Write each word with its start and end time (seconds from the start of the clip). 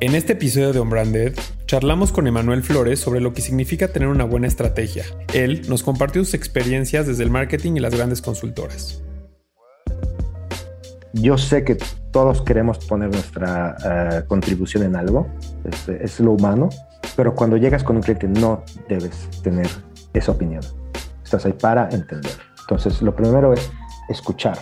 En 0.00 0.14
este 0.14 0.32
episodio 0.32 0.72
de 0.72 0.80
Unbranded, 0.80 1.34
charlamos 1.66 2.10
con 2.10 2.26
Emanuel 2.26 2.62
Flores 2.62 2.98
sobre 2.98 3.20
lo 3.20 3.32
que 3.32 3.40
significa 3.40 3.88
tener 3.88 4.08
una 4.08 4.24
buena 4.24 4.48
estrategia. 4.48 5.04
Él 5.32 5.62
nos 5.68 5.84
compartió 5.84 6.24
sus 6.24 6.34
experiencias 6.34 7.06
desde 7.06 7.22
el 7.22 7.30
marketing 7.30 7.76
y 7.76 7.80
las 7.80 7.94
grandes 7.94 8.20
consultoras. 8.20 9.02
Yo 11.12 11.38
sé 11.38 11.64
que 11.64 11.78
todos 12.10 12.42
queremos 12.42 12.78
poner 12.84 13.10
nuestra 13.10 13.76
eh, 13.84 14.24
contribución 14.26 14.82
en 14.82 14.96
algo, 14.96 15.28
es, 15.64 15.88
es 15.88 16.18
lo 16.18 16.32
humano, 16.32 16.70
pero 17.16 17.34
cuando 17.34 17.56
llegas 17.56 17.84
con 17.84 17.96
un 17.96 18.02
cliente 18.02 18.26
no 18.26 18.64
debes 18.88 19.28
tener 19.42 19.68
esa 20.12 20.32
opinión. 20.32 20.62
Estás 21.22 21.46
ahí 21.46 21.52
para 21.52 21.88
entender. 21.90 22.32
Entonces, 22.60 23.00
lo 23.00 23.14
primero 23.14 23.52
es 23.52 23.70
escuchar, 24.08 24.58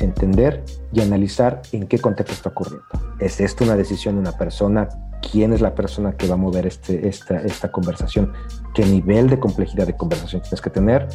entender 0.00 0.64
y 0.92 1.00
analizar 1.00 1.62
en 1.72 1.86
qué 1.86 1.98
contexto 1.98 2.34
está 2.34 2.48
ocurriendo. 2.50 2.86
¿Es 3.18 3.40
esto 3.40 3.64
una 3.64 3.76
decisión 3.76 4.16
de 4.16 4.20
una 4.20 4.32
persona? 4.32 4.88
¿Quién 5.30 5.52
es 5.52 5.60
la 5.60 5.74
persona 5.74 6.12
que 6.16 6.28
va 6.28 6.34
a 6.34 6.38
mover 6.38 6.66
este, 6.66 7.08
esta, 7.08 7.38
esta 7.38 7.72
conversación? 7.72 8.32
¿Qué 8.74 8.84
nivel 8.84 9.28
de 9.28 9.38
complejidad 9.38 9.86
de 9.86 9.96
conversación 9.96 10.42
tienes 10.42 10.60
que 10.60 10.70
tener? 10.70 11.08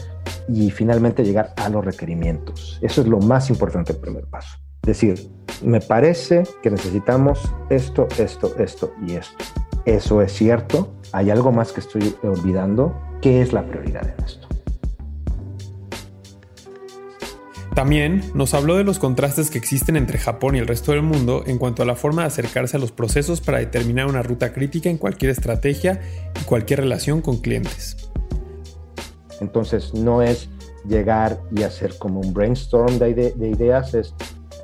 Y 0.48 0.71
finalmente 0.71 1.23
llegar 1.23 1.54
a 1.57 1.70
los 1.70 1.85
requerimientos. 1.85 2.80
Eso 2.81 3.02
es 3.02 3.07
lo 3.07 3.20
más 3.20 3.49
importante, 3.49 3.94
el 3.94 3.99
primer 3.99 4.26
paso. 4.26 4.57
Decir, 4.82 5.29
me 5.63 5.79
parece 5.79 6.43
que 6.63 6.71
necesitamos 6.71 7.40
esto, 7.70 8.07
esto, 8.18 8.55
esto 8.57 8.93
y 9.05 9.13
esto. 9.13 9.43
¿Eso 9.85 10.21
es 10.21 10.34
cierto? 10.34 10.93
¿Hay 11.12 11.29
algo 11.29 11.52
más 11.52 11.71
que 11.71 11.79
estoy 11.79 12.16
olvidando? 12.23 12.95
¿Qué 13.21 13.41
es 13.41 13.54
la 13.54 13.63
prioridad 13.66 14.07
en 14.07 14.26
esto? 14.26 14.51
También 17.75 18.21
nos 18.34 18.53
habló 18.53 18.75
de 18.75 18.84
los 18.84 18.99
contrastes 18.99 19.49
que 19.49 19.57
existen 19.57 19.96
entre 19.96 20.20
Japón 20.20 20.55
y 20.55 20.59
el 20.59 20.68
resto 20.68 20.91
del 20.91 21.04
mundo 21.04 21.43
en 21.48 21.57
cuanto 21.57 21.82
a 21.82 21.85
la 21.85 21.96
forma 21.96 22.23
de 22.23 22.27
acercarse 22.27 22.76
a 22.76 22.79
los 22.79 22.91
procesos 22.91 23.40
para 23.40 23.59
determinar 23.59 24.07
una 24.07 24.21
ruta 24.21 24.51
crítica 24.51 24.90
en 24.90 24.98
cualquier 24.98 25.32
estrategia 25.32 26.01
y 26.40 26.43
cualquier 26.43 26.81
relación 26.81 27.21
con 27.21 27.37
clientes. 27.37 28.09
Entonces 29.40 29.93
no 29.93 30.21
es 30.21 30.49
llegar 30.85 31.40
y 31.55 31.63
hacer 31.63 31.98
como 31.98 32.20
un 32.20 32.34
brainstorm 32.34 32.99
de, 32.99 33.09
ide 33.09 33.31
de 33.31 33.49
ideas, 33.49 33.93
es 33.93 34.13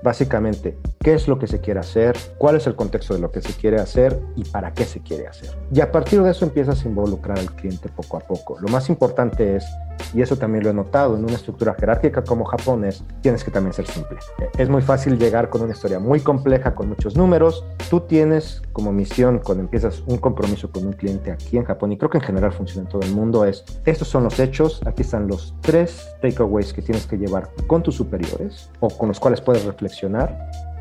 básicamente 0.04 0.78
qué 1.00 1.14
es 1.14 1.28
lo 1.28 1.40
que 1.40 1.48
se 1.48 1.60
quiere 1.60 1.80
hacer, 1.80 2.16
cuál 2.38 2.58
es 2.58 2.68
el 2.68 2.76
contexto 2.76 3.14
de 3.14 3.20
lo 3.20 3.32
que 3.32 3.42
se 3.42 3.54
quiere 3.54 3.78
hacer 3.78 4.20
y 4.36 4.44
para 4.44 4.74
qué 4.74 4.86
se 4.86 5.02
quiere 5.02 5.28
hacer. 5.28 5.50
Y 5.74 5.82
a 5.82 5.92
partir 5.92 6.22
de 6.22 6.32
eso 6.32 6.46
empiezas 6.46 6.84
a 6.84 6.88
involucrar 6.88 7.40
al 7.40 7.52
cliente 7.56 7.90
poco 7.90 8.18
a 8.18 8.20
poco. 8.22 8.58
Lo 8.60 8.68
más 8.68 8.90
importante 8.90 9.56
es, 9.56 9.66
y 10.14 10.22
eso 10.22 10.38
también 10.38 10.64
lo 10.64 10.70
he 10.70 10.74
notado, 10.74 11.16
en 11.16 11.24
una 11.24 11.34
estructura 11.34 11.76
jerárquica 11.76 12.24
como 12.24 12.46
Japón 12.46 12.86
es, 12.86 13.04
tienes 13.22 13.44
que 13.44 13.52
también 13.52 13.74
ser 13.74 13.88
simple. 13.88 14.18
Es 14.58 14.70
muy 14.70 14.82
fácil 14.82 15.18
llegar 15.18 15.50
con 15.50 15.62
una 15.62 15.74
historia 15.74 16.00
muy 16.00 16.20
compleja, 16.20 16.76
con 16.76 16.90
muchos 16.90 17.16
números. 17.16 17.66
Tú 17.90 18.02
tienes 18.02 18.62
como 18.74 18.92
misión, 18.92 19.40
cuando 19.44 19.64
empiezas 19.64 20.04
un 20.08 20.18
compromiso 20.18 20.72
con 20.72 20.86
un 20.86 20.94
cliente 20.94 21.32
aquí 21.32 21.58
en 21.58 21.64
Japón, 21.64 21.92
y 21.92 21.98
creo 21.98 22.10
que 22.10 22.18
en 22.18 22.24
general 22.24 22.52
funciona 22.52 22.84
en 22.84 22.90
todo 22.90 23.02
el 23.02 23.12
mundo, 23.12 23.46
es, 23.46 23.64
estos 23.86 24.08
son 24.08 24.24
los 24.24 24.40
hechos, 24.40 24.82
aquí 24.86 25.02
están 25.02 25.28
los 25.28 25.56
tres 25.62 26.08
takeaways 26.22 26.74
que 26.74 26.82
tienes 26.82 27.06
que 27.06 27.18
llevar 27.18 27.50
con 27.68 27.84
tus 27.84 27.96
superiores 27.96 28.70
o 28.80 28.90
con 28.90 29.10
los 29.10 29.20
cuales 29.20 29.42
puedes 29.42 29.66
reflexionar 29.66 29.97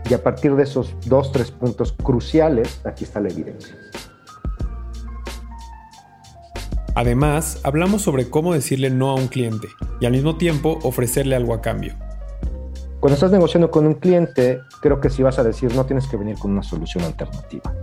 y 0.08 0.14
a 0.14 0.22
partir 0.22 0.54
de 0.54 0.64
esos 0.64 0.94
dos, 1.06 1.32
tres 1.32 1.50
puntos 1.50 1.92
cruciales, 1.92 2.80
aquí 2.84 3.04
está 3.04 3.20
la 3.20 3.28
evidencia. 3.28 3.74
Además, 6.94 7.60
hablamos 7.62 8.02
sobre 8.02 8.30
cómo 8.30 8.54
decirle 8.54 8.90
no 8.90 9.10
a 9.10 9.14
un 9.14 9.28
cliente 9.28 9.68
y 10.00 10.06
al 10.06 10.12
mismo 10.12 10.36
tiempo 10.36 10.78
ofrecerle 10.82 11.36
algo 11.36 11.54
a 11.54 11.60
cambio. 11.60 11.94
Cuando 13.00 13.14
estás 13.14 13.30
negociando 13.30 13.70
con 13.70 13.86
un 13.86 13.94
cliente, 13.94 14.60
creo 14.80 15.00
que 15.00 15.10
si 15.10 15.22
vas 15.22 15.38
a 15.38 15.44
decir 15.44 15.74
no 15.74 15.84
tienes 15.84 16.06
que 16.06 16.16
venir 16.16 16.38
con 16.38 16.52
una 16.52 16.62
solución 16.62 17.04
alternativa, 17.04 17.74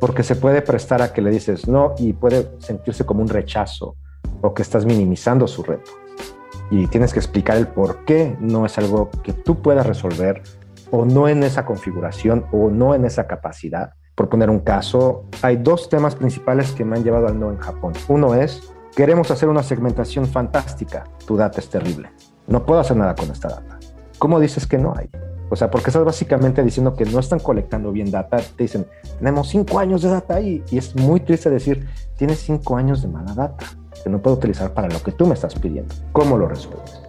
porque 0.00 0.22
se 0.22 0.36
puede 0.36 0.62
prestar 0.62 1.00
a 1.00 1.12
que 1.12 1.22
le 1.22 1.30
dices 1.30 1.68
no 1.68 1.94
y 1.98 2.12
puede 2.12 2.50
sentirse 2.58 3.06
como 3.06 3.22
un 3.22 3.28
rechazo 3.28 3.96
o 4.40 4.52
que 4.52 4.62
estás 4.62 4.84
minimizando 4.84 5.46
su 5.46 5.62
reto. 5.62 5.92
Y 6.70 6.86
tienes 6.86 7.12
que 7.12 7.18
explicar 7.18 7.56
el 7.56 7.68
por 7.68 8.04
qué 8.04 8.36
no 8.40 8.66
es 8.66 8.78
algo 8.78 9.10
que 9.22 9.32
tú 9.32 9.62
puedas 9.62 9.86
resolver 9.86 10.42
o 10.90 11.04
no 11.04 11.28
en 11.28 11.42
esa 11.42 11.64
configuración 11.66 12.46
o 12.52 12.70
no 12.70 12.94
en 12.94 13.04
esa 13.04 13.26
capacidad. 13.26 13.94
Por 14.14 14.28
poner 14.28 14.48
un 14.48 14.60
caso, 14.60 15.24
hay 15.42 15.56
dos 15.56 15.88
temas 15.88 16.14
principales 16.14 16.72
que 16.72 16.84
me 16.84 16.96
han 16.96 17.04
llevado 17.04 17.26
al 17.26 17.38
no 17.38 17.50
en 17.50 17.58
Japón. 17.58 17.94
Uno 18.08 18.34
es, 18.34 18.72
queremos 18.94 19.30
hacer 19.30 19.48
una 19.48 19.62
segmentación 19.62 20.26
fantástica, 20.26 21.04
tu 21.26 21.36
data 21.36 21.60
es 21.60 21.68
terrible, 21.68 22.12
no 22.46 22.64
puedo 22.64 22.80
hacer 22.80 22.96
nada 22.96 23.14
con 23.14 23.30
esta 23.30 23.48
data. 23.48 23.78
¿Cómo 24.18 24.38
dices 24.38 24.66
que 24.66 24.78
no 24.78 24.94
hay? 24.96 25.10
O 25.54 25.56
sea, 25.56 25.70
porque 25.70 25.90
estás 25.90 26.04
básicamente 26.04 26.62
diciendo 26.62 26.96
que 26.96 27.04
no 27.04 27.20
están 27.20 27.38
colectando 27.38 27.92
bien 27.92 28.10
data. 28.10 28.38
Te 28.38 28.64
dicen, 28.64 28.86
tenemos 29.18 29.48
cinco 29.48 29.78
años 29.78 30.02
de 30.02 30.10
data. 30.10 30.40
Y 30.40 30.62
es 30.72 30.94
muy 30.96 31.20
triste 31.20 31.48
decir, 31.48 31.88
tienes 32.16 32.40
cinco 32.40 32.76
años 32.76 33.02
de 33.02 33.08
mala 33.08 33.34
data 33.34 33.64
que 34.02 34.10
no 34.10 34.20
puedo 34.20 34.36
utilizar 34.36 34.74
para 34.74 34.88
lo 34.88 35.02
que 35.02 35.12
tú 35.12 35.26
me 35.26 35.34
estás 35.34 35.54
pidiendo. 35.54 35.94
¿Cómo 36.12 36.36
lo 36.36 36.48
resuelves? 36.48 37.00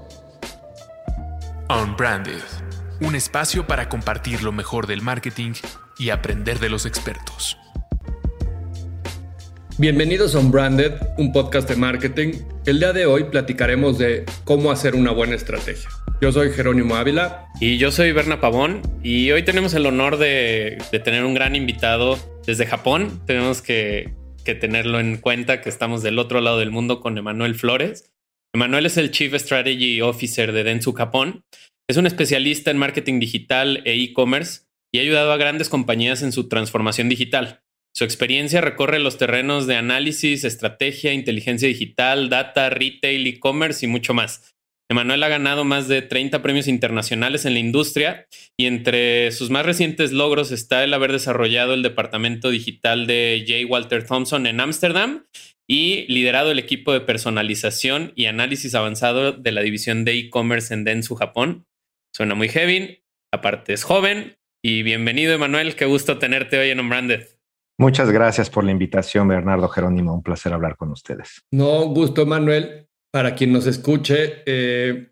Unbranded 1.70 2.42
un 3.02 3.16
espacio 3.16 3.68
para 3.68 3.90
compartir 3.90 4.42
lo 4.42 4.52
mejor 4.52 4.88
del 4.88 5.02
marketing 5.02 5.54
y 5.98 6.12
aprender 6.12 6.60
de 6.60 6.70
los 6.70 6.86
expertos. 6.86 7.58
Bienvenidos 9.78 10.36
a 10.36 10.40
Unbranded, 10.40 10.94
un 11.18 11.32
podcast 11.32 11.70
de 11.70 11.76
marketing. 11.76 12.34
El 12.66 12.80
día 12.80 12.94
de 12.94 13.06
hoy 13.06 13.26
platicaremos 13.26 13.98
de 13.98 14.26
cómo 14.44 14.72
hacer 14.72 14.96
una 14.96 15.12
buena 15.12 15.36
estrategia. 15.36 15.90
Yo 16.22 16.32
soy 16.32 16.52
Jerónimo 16.52 16.96
Ávila. 16.96 17.48
Y 17.60 17.78
yo 17.78 17.92
soy 17.92 18.12
Berna 18.12 18.40
Pavón. 18.40 18.82
Y 19.04 19.32
hoy 19.32 19.44
tenemos 19.44 19.74
el 19.74 19.86
honor 19.86 20.18
de, 20.18 20.78
tener 21.04 21.24
un 21.26 21.34
gran 21.34 21.56
invitado 21.56 22.18
desde 22.46 22.66
Japón. 22.66 23.22
Tenemos 23.26 23.62
que, 23.62 24.14
que 24.44 24.56
tenerlo 24.56 25.00
en 25.00 25.18
cuenta 25.18 25.62
que 25.62 25.70
estamos 25.70 26.04
del 26.04 26.20
otro 26.20 26.42
lado 26.42 26.60
del 26.60 26.72
mundo 26.72 27.02
con 27.02 27.18
Emanuel 27.18 27.56
Flores. 27.56 28.14
Emanuel 28.54 28.86
es 28.86 28.98
el 28.98 29.12
Chief 29.12 29.34
Strategy 29.34 30.02
Officer 30.02 30.54
de 30.54 30.64
Dentsu 30.64 30.94
Japón 30.94 31.44
es 31.88 31.98
un 31.98 32.08
especialista 32.08 32.72
en 32.72 32.78
marketing 32.78 33.20
digital 33.20 33.84
e 33.86 33.94
e-commerce 34.02 34.62
y 34.92 34.98
ha 34.98 35.02
ayudado 35.02 35.32
a 35.32 35.38
grandes 35.38 35.70
compañías 35.70 36.24
en 36.24 36.32
su 36.32 36.48
transformación 36.48 37.10
digital. 37.10 37.62
Su 37.98 38.04
experiencia 38.04 38.60
recorre 38.60 39.00
los 39.00 39.18
terrenos 39.18 39.68
de 39.68 39.78
análisis, 39.78 40.44
estrategia, 40.44 41.14
inteligencia 41.14 41.70
digital, 41.70 42.28
data, 42.28 42.70
retail, 42.70 43.26
e-commerce 43.26 43.86
y 43.86 43.88
mucho 43.88 44.14
más. 44.14 44.54
Emanuel 44.92 45.24
ha 45.24 45.30
ganado 45.30 45.64
más 45.64 45.88
de 45.88 46.02
30 46.02 46.42
premios 46.42 46.68
internacionales 46.68 47.46
en 47.46 47.54
la 47.54 47.60
industria 47.60 48.28
y 48.60 48.66
entre 48.66 49.32
sus 49.32 49.50
más 49.50 49.66
recientes 49.66 50.12
logros 50.12 50.52
está 50.52 50.84
el 50.84 50.94
haber 50.94 51.14
desarrollado 51.14 51.74
el 51.74 51.84
departamento 51.84 52.50
digital 52.50 53.08
de 53.08 53.46
J. 53.48 53.66
Walter 53.66 54.06
Thompson 54.06 54.46
en 54.46 54.60
Ámsterdam 54.60 55.26
y 55.66 56.06
liderado 56.12 56.52
el 56.52 56.60
equipo 56.60 56.92
de 56.92 57.00
personalización 57.00 58.12
y 58.18 58.26
análisis 58.26 58.76
avanzado 58.76 59.32
de 59.32 59.52
la 59.54 59.62
división 59.62 60.04
de 60.04 60.20
e-commerce 60.20 60.74
en 60.74 60.84
Dentsu, 60.84 61.16
Japón. 61.16 61.66
Suena 62.14 62.36
muy 62.36 62.50
heavy, 62.50 63.04
aparte 63.34 63.72
es 63.72 63.86
joven. 63.86 64.36
Y 64.62 64.84
bienvenido, 64.84 65.34
Emanuel. 65.34 65.76
Qué 65.76 65.86
gusto 65.86 66.18
tenerte 66.18 66.60
hoy 66.60 66.72
en 66.72 66.82
Unbranded. 66.82 67.35
Muchas 67.78 68.12
gracias 68.12 68.50
por 68.50 68.64
la 68.64 68.72
invitación, 68.72 69.28
Bernardo 69.28 69.68
Jerónimo. 69.68 70.14
Un 70.14 70.24
placer 70.24 70.54
hablar 70.54 70.78
con 70.78 70.92
ustedes. 70.92 71.42
No, 71.52 71.86
gusto, 71.88 72.22
Emanuel. 72.22 72.88
Para 73.12 73.36
quien 73.36 73.54
nos 73.54 73.66
escuche, 73.66 74.44
eh, 74.46 75.12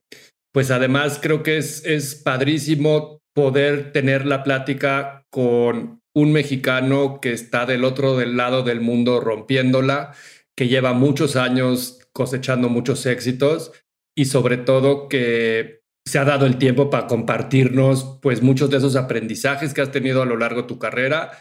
pues 0.54 0.72
además 0.72 1.20
creo 1.22 1.44
que 1.44 1.58
es, 1.58 1.86
es 1.86 2.16
padrísimo 2.16 3.22
poder 3.34 3.92
tener 3.92 4.26
la 4.26 4.44
plática 4.44 5.26
con 5.30 6.02
un 6.16 6.32
mexicano 6.32 7.20
que 7.22 7.34
está 7.34 7.66
del 7.66 7.84
otro 7.84 8.18
del 8.18 8.38
lado 8.38 8.64
del 8.64 8.82
mundo 8.82 9.20
rompiéndola, 9.20 10.14
que 10.56 10.68
lleva 10.68 10.94
muchos 10.94 11.36
años 11.36 12.00
cosechando 12.14 12.70
muchos 12.70 13.06
éxitos 13.06 13.72
y 14.16 14.26
sobre 14.26 14.58
todo 14.58 15.10
que 15.10 15.82
se 16.06 16.20
ha 16.20 16.26
dado 16.26 16.46
el 16.46 16.58
tiempo 16.58 16.90
para 16.90 17.08
compartirnos 17.08 18.20
pues 18.22 18.42
muchos 18.42 18.70
de 18.70 18.78
esos 18.78 18.96
aprendizajes 18.96 19.74
que 19.74 19.82
has 19.82 19.92
tenido 19.92 20.22
a 20.22 20.26
lo 20.26 20.38
largo 20.38 20.64
de 20.64 20.68
tu 20.68 20.78
carrera 20.78 21.32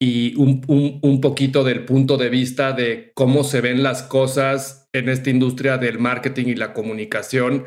y 0.00 0.36
un, 0.36 0.62
un, 1.02 1.20
poquito 1.20 1.64
del 1.64 1.84
punto 1.84 2.16
de 2.16 2.28
vista 2.28 2.72
de 2.72 3.10
cómo 3.14 3.42
se 3.42 3.60
ven 3.60 3.82
las 3.82 4.02
cosas 4.04 4.88
en 4.92 5.08
esta 5.08 5.30
industria 5.30 5.76
del 5.76 5.98
marketing 5.98 6.46
y 6.46 6.54
la 6.54 6.72
comunicación 6.72 7.64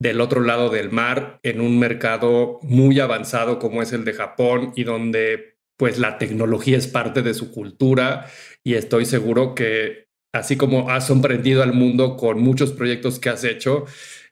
del 0.00 0.20
otro 0.20 0.40
lado 0.40 0.68
del 0.68 0.90
mar, 0.90 1.38
en 1.42 1.60
un 1.60 1.78
mercado 1.78 2.60
muy 2.62 3.00
avanzado 3.00 3.58
como 3.58 3.82
es 3.82 3.92
el 3.92 4.04
de 4.04 4.14
Japón 4.14 4.72
y 4.76 4.84
donde 4.84 5.58
pues 5.76 5.98
la 5.98 6.18
tecnología 6.18 6.76
es 6.76 6.86
parte 6.86 7.22
de 7.22 7.34
su 7.34 7.50
cultura 7.50 8.26
y 8.64 8.74
estoy 8.74 9.04
seguro 9.06 9.54
que 9.54 10.06
así 10.32 10.56
como 10.56 10.90
has 10.90 11.06
sorprendido 11.06 11.62
al 11.62 11.72
mundo 11.72 12.16
con 12.16 12.40
muchos 12.40 12.72
proyectos 12.72 13.18
que 13.18 13.28
has 13.28 13.44
hecho, 13.44 13.84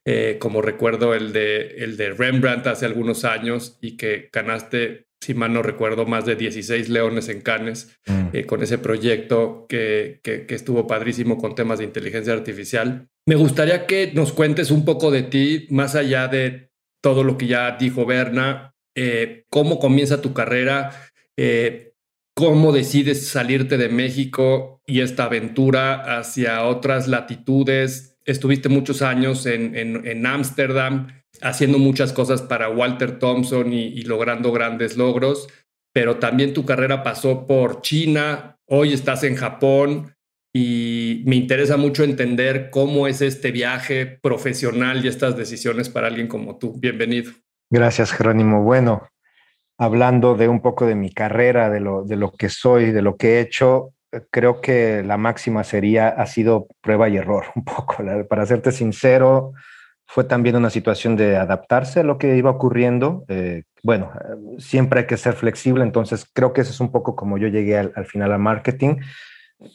eh, 0.05 0.39
como 0.41 0.63
recuerdo 0.63 1.15
el 1.15 1.33
de, 1.33 1.85
el 1.85 1.97
de 1.97 2.11
Rembrandt 2.11 2.67
hace 2.67 2.87
algunos 2.87 3.25
años 3.25 3.79
y 3.81 3.97
que 3.97 4.29
ganaste, 4.33 5.07
si 5.21 5.35
mal 5.35 5.53
no 5.53 5.63
recuerdo, 5.63 6.07
más 6.07 6.25
de 6.25 6.35
16 6.35 6.89
leones 6.89 7.29
en 7.29 7.43
Cannes 7.43 7.99
mm. 8.07 8.29
eh, 8.33 8.47
con 8.47 8.63
ese 8.63 8.79
proyecto 8.79 9.67
que, 9.69 10.21
que, 10.23 10.47
estuvo 10.55 10.87
padrísimo 10.87 11.37
con 11.37 11.55
temas 11.55 11.79
de 11.79 11.85
inteligencia 11.85 12.33
artificial. 12.33 13.09
Me 13.27 13.35
gustaría 13.35 13.87
que 13.87 14.13
nos 14.15 14.33
cuentes 14.33 14.71
un 14.71 14.85
poco 14.85 15.11
de 15.11 15.23
ti, 15.23 15.67
más 15.71 15.95
allá 15.95 16.29
de 16.29 16.71
todo 17.03 17.23
lo 17.23 17.37
que 17.37 17.47
ya 17.47 17.77
dijo 17.77 18.07
Berna, 18.07 18.75
eh, 18.95 19.45
cómo 19.51 19.79
comienza 19.79 20.23
tu 20.23 20.33
carrera, 20.33 20.91
cómo 22.35 22.73
decides 22.73 23.29
salirte 23.29 23.79
de 23.79 23.89
México 23.89 24.83
y 24.87 25.01
esta 25.01 25.25
aventura 25.25 26.19
hacia 26.19 26.65
otras 26.65 27.09
latitudes. 27.09 28.19
Estuviste 28.27 28.69
muchos 28.69 29.01
años 29.01 29.47
en 29.47 30.27
Ámsterdam 30.27 31.09
haciendo 31.43 31.79
muchas 31.79 32.13
cosas 32.13 32.43
para 32.43 32.69
Walter 32.69 33.19
Thompson 33.19 33.73
y, 33.73 34.03
logrando 34.03 34.53
grandes 34.53 34.97
logros, 34.97 35.49
pero 35.93 36.17
también 36.17 36.55
tu 36.55 36.65
carrera 36.65 37.03
pasó 37.03 37.47
por 37.47 37.83
China, 37.83 38.59
hoy 38.67 38.93
estás 38.93 39.25
en 39.25 39.37
Japón 39.37 40.15
y 40.53 41.23
me 41.27 41.37
interesa 41.37 41.77
mucho 41.77 42.05
entender 42.05 42.71
cómo 42.71 43.07
es 43.07 43.23
este 43.23 43.53
viaje 43.53 44.07
profesional 44.07 45.05
y 45.05 45.09
estas 45.09 45.37
decisiones 45.37 45.89
para 45.89 46.09
alguien 46.09 46.29
como 46.29 46.59
tú. 46.59 46.75
Bienvenido. 46.79 47.33
Gracias, 47.71 48.13
Jerónimo. 48.13 48.63
Bueno, 48.63 49.09
hablando 49.79 50.35
de 50.35 50.49
un 50.49 50.61
poco 50.61 50.87
de 50.87 50.97
mi 50.97 51.13
carrera, 51.13 51.71
de 51.71 51.81
lo, 51.81 52.05
de 52.05 52.17
lo 52.17 52.33
que 52.33 52.49
soy, 52.49 52.91
de 52.91 53.03
lo 53.03 53.17
que 53.17 53.35
he 53.35 53.41
hecho, 53.41 53.95
creo 54.31 54.61
que 54.61 55.03
la 55.05 55.17
máxima 55.17 55.65
sería, 55.65 56.09
ha 56.09 56.27
sido 56.27 56.67
prueba 56.81 57.09
y 57.09 57.17
error, 57.17 57.47
un 57.55 57.65
poco. 57.65 57.99
Para 58.29 58.47
serte 58.47 58.73
sincero, 58.73 59.53
fue 60.13 60.25
también 60.25 60.57
una 60.57 60.71
situación 60.71 61.15
de 61.15 61.37
adaptarse 61.37 62.01
a 62.01 62.03
lo 62.03 62.19
que 62.19 62.37
iba 62.37 62.51
ocurriendo. 62.51 63.25
Eh, 63.29 63.63
bueno, 63.85 64.11
siempre 64.59 65.01
hay 65.01 65.07
que 65.07 65.17
ser 65.17 65.35
flexible, 65.35 65.85
entonces 65.85 66.29
creo 66.35 66.53
que 66.53 66.63
eso 66.63 66.73
es 66.73 66.81
un 66.81 66.91
poco 66.91 67.15
como 67.15 67.39
yo 67.39 67.47
llegué 67.47 67.79
al, 67.79 68.07
final 68.07 68.33
al 68.33 68.41
marketing. 68.41 68.97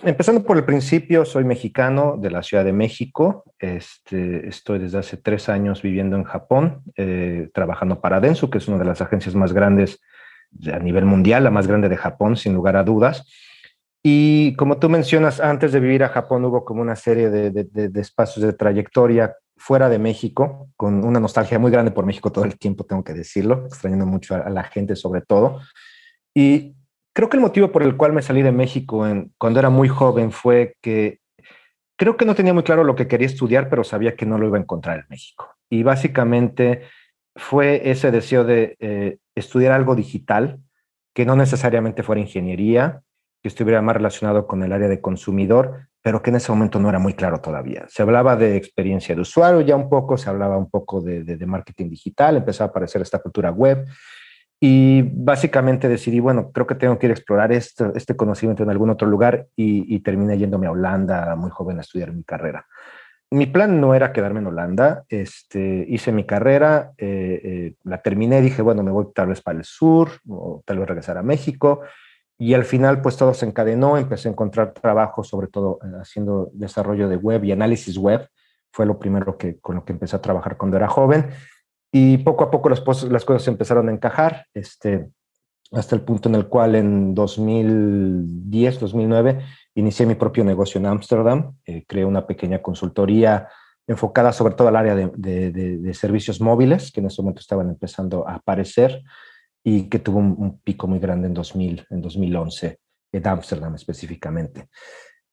Empezando 0.03 0.43
por 0.43 0.57
el 0.57 0.65
principio, 0.65 1.23
soy 1.23 1.45
mexicano 1.45 2.17
de 2.17 2.31
la 2.31 2.43
Ciudad 2.43 2.65
de 2.65 2.73
México. 2.73 3.45
Este, 3.59 4.45
estoy 4.49 4.79
desde 4.79 4.97
hace 4.97 5.15
tres 5.15 5.47
años 5.47 5.81
viviendo 5.81 6.17
en 6.17 6.25
Japón, 6.25 6.81
eh, 6.97 7.47
trabajando 7.53 8.01
para 8.01 8.19
Densu, 8.19 8.49
que 8.49 8.57
es 8.57 8.67
una 8.67 8.77
de 8.77 8.85
las 8.85 8.99
agencias 8.99 9.35
más 9.35 9.53
grandes 9.53 10.01
a 10.69 10.79
nivel 10.79 11.05
mundial, 11.05 11.45
la 11.45 11.51
más 11.51 11.65
grande 11.65 11.87
de 11.87 11.95
Japón, 11.95 12.35
sin 12.35 12.53
lugar 12.53 12.75
a 12.75 12.83
dudas. 12.83 13.25
Y 14.03 14.53
como 14.57 14.79
tú 14.79 14.89
mencionas, 14.89 15.39
antes 15.39 15.71
de 15.71 15.79
vivir 15.79 16.03
a 16.03 16.09
Japón 16.09 16.43
hubo 16.43 16.65
como 16.65 16.81
una 16.81 16.97
serie 16.97 17.29
de, 17.29 17.51
de 17.51 18.01
espacios 18.01 18.45
de 18.45 18.51
trayectoria 18.51 19.33
fuera 19.57 19.89
de 19.89 19.99
México, 19.99 20.69
con 20.75 21.05
una 21.05 21.19
nostalgia 21.19 21.59
muy 21.59 21.71
grande 21.71 21.91
por 21.91 22.05
México 22.05 22.31
todo 22.31 22.45
el 22.45 22.57
tiempo, 22.57 22.85
tengo 22.85 23.03
que 23.03 23.13
decirlo, 23.13 23.65
extrañando 23.67 24.05
mucho 24.05 24.35
a, 24.35 24.49
la 24.49 24.63
gente 24.63 24.95
sobre 24.95 25.21
todo. 25.21 25.61
Y 26.33 26.75
creo 27.13 27.29
que 27.29 27.37
el 27.37 27.41
motivo 27.41 27.71
por 27.71 27.83
el 27.83 27.95
cual 27.95 28.13
me 28.13 28.21
salí 28.21 28.41
de 28.41 28.51
México 28.51 29.05
cuando 29.37 29.59
era 29.59 29.69
muy 29.69 29.87
joven 29.87 30.31
fue 30.31 30.75
que 30.81 31.19
creo 31.97 32.17
que 32.17 32.25
no 32.25 32.35
tenía 32.35 32.53
muy 32.53 32.63
claro 32.63 32.83
lo 32.83 32.95
que 32.95 33.07
quería 33.07 33.27
estudiar, 33.27 33.69
pero 33.69 33.83
sabía 33.83 34.15
que 34.15 34.25
no 34.25 34.37
lo 34.37 34.47
iba 34.47 34.57
a 34.57 34.61
encontrar 34.61 34.99
en 34.99 35.05
México. 35.09 35.55
Y 35.69 35.83
básicamente 35.83 36.83
fue 37.35 37.89
ese 37.89 38.11
deseo 38.11 38.43
de 38.43 38.75
eh, 38.79 39.17
estudiar 39.35 39.73
algo 39.73 39.95
digital, 39.95 40.59
que 41.13 41.25
no 41.25 41.35
necesariamente 41.35 42.03
fuera 42.03 42.21
ingeniería, 42.21 43.01
que 43.41 43.47
estuviera 43.47 43.81
más 43.81 43.95
relacionado 43.95 44.47
con 44.47 44.63
el 44.63 44.73
área 44.73 44.87
de 44.87 45.01
consumidor, 45.01 45.87
pero 46.05 46.21
que 46.21 46.29
en 46.29 46.35
ese 46.35 46.51
momento 46.51 46.79
no 46.79 46.87
era 46.87 46.99
muy 46.99 47.15
claro 47.15 47.41
todavía. 47.41 47.87
Se 47.89 48.03
hablaba 48.03 48.35
de 48.35 48.57
experiencia 48.57 49.15
de 49.15 49.21
usuario 49.21 49.61
ya 49.61 49.75
un 49.75 49.89
poco, 49.89 50.17
se 50.17 50.29
hablaba 50.29 50.55
un 50.55 50.69
poco 50.69 51.01
de, 51.01 51.23
de, 51.23 51.45
marketing 51.47 51.89
digital, 51.89 52.37
empezaba 52.37 52.67
a 52.67 52.69
aparecer 52.69 53.01
esta 53.01 53.17
cultura 53.17 53.49
web 53.49 53.87
y 54.59 55.01
básicamente 55.01 55.89
decidí, 55.89 56.19
bueno, 56.19 56.51
creo 56.51 56.67
que 56.67 56.75
tengo 56.75 56.99
que 56.99 57.07
ir 57.07 57.11
a 57.11 57.15
explorar 57.15 57.51
este, 57.51 58.15
conocimiento 58.15 58.61
en 58.61 58.69
algún 58.69 58.91
otro 58.91 59.07
lugar 59.07 59.47
y, 59.55 59.99
terminé 60.01 60.37
yéndome 60.37 60.67
a 60.67 60.71
Holanda 60.73 61.35
muy 61.35 61.49
joven 61.49 61.79
a 61.79 61.81
estudiar 61.81 62.13
mi 62.13 62.23
carrera. 62.23 62.67
Mi 63.31 63.47
plan 63.47 63.81
no 63.81 63.95
era 63.95 64.13
quedarme 64.13 64.41
en 64.41 64.45
Holanda, 64.45 65.05
este, 65.09 65.87
hice 65.89 66.11
mi 66.11 66.27
carrera, 66.27 66.91
eh, 66.99 67.41
eh, 67.43 67.73
la 67.83 68.03
terminé, 68.03 68.43
dije, 68.43 68.61
bueno, 68.61 68.83
me 68.83 68.91
voy 68.91 69.07
tal 69.15 69.29
vez 69.29 69.41
para 69.41 69.57
el 69.57 69.65
sur 69.65 70.11
o 70.29 70.61
tal 70.67 70.77
vez 70.77 70.87
regresar 70.87 71.17
a 71.17 71.23
México 71.23 71.81
y 72.37 72.53
al 72.53 72.65
final, 72.65 73.01
pues 73.01 73.15
todo 73.15 73.33
se 73.33 73.45
encadenó, 73.45 73.97
empecé 73.97 74.27
a 74.27 74.31
encontrar 74.31 74.73
trabajo, 74.73 75.23
sobre 75.23 75.47
todo 75.47 75.79
eh, 75.83 75.87
haciendo 76.01 76.49
desarrollo 76.53 77.07
de 77.07 77.15
web 77.15 77.43
y 77.43 77.51
análisis 77.51 77.97
web. 77.97 78.27
Fue 78.71 78.85
lo 78.85 78.99
primero 78.99 79.37
que, 79.37 79.59
con 79.59 79.75
lo 79.75 79.85
que 79.85 79.93
empecé 79.93 80.15
a 80.17 80.21
trabajar 80.21 80.57
cuando 80.57 80.75
era 80.75 80.87
joven. 80.87 81.29
Y 81.91 82.17
poco 82.19 82.43
a 82.43 82.51
poco 82.51 82.69
las, 82.69 82.83
las 83.03 83.23
cosas 83.23 83.47
empezaron 83.47 83.87
a 83.87 83.93
encajar, 83.93 84.47
este, 84.53 85.09
hasta 85.71 85.95
el 85.95 86.01
punto 86.01 86.27
en 86.27 86.35
el 86.35 86.47
cual 86.47 86.75
en 86.75 87.15
2010, 87.15 88.79
2009, 88.79 89.39
inicié 89.75 90.05
mi 90.05 90.15
propio 90.15 90.43
negocio 90.43 90.79
en 90.79 90.87
Ámsterdam. 90.87 91.55
Eh, 91.65 91.85
creé 91.87 92.03
una 92.03 92.27
pequeña 92.27 92.61
consultoría 92.61 93.47
enfocada 93.87 94.33
sobre 94.33 94.55
todo 94.55 94.67
al 94.67 94.75
área 94.75 94.95
de, 94.95 95.93
servicios 95.93 96.41
móviles, 96.41 96.91
que 96.91 97.01
en 97.01 97.07
ese 97.07 97.21
momento 97.21 97.39
estaban 97.39 97.69
empezando 97.69 98.27
a 98.27 98.35
aparecer 98.35 99.03
y 99.67 99.89
que 99.89 99.97
tuvo 99.97 100.19
un, 100.19 100.59
pico 100.59 100.87
muy 100.87 100.99
grande 100.99 101.27
en, 101.27 101.33
2000, 101.33 101.87
en 101.89 102.01
2011, 102.01 102.79
en 103.11 103.27
Ámsterdam 103.27 103.73
específicamente. 103.73 104.69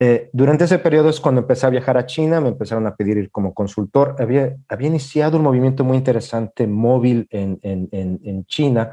Eh, 0.00 0.30
durante 0.32 0.64
ese 0.64 0.78
periodo 0.78 1.10
es 1.10 1.20
cuando 1.20 1.42
empecé 1.42 1.66
a 1.66 1.70
viajar 1.70 1.98
a 1.98 2.06
China, 2.06 2.40
me 2.40 2.48
empezaron 2.48 2.86
a 2.86 2.96
pedir 2.96 3.18
ir 3.18 3.30
como 3.30 3.52
consultor. 3.52 4.16
Había, 4.18 4.56
había 4.68 4.88
iniciado 4.88 5.36
un 5.36 5.44
movimiento 5.44 5.84
muy 5.84 5.98
interesante 5.98 6.66
móvil 6.66 7.26
en, 7.28 7.58
en, 7.62 7.88
en, 7.92 8.44
China 8.46 8.92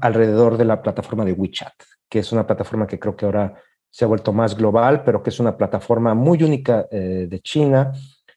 alrededor 0.00 0.56
de 0.56 0.64
la 0.64 0.82
plataforma 0.82 1.24
de 1.24 1.32
WeChat, 1.32 1.74
que 2.10 2.18
es 2.18 2.32
una 2.32 2.44
plataforma 2.44 2.88
que 2.88 2.98
creo 2.98 3.14
que 3.14 3.26
ahora 3.26 3.54
se 3.88 4.04
ha 4.04 4.08
vuelto 4.08 4.32
más 4.32 4.56
global, 4.56 5.04
pero 5.04 5.22
que 5.22 5.30
es 5.30 5.38
una 5.38 5.56
plataforma 5.56 6.14
muy 6.14 6.42
única 6.42 6.88
eh, 6.90 7.28
de 7.30 7.40
China, 7.40 7.92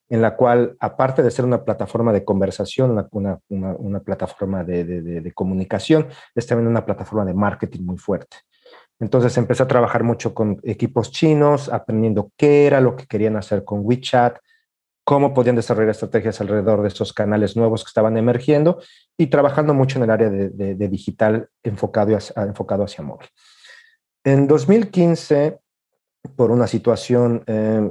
en 0.10 0.22
la 0.22 0.36
cual, 0.36 0.76
aparte 0.80 1.22
de 1.22 1.30
ser 1.30 1.46
una 1.46 1.64
plataforma 1.64 2.12
de 2.12 2.26
conversación, 2.26 2.92
una, 3.12 3.40
una, 3.48 4.00
plataforma 4.00 4.64
de, 4.64 4.84
de, 4.84 5.32
comunicación, 5.34 6.08
es 6.34 6.48
también 6.48 6.68
una 6.68 6.84
plataforma 6.84 7.26
de 7.26 7.36
marketing 7.36 7.84
muy 7.84 7.98
fuerte. 7.98 8.38
Entonces 9.00 9.38
empecé 9.38 9.64
a 9.64 9.68
trabajar 9.68 10.04
mucho 10.04 10.34
con 10.34 10.60
equipos 10.64 11.12
chinos, 11.12 11.70
aprendiendo 11.70 12.32
qué 12.36 12.66
era 12.66 12.82
lo 12.82 12.96
que 12.96 13.06
querían 13.06 13.38
hacer 13.38 13.64
con 13.64 13.82
WeChat, 13.84 14.40
cómo 15.10 15.34
podían 15.34 15.56
desarrollar 15.56 15.92
estrategias 15.92 16.42
alrededor 16.42 16.82
de 16.82 16.90
esos 16.90 17.14
canales 17.14 17.56
nuevos 17.56 17.84
que 17.84 17.90
estaban 17.90 18.18
emergiendo 18.18 18.82
y 19.18 19.28
trabajando 19.28 19.74
mucho 19.74 19.98
en 19.98 20.04
el 20.04 20.12
área 20.12 20.30
de, 20.30 20.88
digital 20.88 21.50
enfocado 21.64 22.16
hacia, 22.16 22.44
enfocado 22.44 22.84
hacia 22.84 23.04
móvil. 23.04 23.28
En 24.24 24.48
2015, 24.48 25.60
por 26.36 26.52
una 26.52 26.68
situación 26.68 27.44
eh, 27.48 27.90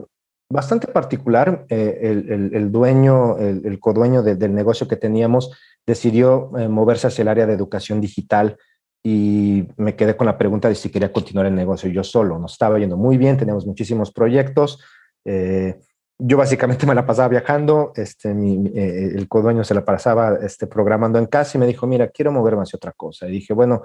bastante 0.51 0.87
particular. 0.89 1.67
Eh, 1.69 1.99
el, 2.03 2.51
el, 2.55 2.73
dueño, 2.73 3.39
el, 3.39 3.65
el 3.65 3.79
codueño 3.79 4.23
del 4.23 4.55
negocio 4.55 4.89
que 4.89 4.97
teníamos 4.97 5.53
decidió 5.87 6.51
eh, 6.59 6.69
moverse 6.69 7.07
hacia 7.07 7.23
el 7.23 7.29
área 7.29 7.47
de 7.47 7.55
educación 7.55 8.01
digital 8.01 8.57
y 9.05 9.69
me 9.77 9.95
quedé 9.95 10.17
con 10.17 10.27
la 10.27 10.37
pregunta 10.37 10.69
de 10.69 10.75
si 10.75 10.91
quería 10.91 11.13
continuar 11.13 11.47
el 11.47 11.55
negocio 11.55 11.91
yo 11.91 12.03
solo. 12.03 12.39
Nos 12.39 12.53
estaba 12.53 12.79
yendo 12.79 12.97
muy 12.97 13.17
bien, 13.17 13.37
teníamos 13.37 13.67
muchísimos 13.67 14.13
proyectos. 14.13 14.83
Eh, 15.25 15.79
yo 16.21 16.37
básicamente 16.37 16.85
me 16.85 16.97
la 16.97 17.07
pasaba 17.07 17.29
viajando, 17.29 17.93
este, 17.95 18.35
mi, 18.35 18.73
el 18.75 19.29
codueño 19.29 19.63
se 19.63 19.73
la 19.73 19.85
pasaba 19.85 20.37
este, 20.43 20.67
programando 20.67 21.17
en 21.21 21.27
casa 21.27 21.57
y 21.57 21.61
me 21.61 21.67
dijo, 21.67 21.87
mira, 21.87 22.09
quiero 22.09 22.33
moverme 22.33 22.63
hacia 22.63 22.77
otra 22.77 22.91
cosa. 22.91 23.29
Y 23.29 23.33
dije, 23.33 23.55
bueno, 23.55 23.83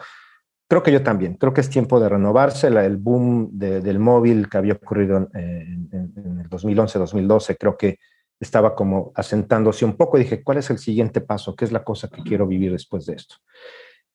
Creo 0.74 0.82
que 0.82 0.92
yo 0.92 1.04
también, 1.04 1.36
creo 1.36 1.54
que 1.54 1.62
es 1.62 1.70
tiempo 1.70 2.00
de 2.00 2.10
renovarse. 2.10 2.66
el 2.66 2.98
boom 2.98 3.48
del 3.52 4.00
móvil 4.00 4.50
que 4.50 4.58
había 4.58 4.74
ocurrido 4.74 5.30
en, 5.36 5.88
el 5.92 6.50
2011-2012, 6.50 7.58
creo 7.60 7.78
que 7.78 8.00
estaba 8.40 8.74
como 8.74 9.12
asentándose 9.14 9.86
un 9.86 9.96
poco. 9.96 10.18
Dije, 10.18 10.42
¿cuál 10.42 10.58
es 10.58 10.72
el 10.72 10.80
siguiente 10.80 11.22
paso? 11.22 11.56
¿Qué 11.56 11.66
es 11.66 11.72
la 11.72 11.84
cosa 11.84 12.08
que 12.08 12.24
quiero 12.24 12.48
vivir 12.48 12.72
después 12.72 13.06
de 13.06 13.14
esto? 13.14 13.36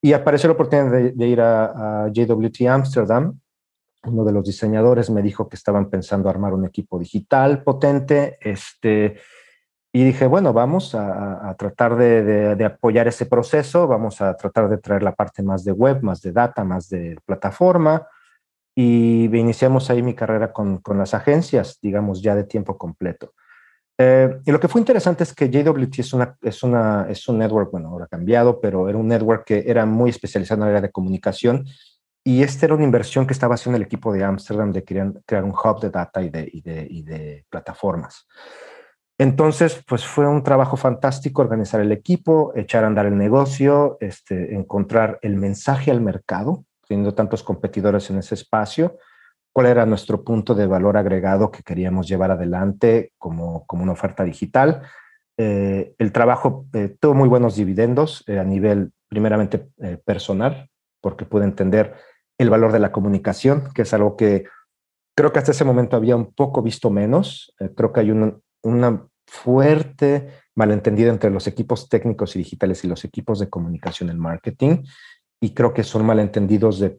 Y 0.03 0.15
apareció 0.15 0.49
la 0.49 0.55
oportunidad 0.55 1.13
de, 1.15 1.27
ir 1.29 1.41
a, 1.41 2.07
a, 2.07 2.09
JWT 2.09 2.63
Amsterdam. 2.69 3.39
Uno 4.03 4.25
de 4.25 4.33
los 4.33 4.45
diseñadores 4.45 5.11
me 5.11 5.23
dijo 5.23 5.49
que 5.49 5.55
estaban 5.55 5.89
pensando 5.89 6.29
armar 6.29 6.55
un 6.55 6.65
equipo 6.65 6.99
digital 6.99 7.63
potente. 7.63 8.37
Este, 8.41 9.15
y 9.93 10.05
dije, 10.05 10.27
bueno, 10.27 10.53
vamos 10.53 10.95
a, 10.95 11.55
tratar 11.59 11.97
de, 11.97 12.65
apoyar 12.65 13.09
ese 13.09 13.25
proceso, 13.25 13.87
vamos 13.87 14.21
a 14.21 14.37
tratar 14.37 14.69
de 14.69 14.79
traer 14.79 15.03
la 15.03 15.15
parte 15.15 15.43
más 15.43 15.65
de 15.65 15.73
web, 15.73 16.03
más 16.03 16.21
de 16.21 16.33
data, 16.33 16.63
más 16.63 16.91
de 16.91 17.17
plataforma. 17.25 18.07
Y 18.75 19.25
iniciamos 19.25 19.89
ahí 19.91 20.03
mi 20.03 20.15
carrera 20.15 20.53
con, 20.53 20.81
las 20.95 21.15
agencias, 21.15 21.79
digamos, 21.81 22.23
ya 22.23 22.35
de 22.35 22.45
tiempo 22.45 22.77
completo. 22.77 23.33
Eh, 23.97 24.39
y 24.45 24.53
lo 24.53 24.61
que 24.61 24.69
fue 24.69 24.81
interesante 24.81 25.25
es 25.25 25.35
que 25.35 25.51
JWT 25.51 25.99
es, 25.99 26.13
una, 26.13 26.37
es, 26.43 26.63
una, 26.63 27.07
es 27.09 27.27
un 27.27 27.39
network, 27.39 27.73
bueno, 27.73 27.89
ahora 27.89 28.07
cambiado, 28.07 28.61
pero 28.61 28.89
era 28.89 28.99
un 28.99 29.09
network 29.09 29.45
que 29.47 29.65
era 29.67 29.87
muy 29.87 30.11
especializado 30.11 30.63
en 30.63 30.69
el 30.69 30.77
área 30.77 30.87
de 30.87 30.93
comunicación. 30.93 31.65
Y 32.23 32.43
esta 32.43 32.67
era 32.67 32.75
una 32.75 32.85
inversión 32.85 33.27
que 33.27 33.33
estaba 33.33 33.55
haciendo 33.55 33.79
el 33.79 33.85
equipo 33.85 34.13
de 34.13 34.23
Amsterdam 34.23 34.71
de 34.71 34.85
querer 34.85 35.15
crear 35.25 35.45
un 35.45 35.53
hub 35.53 35.81
de 35.81 35.89
data 35.89 36.23
y 36.23 36.29
de, 36.29 36.49
y 36.53 36.61
de, 36.61 36.87
y 36.89 37.03
de 37.03 37.47
plataformas. 37.49 38.27
Entonces, 39.19 39.83
pues 39.87 40.07
fue 40.07 40.29
un 40.29 40.45
trabajo 40.45 40.77
fantástico 40.77 41.43
organizar 41.43 41.81
el 41.81 41.91
equipo, 41.91 42.53
echar 42.55 42.85
a 42.85 42.87
andar 42.87 43.07
el 43.07 43.19
negocio, 43.19 43.99
este, 44.01 44.55
encontrar 44.55 45.19
el 45.23 45.35
mensaje 45.35 45.91
al 45.91 46.01
mercado, 46.01 46.65
teniendo 46.87 47.15
tantos 47.15 47.43
competidores 47.43 48.09
en 48.11 48.19
ese 48.19 48.37
espacio, 48.37 48.97
cuál 49.53 49.67
era 49.67 49.87
nuestro 49.87 50.23
punto 50.23 50.55
de 50.55 50.69
valor 50.69 50.97
agregado 50.97 51.51
que 51.51 51.65
queríamos 51.65 52.07
llevar 52.07 52.31
adelante 52.31 53.13
como, 53.19 53.67
como 53.67 53.83
una 53.83 53.93
oferta 53.93 54.23
digital. 54.23 54.83
Eh, 55.37 55.95
el 55.99 56.13
trabajo 56.13 56.67
eh, 56.73 56.97
tuvo 57.01 57.15
muy 57.15 57.29
buenos 57.29 57.57
dividendos 57.57 58.23
eh, 58.29 58.39
a 58.39 58.45
nivel 58.45 58.93
primeramente 59.09 59.71
personal, 60.05 60.69
porque 61.01 61.25
pude 61.25 61.45
entender 61.45 61.95
el 62.37 62.51
valor 62.51 62.73
de 62.73 62.79
la 62.79 62.93
comunicación, 62.93 63.71
que 63.75 63.83
es 63.83 63.95
algo 63.95 64.17
que 64.17 64.45
creo 65.17 65.33
que 65.33 65.39
hasta 65.39 65.53
ese 65.53 65.65
momento 65.65 65.97
había 65.97 66.15
un 66.15 66.35
poco 66.35 66.61
visto 66.61 66.91
menos. 66.91 67.55
Creo 67.75 67.91
que 67.91 68.01
hay 68.01 68.11
una 68.11 69.08
fuerte 69.29 70.29
malentendido 70.55 71.11
entre 71.11 71.31
los 71.31 71.47
equipos 71.47 71.89
técnicos 71.89 72.35
y 72.35 72.41
digitales 72.41 72.83
y 72.83 72.89
los 72.89 73.05
equipos 73.05 73.39
de 73.39 73.49
comunicación 73.49 74.11
en 74.11 74.19
marketing. 74.19 74.85
Y 75.41 75.51
creo 75.51 75.73
que 75.73 75.85
son 75.85 76.05
malentendidos 76.05 76.81
de 76.81 76.99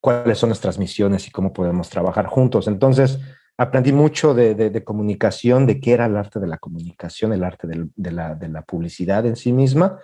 cuáles 0.00 0.38
son 0.38 0.50
nuestras 0.50 0.78
misiones 0.78 1.26
y 1.26 1.30
cómo 1.30 1.52
podemos 1.52 1.88
trabajar 1.88 2.26
juntos. 2.26 2.68
Entonces, 2.68 3.18
aprendí 3.56 3.92
mucho 3.92 4.34
de, 4.34 4.84
comunicación, 4.84 5.66
de 5.66 5.80
qué 5.80 5.92
era 5.92 6.06
el 6.06 6.16
arte 6.16 6.38
de 6.38 6.48
la 6.48 6.58
comunicación, 6.58 7.32
el 7.32 7.44
arte 7.44 7.66
de, 7.66 8.12
la, 8.12 8.62
publicidad 8.66 9.24
en 9.24 9.36
sí 9.36 9.52
misma. 9.52 9.98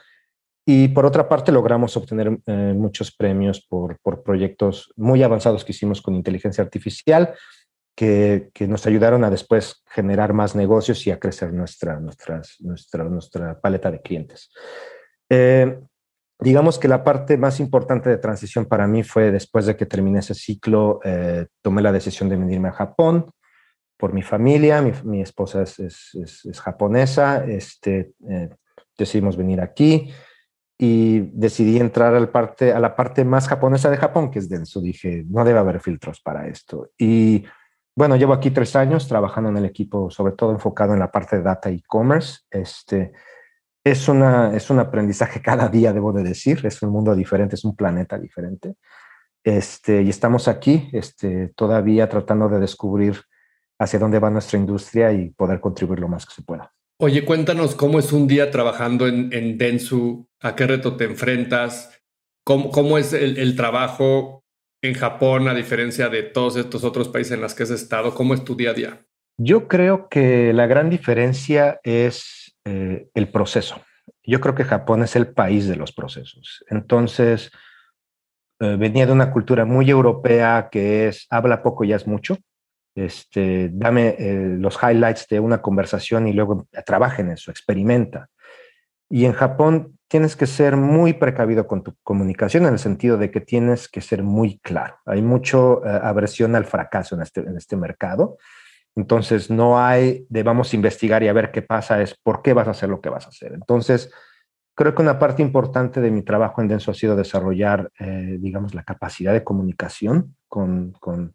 Y 0.67 0.89
por 0.89 1.05
otra 1.05 1.29
parte, 1.29 1.53
logramos 1.53 1.95
obtener 1.97 2.39
eh, 2.47 2.73
muchos 2.75 3.15
premios 3.15 3.61
por, 3.61 3.99
por 4.01 4.23
proyectos 4.23 4.93
muy 4.97 5.23
avanzados 5.23 5.63
que 5.63 5.73
hicimos 5.73 6.01
con 6.01 6.15
inteligencia 6.15 6.65
artificial 6.65 7.35
que, 7.95 8.51
nos 8.69 8.87
ayudaron 8.87 9.25
a 9.25 9.31
después 9.31 9.83
generar 9.87 10.33
más 10.33 10.55
negocios 10.55 11.07
y 11.07 11.11
a 11.11 11.19
crecer 11.19 11.53
nuestra, 11.53 12.01
nuestras, 12.01 12.57
nuestra, 12.61 13.05
nuestra 13.05 13.61
paleta 13.61 13.91
de 13.91 14.01
clientes. 14.01 14.51
Eh, 15.29 15.79
digamos 16.41 16.79
que 16.79 16.89
la 16.89 17.05
parte 17.05 17.37
más 17.37 17.61
importante 17.61 18.11
de 18.11 18.19
transición 18.19 18.67
para 18.67 18.87
mí 18.87 19.03
fue 19.03 19.31
después 19.31 19.67
de 19.67 19.77
que 19.77 19.87
terminé 19.87 20.19
ese 20.21 20.35
ciclo, 20.35 21.01
eh, 21.05 21.47
tomé 21.63 21.83
la 21.83 21.93
decisión 21.93 22.29
de 22.29 22.37
venirme 22.37 22.69
a 22.69 22.73
Japón 22.73 23.31
por 23.97 24.13
mi 24.13 24.23
familia, 24.23 24.83
mi, 24.83 25.23
esposa 25.23 25.63
es, 25.63 25.79
es, 25.79 26.61
japonesa, 26.61 27.45
este, 27.47 28.13
eh, 28.29 28.51
decidimos 28.99 29.37
venir 29.37 29.61
aquí 29.61 30.13
y 30.77 31.21
decidí 31.33 31.79
entrar 31.79 32.15
al 32.15 32.29
parte, 32.29 32.73
a 32.73 32.81
la 32.81 32.97
parte 32.97 33.25
más 33.25 33.47
japonesa 33.47 33.91
de 33.91 33.97
Japón, 33.97 34.31
que 34.31 34.41
es 34.41 34.49
Denso. 34.49 34.81
Dije, 34.81 35.25
no 35.29 35.45
debe 35.45 35.61
haber 35.61 35.81
filtros 35.81 36.21
para 36.21 36.49
esto. 36.49 36.91
Y 36.99 37.45
bueno, 37.97 38.17
llevo 38.17 38.33
aquí 38.33 38.51
tres 38.51 38.75
años 38.75 39.07
trabajando 39.07 39.51
en 39.51 39.57
el 39.57 39.65
equipo, 39.65 40.11
sobre 40.11 40.33
todo 40.33 40.51
enfocado 40.51 40.95
en 40.95 40.99
la 40.99 41.13
parte 41.13 41.37
de 41.37 41.43
data 41.43 41.71
e 41.71 41.81
commerce. 41.87 42.41
Este, 42.51 43.13
es, 43.85 44.09
una, 44.09 44.55
es 44.55 44.69
un 44.71 44.81
aprendizaje 44.81 45.41
cada 45.43 45.69
día, 45.69 45.93
debo 45.93 46.13
de 46.13 46.25
decir. 46.25 46.65
Es 46.65 46.83
un 46.83 46.91
mundo 46.91 47.15
diferente, 47.15 47.55
es 47.55 47.65
un 47.65 47.77
planeta 47.77 48.19
diferente. 48.19 48.75
Este, 49.45 50.03
y 50.03 50.09
estamos 50.09 50.49
aquí 50.49 50.89
este, 50.93 51.49
todavía 51.55 52.09
tratando 52.09 52.49
de 52.49 52.59
descubrir 52.59 53.21
hacia 53.79 53.99
dónde 53.99 54.19
va 54.19 54.31
nuestra 54.31 54.59
industria 54.59 55.13
y 55.13 55.31
poder 55.31 55.61
contribuir 55.61 56.01
lo 56.01 56.09
más 56.09 56.25
que 56.27 56.35
se 56.35 56.43
pueda. 56.43 56.73
Oye, 56.99 57.25
cuéntanos 57.25 57.75
cómo 57.75 57.99
es 57.99 58.13
un 58.13 58.27
día 58.27 58.51
trabajando 58.51 59.07
en, 59.07 59.33
en 59.33 59.59
Densu, 59.59 60.29
a 60.41 60.55
qué 60.55 60.67
reto 60.67 60.97
te 60.97 61.05
enfrentas, 61.05 61.91
cómo, 62.45 62.71
cómo 62.71 62.99
es 62.99 63.13
el, 63.13 63.37
el 63.37 63.57
trabajo 63.57 64.44
en 64.85 64.93
Japón, 64.95 65.49
a 65.49 65.55
diferencia 65.55 66.11
de 66.11 66.23
todos 66.23 66.57
estos 66.57 66.85
otros 66.85 67.09
países 67.09 67.33
en 67.33 67.41
los 67.41 67.55
que 67.55 67.63
has 67.63 67.71
estado? 67.71 68.15
¿Cómo 68.15 68.35
es 68.35 68.45
tu 68.45 68.55
día 68.55 68.71
a 68.71 68.75
día? 68.75 69.07
Yo 69.39 69.67
creo 69.67 70.09
que 70.11 70.53
la 70.53 70.67
gran 70.67 70.91
diferencia 70.91 71.81
es 71.83 72.55
eh, 72.67 73.09
el 73.15 73.29
proceso. 73.29 73.81
Yo 74.23 74.41
creo 74.41 74.55
que 74.55 74.65
Japón 74.65 75.03
es 75.03 75.17
el 75.17 75.29
país 75.33 75.67
de 75.69 75.77
los 75.77 75.93
procesos. 75.93 76.63
Entonces, 76.69 77.51
eh, 78.61 78.77
venía 78.79 79.07
de 79.07 79.13
una 79.13 79.31
cultura 79.31 79.65
muy 79.65 79.89
europea 79.89 80.69
que 80.71 81.09
es 81.09 81.27
habla 81.31 81.63
poco 81.63 81.85
y 81.85 81.95
es 81.95 82.07
mucho. 82.07 82.37
Este, 82.95 83.71
dame 83.73 84.17
eh, 84.19 84.57
los 84.59 84.79
highlights 84.83 85.27
de 85.29 85.41
una 85.41 85.63
conversación 85.63 86.29
y 86.29 86.35
luego 86.35 86.69
trabaja 86.85 87.23
en 87.23 87.31
eso, 87.31 87.51
experimenta. 87.51 88.29
Y 89.09 89.25
en 89.25 89.33
Japón 89.33 89.99
tienes 90.15 90.37
que 90.37 90.47
ser 90.47 90.77
muy 90.77 91.15
precavido 91.15 91.67
con 91.67 91.83
tu 91.83 91.97
comunicación 92.05 92.67
en 92.67 92.75
el 92.75 92.79
sentido 92.79 93.19
de 93.19 93.33
que 93.33 93.41
tienes 93.41 93.89
que 93.89 94.01
ser 94.01 94.23
muy 94.23 94.61
claro. 94.61 94.99
Hay 95.07 95.23
mucha 95.23 95.59
eh, 95.59 96.01
aversión 96.05 96.55
al 96.55 96.67
fracaso 96.67 97.17
en 97.17 97.23
este, 97.23 97.41
en 97.41 97.57
este 97.57 97.75
mercado. 97.75 98.39
Entonces, 98.95 99.51
no 99.51 99.77
hay 99.77 100.25
de 100.29 100.45
vamos 100.45 100.73
a 100.73 100.77
investigar 100.77 101.25
y 101.25 101.27
a 101.27 101.33
ver 101.33 101.51
qué 101.51 101.63
pasa, 101.63 102.01
es 102.01 102.15
por 102.15 102.43
qué 102.43 102.53
vas 102.53 102.69
a 102.69 102.71
hacer 102.71 102.91
lo 102.91 103.01
que 103.01 103.09
vas 103.09 103.27
a 103.27 103.31
hacer. 103.31 103.55
Entonces, 103.55 104.09
creo 104.77 104.95
que 104.95 105.03
una 105.03 105.19
parte 105.19 105.43
importante 105.43 106.01
de 106.01 106.13
mi 106.13 106.23
trabajo 106.23 106.63
en 106.63 106.69
Denso 106.69 106.93
ha 106.93 106.95
sido 106.95 107.17
desarrollar, 107.17 107.91
eh, 107.99 108.37
digamos, 108.39 108.73
la 108.73 108.85
capacidad 108.85 109.33
de 109.33 109.43
comunicación 109.43 110.37
con, 110.47 110.93
con, 111.01 111.33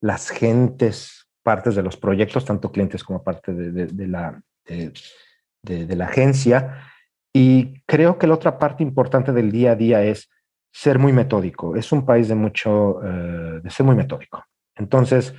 las 0.00 0.30
gentes, 0.30 1.28
partes 1.42 1.74
de 1.74 1.82
los 1.82 1.98
proyectos, 1.98 2.46
tanto 2.46 2.72
clientes 2.72 3.04
como 3.04 3.22
parte 3.22 3.52
de, 3.52 3.72
de, 3.72 3.86
de 3.88 4.08
la, 4.08 4.42
de, 4.64 5.96
la 5.96 6.06
agencia 6.06 6.91
y 7.32 7.82
creo 7.86 8.18
que 8.18 8.26
la 8.26 8.34
otra 8.34 8.58
parte 8.58 8.82
importante 8.82 9.32
del 9.32 9.50
día 9.50 9.72
a 9.72 9.76
día 9.76 10.02
es 10.02 10.28
ser 10.72 10.98
muy 10.98 11.12
metódico. 11.12 11.76
Es 11.76 11.92
un 11.92 12.04
país 12.04 12.28
de 12.28 12.34
mucho, 12.34 13.00
eh, 13.02 13.60
de 13.62 13.70
ser 13.70 13.86
muy 13.86 13.94
metódico. 13.94 14.44
Entonces, 14.74 15.34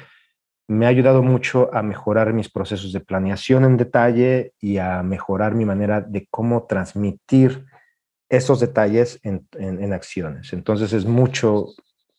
me 0.67 0.85
ha 0.85 0.89
ayudado 0.89 1.21
mucho 1.21 1.73
a 1.73 1.83
mejorar 1.83 2.33
mis 2.33 2.49
procesos 2.49 2.93
de 2.93 3.01
planeación 3.01 3.65
en 3.65 3.77
detalle 3.77 4.53
y 4.59 4.77
a 4.77 5.03
mejorar 5.03 5.55
mi 5.55 5.65
manera 5.65 6.01
de 6.01 6.27
cómo 6.29 6.65
transmitir 6.65 7.65
esos 8.29 8.59
detalles 8.59 9.19
en, 9.23 9.47
en, 9.53 9.93
acciones. 9.93 10.53
Entonces, 10.53 10.93
es 10.93 11.05
mucho, 11.05 11.67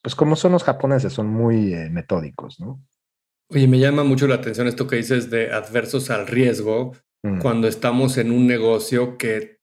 pues 0.02 0.14
como 0.14 0.36
son 0.36 0.52
los 0.52 0.62
japoneses, 0.62 1.12
son 1.12 1.26
muy 1.28 1.74
eh, 1.74 1.88
metódicos, 1.90 2.60
¿no? 2.60 2.80
Oye, 3.50 3.66
me 3.66 3.78
llama 3.78 4.04
mucho 4.04 4.26
la 4.26 4.36
atención 4.36 4.68
esto 4.68 4.86
que 4.86 4.96
dices 4.96 5.30
de 5.30 5.52
adversos 5.52 6.10
al 6.10 6.26
riesgo, 6.26 6.92
mm. 7.22 7.40
cuando 7.40 7.66
estamos 7.66 8.16
en 8.16 8.30
un 8.30 8.46
negocio 8.46 9.18
que 9.18 9.53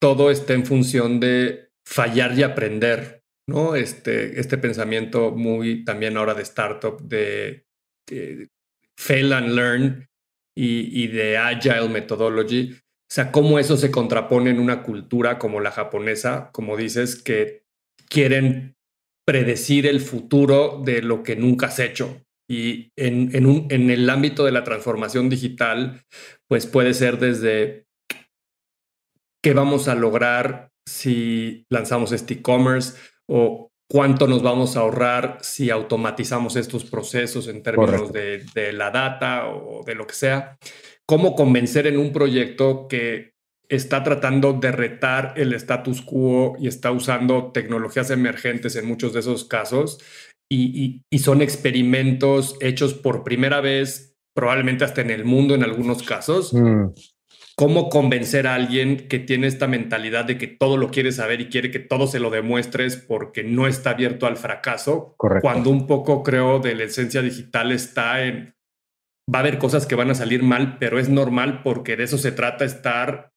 todo 0.00 0.30
está 0.30 0.54
en 0.54 0.66
función 0.66 1.20
de 1.20 1.70
fallar 1.86 2.38
y 2.38 2.42
aprender, 2.42 3.22
¿no? 3.48 3.74
Este, 3.74 4.40
este 4.40 4.58
pensamiento 4.58 5.32
muy 5.32 5.84
también 5.84 6.16
ahora 6.16 6.34
de 6.34 6.42
startup, 6.42 7.00
de, 7.02 7.64
fail 8.98 9.32
and 9.32 9.54
learn 9.54 10.08
y, 10.56 11.02
y, 11.02 11.08
de 11.08 11.36
agile 11.36 11.88
methodology. 11.88 12.72
O 12.72 13.12
sea, 13.12 13.30
cómo 13.30 13.58
eso 13.58 13.76
se 13.76 13.90
contrapone 13.90 14.50
en 14.50 14.58
una 14.58 14.82
cultura 14.82 15.38
como 15.38 15.60
la 15.60 15.70
japonesa, 15.70 16.50
como 16.52 16.76
dices, 16.76 17.22
que 17.22 17.62
quieren 18.08 18.74
predecir 19.26 19.86
el 19.86 20.00
futuro 20.00 20.82
de 20.84 21.02
lo 21.02 21.22
que 21.22 21.36
nunca 21.36 21.66
has 21.66 21.78
hecho. 21.78 22.22
Y 22.48 22.90
en, 22.96 23.34
en, 23.34 23.46
un, 23.46 23.66
en 23.70 23.90
el 23.90 24.08
ámbito 24.08 24.44
de 24.44 24.52
la 24.52 24.62
transformación 24.62 25.28
digital, 25.28 26.02
pues 26.48 26.66
puede 26.66 26.94
ser 26.94 27.18
desde 27.18 27.85
qué 29.46 29.54
vamos 29.54 29.86
a 29.86 29.94
lograr 29.94 30.72
si 30.88 31.66
lanzamos 31.70 32.10
este 32.10 32.34
e-commerce 32.34 32.98
o 33.30 33.70
cuánto 33.88 34.26
nos 34.26 34.42
vamos 34.42 34.76
a 34.76 34.80
ahorrar 34.80 35.38
si 35.40 35.70
automatizamos 35.70 36.56
estos 36.56 36.84
procesos 36.84 37.46
en 37.46 37.62
términos 37.62 38.12
de, 38.12 38.72
la 38.72 38.90
data 38.90 39.46
o 39.46 39.84
de 39.84 39.94
lo 39.94 40.04
que 40.04 40.14
sea. 40.14 40.58
Cómo 41.06 41.36
convencer 41.36 41.86
en 41.86 41.96
un 41.96 42.12
proyecto 42.12 42.88
que 42.88 43.34
está 43.68 44.02
tratando 44.02 44.52
de 44.52 44.72
retar 44.72 45.34
el 45.36 45.52
status 45.52 46.02
quo 46.02 46.56
y 46.58 46.66
está 46.66 46.90
usando 46.90 47.52
tecnologías 47.52 48.10
emergentes 48.10 48.74
en 48.74 48.88
muchos 48.88 49.12
de 49.12 49.20
esos 49.20 49.44
casos 49.44 50.00
y, 50.50 51.02
son 51.20 51.40
experimentos 51.40 52.56
hechos 52.60 52.94
por 52.94 53.22
primera 53.22 53.60
vez, 53.60 54.16
probablemente 54.34 54.84
hasta 54.84 55.02
en 55.02 55.10
el 55.10 55.24
mundo 55.24 55.54
en 55.54 55.62
algunos 55.62 56.02
casos, 56.02 56.52
mm 56.52 56.86
cómo 57.56 57.88
convencer 57.88 58.46
a 58.46 58.54
alguien 58.54 59.08
que 59.08 59.18
tiene 59.18 59.46
esta 59.46 59.66
mentalidad 59.66 60.26
de 60.26 60.36
que 60.36 60.46
todo 60.46 60.76
lo 60.76 60.90
quiere 60.90 61.10
saber 61.10 61.40
y 61.40 61.48
quiere 61.48 61.70
que 61.70 61.78
todo 61.78 62.06
se 62.06 62.20
lo 62.20 62.28
demuestres 62.28 62.96
porque 62.96 63.42
no 63.42 63.66
está 63.66 63.90
abierto 63.90 64.26
al 64.26 64.36
fracaso. 64.36 65.14
Correcto. 65.16 65.42
Cuando 65.42 65.70
un 65.70 65.86
poco 65.86 66.22
creo 66.22 66.60
de 66.60 66.74
la 66.74 66.84
esencia 66.84 67.22
digital 67.22 67.72
está 67.72 68.22
en, 68.22 68.54
va 69.34 69.38
a 69.38 69.40
haber 69.40 69.58
cosas 69.58 69.86
que 69.86 69.94
van 69.94 70.10
a 70.10 70.14
salir 70.14 70.42
mal, 70.42 70.76
pero 70.78 70.98
es 70.98 71.08
normal 71.08 71.62
porque 71.62 71.96
de 71.96 72.04
eso 72.04 72.18
se 72.18 72.30
trata 72.30 72.66
estar 72.66 73.32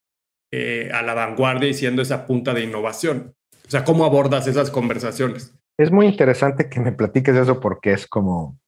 eh, 0.52 0.92
a 0.94 1.02
la 1.02 1.14
vanguardia 1.14 1.70
y 1.70 1.74
siendo 1.74 2.02
esa 2.02 2.26
punta 2.28 2.54
de 2.54 2.64
innovación. 2.64 3.36
O 3.66 3.72
sea, 3.72 3.86
¿cómo 3.86 4.04
abordas 4.04 4.48
esas 4.48 4.70
conversaciones? 4.70 5.56
Es 5.78 5.92
muy 5.92 6.08
interesante 6.08 6.68
que 6.68 6.82
me 6.82 6.92
platiques 6.92 7.36
eso 7.36 7.62
porque 7.62 7.94
es 7.94 8.06
como, 8.06 8.60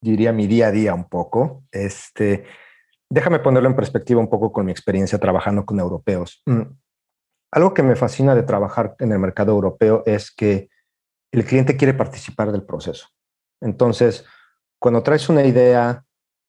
diría, 0.00 0.32
mi 0.32 0.48
día 0.48 0.66
a 0.68 0.72
día 0.72 0.92
un 0.92 1.08
poco. 1.08 1.62
Este, 1.70 2.44
déjame 3.12 3.40
ponerlo 3.40 3.68
en 3.68 3.76
perspectiva 3.76 4.20
un 4.20 4.30
poco 4.30 4.50
con 4.50 4.64
mi 4.64 4.72
experiencia 4.72 5.18
trabajando 5.18 5.66
con 5.66 5.78
europeos. 5.78 6.42
Mm. 6.46 6.62
Algo 7.52 7.74
que 7.74 7.82
me 7.82 7.94
fascina 7.94 8.34
de 8.34 8.42
trabajar 8.42 8.96
en 9.00 9.12
el 9.12 9.18
mercado 9.18 9.52
europeo 9.52 10.02
es 10.06 10.30
que 10.30 10.70
el 11.30 11.44
cliente 11.44 11.76
quiere 11.76 11.92
participar 11.92 12.50
del 12.52 12.62
proceso. 12.62 13.08
Entonces, 13.60 14.24
cuando 14.78 15.02
traes 15.02 15.28
una 15.28 15.44
idea, 15.44 16.04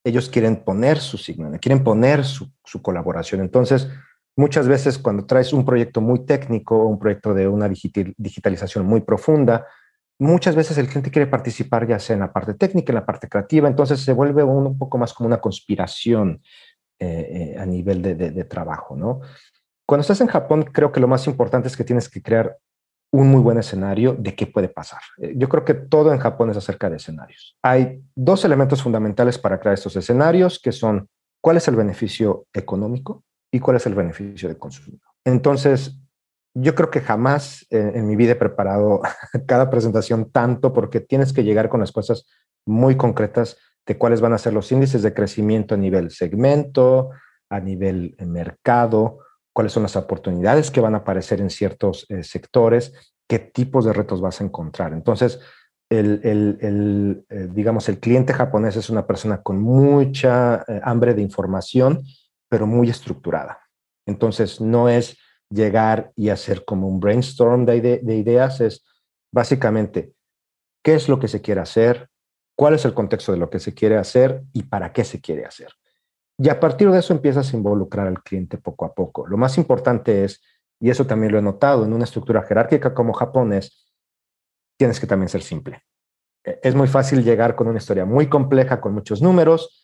ellos 0.06 0.30
quieren 0.30 0.64
poner 0.64 1.00
su 1.00 1.18
signo, 1.18 1.52
quieren 1.60 1.84
poner 1.84 2.24
su, 2.24 2.50
colaboración. 2.82 3.42
Entonces, 3.42 3.90
muchas 4.38 4.66
veces 4.66 4.98
cuando 4.98 5.26
traes 5.26 5.52
un 5.52 5.66
proyecto 5.66 6.00
muy 6.00 6.26
técnico, 6.26 6.86
un 6.86 6.98
proyecto 6.98 7.34
de 7.34 7.46
una 7.46 7.68
digitalización 7.68 8.86
muy 8.86 9.02
profunda, 9.02 9.68
muchas 10.24 10.56
veces 10.56 10.78
el 10.78 10.88
cliente 10.88 11.12
quiere 11.12 11.28
participar 11.28 11.88
ya 11.88 12.00
sea 12.00 12.16
en 12.16 12.22
la 12.22 12.32
parte 12.32 12.54
técnica, 12.54 12.92
en 12.92 12.96
la 12.96 13.06
parte 13.06 13.28
creativa, 13.28 13.68
entonces 13.68 14.00
se 14.02 14.14
vuelve 14.14 14.44
un, 14.44 14.78
poco 14.78 14.98
más 14.98 15.14
como 15.14 15.28
una 15.28 15.42
conspiración 15.42 16.42
eh, 17.00 17.54
eh, 17.56 17.60
a 17.60 17.66
nivel 17.66 18.02
de, 18.02 18.44
trabajo, 18.46 18.96
¿no? 18.96 19.20
Cuando 19.86 20.02
estás 20.02 20.22
en 20.22 20.28
Japón, 20.28 20.64
creo 20.64 20.92
que 20.92 21.02
lo 21.02 21.08
más 21.08 21.28
importante 21.28 21.68
es 21.68 21.76
que 21.76 21.84
tienes 21.84 22.08
que 22.10 22.22
crear 22.22 22.58
un 23.12 23.30
muy 23.30 23.42
buen 23.42 23.58
escenario 23.58 24.16
de 24.18 24.34
qué 24.34 24.48
puede 24.48 24.70
pasar. 24.70 25.02
Eh, 25.18 25.34
yo 25.36 25.50
creo 25.50 25.66
que 25.66 25.74
todo 25.74 26.14
en 26.14 26.20
Japón 26.20 26.50
es 26.50 26.58
acerca 26.58 26.90
de 26.90 26.96
escenarios. 26.96 27.58
Hay 27.62 28.02
dos 28.16 28.46
elementos 28.46 28.82
fundamentales 28.82 29.38
para 29.38 29.60
crear 29.60 29.74
estos 29.74 29.96
escenarios, 29.98 30.60
que 30.60 30.72
son 30.72 31.10
cuál 31.42 31.58
es 31.58 31.68
el 31.68 31.76
beneficio 31.76 32.48
económico 32.54 33.24
y 33.52 33.60
cuál 33.60 33.78
es 33.78 33.86
el 33.86 33.94
beneficio 33.94 34.48
de 34.48 34.58
consumo. 34.58 34.98
Entonces, 35.26 36.00
yo 36.56 36.76
creo 36.76 36.92
que 36.92 37.02
jamás 37.02 37.66
en 37.70 38.08
mi 38.08 38.16
vida 38.16 38.34
he 38.34 38.36
preparado 38.36 39.02
cada 39.48 39.70
presentación 39.70 40.32
tanto 40.32 40.72
porque 40.74 41.00
tienes 41.00 41.34
que 41.34 41.44
llegar 41.44 41.70
con 41.70 41.80
las 41.80 41.92
cosas 41.92 42.26
muy 42.66 42.96
concretas 42.96 43.58
de 43.86 43.98
cuáles 43.98 44.22
van 44.22 44.34
a 44.34 44.38
ser 44.38 44.54
los 44.54 44.72
índices 44.72 45.02
de 45.02 45.14
crecimiento 45.14 45.76
a 45.76 45.78
nivel 45.78 46.12
segmento, 46.12 47.10
a 47.50 47.60
nivel 47.60 48.16
eh, 48.18 48.26
mercado, 48.26 49.20
cuáles 49.54 49.74
son 49.74 49.84
las 49.84 49.96
oportunidades 49.96 50.72
que 50.72 50.82
van 50.82 50.96
a 50.96 51.00
aparecer 51.00 51.42
en 51.42 51.50
ciertos 51.50 52.06
eh, 52.10 52.24
sectores, 52.24 52.94
qué 53.28 53.40
tipos 53.40 53.86
de 53.86 53.94
retos 53.94 54.22
vas 54.22 54.42
a 54.42 54.44
encontrar. 54.44 54.94
Entonces, 54.94 55.40
el, 55.90 56.22
el, 56.24 57.26
eh, 57.30 57.50
digamos, 57.52 57.88
el 57.90 58.00
cliente 58.00 58.34
japonés 58.34 58.76
es 58.76 58.90
una 58.90 59.06
persona 59.06 59.44
con 59.44 59.62
mucha 59.62 60.66
hambre 60.82 61.14
de 61.14 61.22
información, 61.22 62.02
pero 62.50 62.66
muy 62.66 62.90
estructurada. 62.90 63.60
Entonces, 64.08 64.60
no 64.60 64.90
es 64.90 65.18
llegar 65.54 66.12
y 66.16 66.30
hacer 66.30 66.66
como 66.66 66.88
un 66.88 67.00
brainstorm 67.00 67.66
de, 67.66 68.00
de 68.02 68.16
ideas, 68.16 68.62
es 68.62 68.84
básicamente 69.32 70.14
qué 70.84 70.96
es 70.96 71.10
lo 71.10 71.20
que 71.20 71.28
se 71.28 71.42
quiere 71.42 71.62
hacer, 71.62 72.10
cuál 72.56 72.76
es 72.76 72.86
el 72.86 72.94
contexto 72.94 73.32
de 73.32 73.38
lo 73.38 73.50
que 73.50 73.60
se 73.60 73.74
quiere 73.74 73.98
hacer 73.98 74.44
y 74.54 74.64
para 74.64 74.94
qué 74.94 75.04
se 75.04 75.22
quiere 75.22 75.46
hacer. 75.46 75.70
Y 76.38 76.50
a 76.50 76.60
partir 76.60 76.90
de 76.90 77.00
eso 77.00 77.14
empiezas 77.14 77.54
a 77.54 77.58
involucrar 77.58 78.08
al 78.08 78.22
cliente 78.24 78.58
poco 78.58 78.86
a 78.86 78.94
poco. 78.94 79.28
Lo 79.28 79.38
más 79.38 79.58
importante 79.58 80.24
es, 80.24 80.42
y 80.80 80.90
eso 80.90 81.06
también 81.06 81.32
lo 81.32 81.40
he 81.40 81.42
notado, 81.42 81.86
en 81.86 81.94
una 81.94 82.04
estructura 82.04 82.44
jerárquica 82.44 82.94
como 82.94 83.14
Japón 83.14 83.54
es, 83.54 83.94
tienes 84.78 85.00
que 85.00 85.08
también 85.08 85.30
ser 85.30 85.44
simple. 85.44 85.84
E, 86.44 86.60
es 86.64 86.76
muy 86.76 86.88
fácil 86.88 87.24
llegar 87.24 87.56
con 87.56 87.68
una 87.68 87.78
historia 87.78 88.06
muy 88.06 88.28
compleja, 88.28 88.82
con 88.82 88.94
muchos 88.94 89.22
números. 89.22 89.83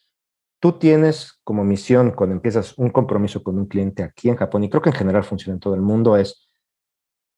Tú 0.60 0.74
tienes 0.74 1.40
como 1.44 1.64
misión, 1.64 2.12
cuando 2.12 2.36
empiezas 2.36 2.78
un 2.78 2.90
compromiso 2.90 3.44
con 3.44 3.58
un 3.58 3.66
cliente 3.66 4.04
aquí 4.04 4.30
en 4.30 4.36
Japón, 4.36 4.64
y 4.64 4.70
creo 4.70 4.82
que 4.82 4.90
en 4.90 4.96
general 4.96 5.24
funciona 5.24 5.54
en 5.54 5.60
todo 5.60 5.76
el 5.76 5.82
mundo, 5.82 6.18
es, 6.18 6.50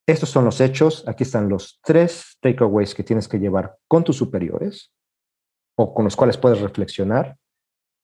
estos 0.08 0.30
son 0.30 0.46
los 0.46 0.60
hechos, 0.60 1.08
aquí 1.08 1.24
están 1.24 1.50
los 1.50 1.80
tres 1.84 2.38
takeaways 2.42 2.96
que 2.96 3.04
tienes 3.04 3.28
que 3.28 3.40
llevar 3.40 3.78
con 3.88 4.04
tus 4.04 4.18
superiores 4.18 4.92
o 5.78 5.94
con 5.94 6.06
los 6.06 6.16
cuales 6.16 6.38
puedes 6.38 6.60
reflexionar 6.62 7.38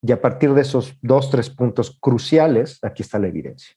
y 0.02 0.12
a 0.12 0.22
partir 0.22 0.54
de 0.54 0.62
esos 0.62 0.94
dos, 1.02 1.30
tres 1.30 1.50
puntos 1.50 1.98
cruciales, 2.00 2.80
aquí 2.84 3.02
está 3.02 3.20
la 3.20 3.28
evidencia. 3.28 3.76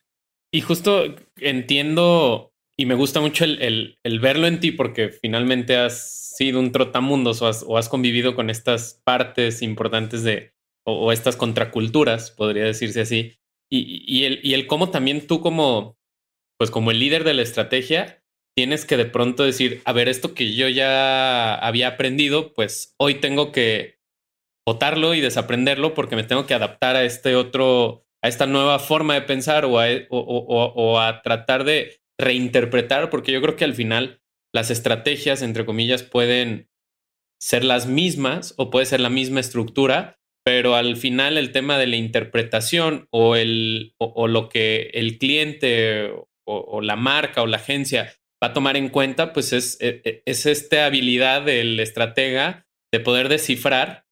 Y 0.52 0.60
justo 0.60 1.04
entiendo 1.36 2.52
y 2.76 2.86
me 2.86 2.94
gusta 2.94 3.20
mucho 3.20 3.44
el, 3.44 3.98
verlo 4.20 4.46
en 4.46 4.60
ti 4.60 4.72
porque 4.72 5.10
finalmente 5.10 5.76
has 5.76 6.34
sido 6.36 6.60
un 6.60 6.72
trotamundos 6.72 7.42
o 7.42 7.76
has, 7.76 7.88
convivido 7.88 8.34
con 8.34 8.48
estas 8.48 9.00
partes 9.04 9.62
importantes 9.62 10.22
de, 10.22 10.54
o, 10.86 11.12
estas 11.12 11.36
contraculturas, 11.36 12.30
podría 12.30 12.64
decirse 12.64 13.00
así. 13.00 13.38
Y, 13.72 14.24
el, 14.24 14.40
y 14.42 14.54
el 14.54 14.66
cómo 14.66 14.90
también 14.90 15.26
tú 15.26 15.40
como, 15.40 15.96
pues 16.58 16.70
como 16.72 16.90
el 16.90 16.98
líder 16.98 17.22
de 17.22 17.34
la 17.34 17.42
estrategia, 17.42 18.24
tienes 18.56 18.84
que 18.84 18.96
de 18.96 19.06
pronto 19.06 19.44
decir, 19.44 19.80
a 19.84 19.92
ver, 19.92 20.08
esto 20.08 20.34
que 20.34 20.54
yo 20.54 20.68
ya 20.68 21.54
había 21.54 21.88
aprendido, 21.88 22.52
pues 22.52 22.94
hoy 22.98 23.14
tengo 23.14 23.52
que 23.52 24.00
botarlo 24.66 25.14
y 25.14 25.20
desaprenderlo 25.20 25.94
porque 25.94 26.16
me 26.16 26.24
tengo 26.24 26.46
que 26.46 26.54
adaptar 26.54 26.96
a 26.96 27.04
este 27.04 27.36
otro, 27.36 28.04
a 28.22 28.28
esta 28.28 28.46
nueva 28.46 28.78
forma 28.78 29.14
de 29.14 29.22
pensar 29.22 29.64
o 29.64 29.78
a, 29.80 29.86
o, 30.10 30.98
a 31.00 31.22
tratar 31.22 31.64
de 31.64 32.00
reinterpretar, 32.18 33.08
porque 33.08 33.32
yo 33.32 33.40
creo 33.40 33.56
que 33.56 33.64
al 33.64 33.74
final 33.74 34.20
las 34.52 34.70
estrategias, 34.70 35.42
entre 35.42 35.64
comillas, 35.64 36.02
pueden 36.02 36.68
ser 37.40 37.64
las 37.64 37.86
mismas 37.86 38.54
o 38.58 38.70
puede 38.70 38.86
ser 38.86 39.00
la 39.00 39.10
misma 39.10 39.40
estructura, 39.40 40.19
pero 40.44 40.74
al 40.74 40.96
final 40.96 41.38
el 41.38 41.52
tema 41.52 41.78
de 41.78 41.86
la 41.86 41.96
interpretación 41.96 43.08
o, 43.10 43.36
el, 43.36 43.94
o, 43.98 44.26
lo 44.28 44.48
que 44.48 44.90
el 44.94 45.18
cliente 45.18 46.12
o, 46.46 46.80
la 46.80 46.96
marca 46.96 47.42
o 47.42 47.46
la 47.46 47.58
agencia 47.58 48.12
va 48.42 48.48
a 48.48 48.52
tomar 48.52 48.76
en 48.76 48.88
cuenta, 48.88 49.32
pues 49.32 49.52
es, 49.52 49.76
e, 49.80 50.00
e, 50.04 50.22
es 50.24 50.46
esta 50.46 50.86
habilidad 50.86 51.42
del 51.42 51.78
estratega 51.78 52.66
de 52.92 53.00
poder 53.00 53.28
descifrar 53.28 54.06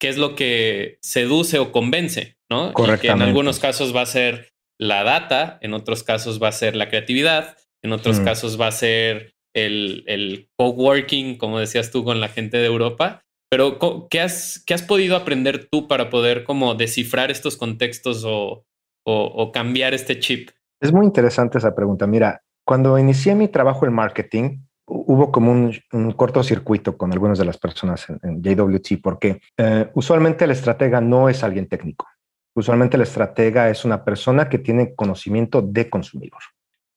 qué 0.00 0.08
es 0.08 0.18
lo 0.18 0.34
que 0.34 0.98
seduce 1.02 1.58
o 1.58 1.72
convence, 1.72 2.36
¿no? 2.50 2.70
Y 2.70 2.98
que 2.98 3.08
en 3.08 3.22
algunos 3.22 3.58
casos 3.58 3.94
va 3.94 4.02
a 4.02 4.06
ser 4.06 4.52
la 4.78 5.04
data, 5.04 5.58
en 5.62 5.74
otros 5.74 6.02
casos 6.02 6.42
va 6.42 6.48
a 6.48 6.52
ser 6.52 6.76
la 6.76 6.88
creatividad, 6.88 7.56
en 7.82 7.92
otros 7.92 8.20
mm. 8.20 8.24
casos 8.24 8.60
va 8.60 8.68
a 8.68 8.72
ser 8.72 9.34
el, 9.54 10.04
el 10.06 10.48
co-working, 10.56 11.38
como 11.38 11.58
decías 11.58 11.90
tú, 11.90 12.04
con 12.04 12.20
la 12.20 12.28
gente 12.28 12.58
de 12.58 12.66
Europa. 12.66 13.25
Pero, 13.56 14.08
¿qué 14.10 14.20
has, 14.20 14.62
¿qué 14.66 14.74
has 14.74 14.82
podido 14.82 15.16
aprender 15.16 15.66
tú 15.70 15.88
para 15.88 16.10
poder 16.10 16.44
como 16.44 16.74
descifrar 16.74 17.30
estos 17.30 17.56
contextos 17.56 18.22
o, 18.26 18.66
o 19.02 19.50
cambiar 19.50 19.94
este 19.94 20.18
chip? 20.18 20.50
Es 20.78 20.92
muy 20.92 21.06
interesante 21.06 21.56
esa 21.56 21.74
pregunta. 21.74 22.06
Mira, 22.06 22.42
cuando 22.66 22.98
inicié 22.98 23.34
mi 23.34 23.48
trabajo 23.48 23.86
en 23.86 23.94
marketing, 23.94 24.58
hubo 24.86 25.32
como 25.32 25.52
un, 25.52 26.12
cortocircuito 26.12 26.98
con 26.98 27.12
algunas 27.12 27.38
de 27.38 27.46
las 27.46 27.56
personas 27.56 28.06
en, 28.22 28.42
JWT, 28.42 29.00
porque 29.02 29.40
eh, 29.56 29.90
usualmente 29.94 30.44
el 30.44 30.50
estratega 30.50 31.00
no 31.00 31.30
es 31.30 31.42
alguien 31.42 31.66
técnico. 31.66 32.06
Usualmente 32.54 32.96
el 32.96 33.04
estratega 33.04 33.70
es 33.70 33.86
una 33.86 34.04
persona 34.04 34.48
que 34.50 34.58
tiene 34.58 34.94
conocimiento 34.94 35.62
de 35.62 35.88
consumidor. 35.88 36.40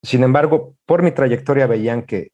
Sin 0.03 0.23
embargo, 0.23 0.75
por 0.85 1.03
mi 1.03 1.11
trayectoria 1.11 1.67
veían 1.67 2.03
que 2.03 2.31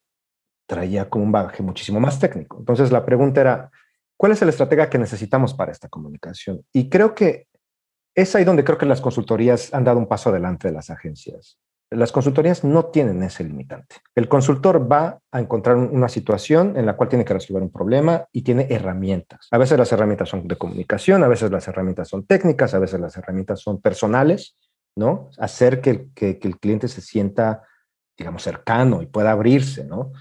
traía 0.66 1.08
como 1.08 1.24
un 1.24 1.32
bagaje 1.32 1.62
muchísimo 1.62 2.00
más 2.00 2.18
técnico. 2.18 2.58
Entonces 2.58 2.90
la 2.90 3.04
pregunta 3.04 3.40
era, 3.40 3.70
¿cuál 4.16 4.32
es 4.32 4.42
el 4.42 4.48
estratega 4.48 4.90
que 4.90 4.98
necesitamos 4.98 5.54
para 5.54 5.72
esta 5.72 5.88
comunicación? 5.88 6.64
Y 6.72 6.88
creo 6.88 7.14
que 7.14 7.46
es 8.14 8.34
ahí 8.34 8.44
donde 8.44 8.64
creo 8.64 8.78
que 8.78 8.86
las 8.86 9.00
consultorías 9.00 9.72
han 9.74 9.84
dado 9.84 9.98
un 9.98 10.08
paso 10.08 10.30
adelante 10.30 10.68
de 10.68 10.74
las 10.74 10.90
agencias. 10.90 11.58
Las 11.90 12.10
consultorías 12.10 12.64
no 12.64 12.86
tienen 12.86 13.22
ese 13.22 13.44
limitante. 13.44 13.96
El 14.16 14.28
consultor 14.28 14.90
va 14.90 15.20
a 15.30 15.40
encontrar 15.40 15.76
una 15.76 16.08
situación 16.08 16.76
en 16.76 16.84
la 16.84 16.96
cual 16.96 17.08
tiene 17.08 17.24
que 17.24 17.34
resolver 17.34 17.62
un 17.62 17.70
problema 17.70 18.26
y 18.32 18.42
tiene 18.42 18.66
herramientas. 18.70 19.46
A 19.52 19.58
veces 19.58 19.78
las 19.78 19.92
herramientas 19.92 20.28
son 20.28 20.48
de 20.48 20.56
comunicación, 20.56 21.22
a 21.22 21.28
veces 21.28 21.52
las 21.52 21.68
herramientas 21.68 22.08
son 22.08 22.26
técnicas, 22.26 22.74
a 22.74 22.80
veces 22.80 22.98
las 22.98 23.16
herramientas 23.16 23.60
son 23.60 23.80
personales, 23.80 24.56
¿no? 24.96 25.30
Hacer 25.38 25.80
que, 25.80 26.08
que, 26.12 26.40
el 26.42 26.58
cliente 26.58 26.88
se 26.88 27.02
sienta, 27.02 27.62
digamos, 28.18 28.42
cercano 28.42 29.00
y 29.02 29.06
pueda 29.06 29.30
abrirse, 29.30 29.84
¿no? 29.84 30.12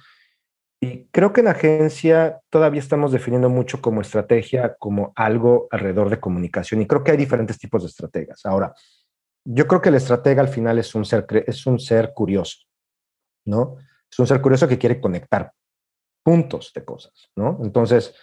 Creo 1.12 1.34
que 1.34 1.42
en 1.42 1.48
agencia 1.48 2.42
todavía 2.50 2.80
estamos 2.80 3.12
definiendo 3.12 3.50
mucho 3.50 3.82
como 3.82 4.02
estrategia, 4.02 4.76
como 4.80 5.14
algo 5.16 5.68
alrededor 5.72 6.10
de 6.10 6.20
comunicación. 6.20 6.82
Y 6.82 6.88
creo 6.88 7.04
que 7.04 7.12
hay 7.12 7.18
diferentes 7.18 7.58
tipos 7.58 7.84
de 7.84 7.90
estrategas. 7.90 8.46
Ahora, 8.46 8.74
yo 9.46 9.68
creo 9.68 9.82
que 9.82 9.90
el 9.90 9.96
estratega 9.96 10.42
al 10.42 10.48
final 10.48 10.80
es 10.80 10.94
un 10.96 11.06
ser, 11.06 11.26
es 11.48 11.66
un 11.66 11.80
ser 11.80 12.14
curioso, 12.14 12.58
¿no? 13.46 13.78
Es 14.12 14.20
un 14.20 14.28
ser 14.28 14.42
curioso 14.42 14.68
que 14.68 14.78
quiere 14.78 15.00
conectar 15.00 15.52
puntos 16.24 16.72
de 16.74 16.84
cosas, 16.84 17.30
¿no? 17.36 17.60
Entonces, 17.62 18.16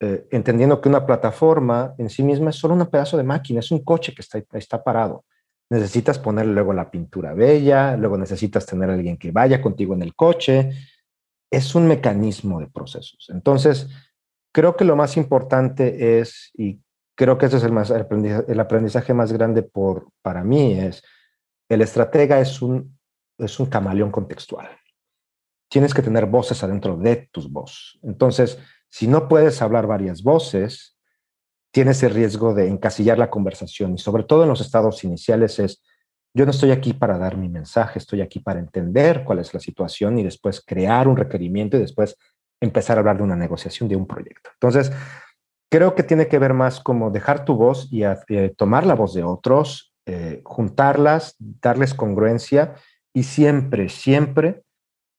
eh, 0.00 0.26
entendiendo 0.30 0.80
que 0.80 0.88
una 0.88 1.04
plataforma 1.04 1.94
en 1.98 2.08
sí 2.08 2.22
misma 2.22 2.50
es 2.50 2.56
solo 2.56 2.74
un 2.74 2.86
pedazo 2.86 3.16
de 3.16 3.24
máquina, 3.24 3.60
es 3.60 3.70
un 3.70 3.84
coche 3.84 4.14
que 4.14 4.22
está, 4.22 4.40
está 4.52 4.82
parado. 4.82 5.24
Necesitas 5.70 6.18
poner 6.18 6.46
luego 6.46 6.72
la 6.72 6.90
pintura 6.90 7.34
bella, 7.34 7.96
luego 7.96 8.18
necesitas 8.18 8.66
tener 8.66 8.90
a 8.90 8.94
alguien 8.94 9.16
que 9.16 9.32
vaya 9.32 9.60
contigo 9.60 9.94
en 9.94 10.02
el 10.02 10.14
coche. 10.14 10.72
Es 11.52 11.76
un 11.76 11.86
mecanismo 11.86 12.58
de 12.58 12.66
procesos. 12.66 13.30
Entonces, 13.32 13.88
creo 14.52 14.76
que 14.76 14.84
lo 14.84 14.96
más 14.96 15.16
importante 15.16 16.18
es, 16.18 16.50
y 16.54 16.80
creo 17.14 17.38
que 17.38 17.46
ese 17.46 17.58
es 17.58 17.62
el, 17.62 17.72
más, 17.72 17.90
el 17.90 18.60
aprendizaje, 18.60 19.14
más 19.14 19.32
grande 19.32 19.62
por, 19.62 20.08
para 20.22 20.42
mí, 20.42 20.72
es 20.72 21.04
el 21.68 21.80
estratega 21.80 22.38
es 22.40 22.60
un, 22.60 22.98
es 23.38 23.58
un 23.58 23.66
camaleón 23.66 24.10
contextual. 24.10 24.68
Tienes 25.70 25.94
que 25.94 26.02
tener 26.02 26.26
voces 26.26 26.62
adentro 26.62 26.98
de 26.98 27.30
tus 27.32 27.50
voces. 27.50 27.98
Entonces, 28.02 28.58
si 28.90 29.06
no 29.06 29.26
puedes 29.26 29.62
hablar 29.62 29.86
varias 29.86 30.22
voces, 30.22 30.98
tienes 31.70 32.02
el 32.02 32.12
riesgo 32.12 32.52
de 32.52 32.68
encasillar 32.68 33.18
la 33.18 33.30
conversación 33.30 33.94
y 33.94 33.98
sobre 33.98 34.24
todo 34.24 34.42
en 34.42 34.50
los 34.50 34.60
estados 34.60 35.02
iniciales 35.04 35.58
es, 35.58 35.82
yo 36.34 36.44
no 36.44 36.50
estoy 36.50 36.70
aquí 36.70 36.94
para 36.94 37.18
dar 37.18 37.36
mi 37.36 37.48
mensaje, 37.48 37.98
estoy 37.98 38.22
aquí 38.22 38.40
para 38.40 38.58
entender 38.58 39.22
cuál 39.24 39.38
es 39.38 39.52
la 39.52 39.60
situación 39.60 40.18
y 40.18 40.22
después 40.22 40.62
crear 40.64 41.06
un 41.08 41.16
requerimiento 41.16 41.76
y 41.76 41.80
después 41.80 42.16
empezar 42.60 42.96
a 42.96 43.00
hablar 43.00 43.18
de 43.18 43.24
una 43.24 43.36
negociación 43.36 43.88
de 43.88 43.96
un 43.96 44.06
proyecto. 44.06 44.50
Entonces, 44.54 44.92
creo 45.70 45.94
que 45.94 46.02
tiene 46.02 46.28
que 46.28 46.38
ver 46.38 46.54
más 46.54 46.80
como 46.80 47.10
dejar 47.10 47.44
tu 47.44 47.56
voz 47.56 47.88
y 47.90 48.04
eh, 48.04 48.54
tomar 48.56 48.86
la 48.86 48.94
voz 48.94 49.14
de 49.14 49.24
otros, 49.24 49.94
eh, 50.06 50.40
juntarlas, 50.44 51.36
darles 51.38 51.92
congruencia 51.92 52.74
y 53.12 53.24
siempre, 53.24 53.88
siempre 53.88 54.62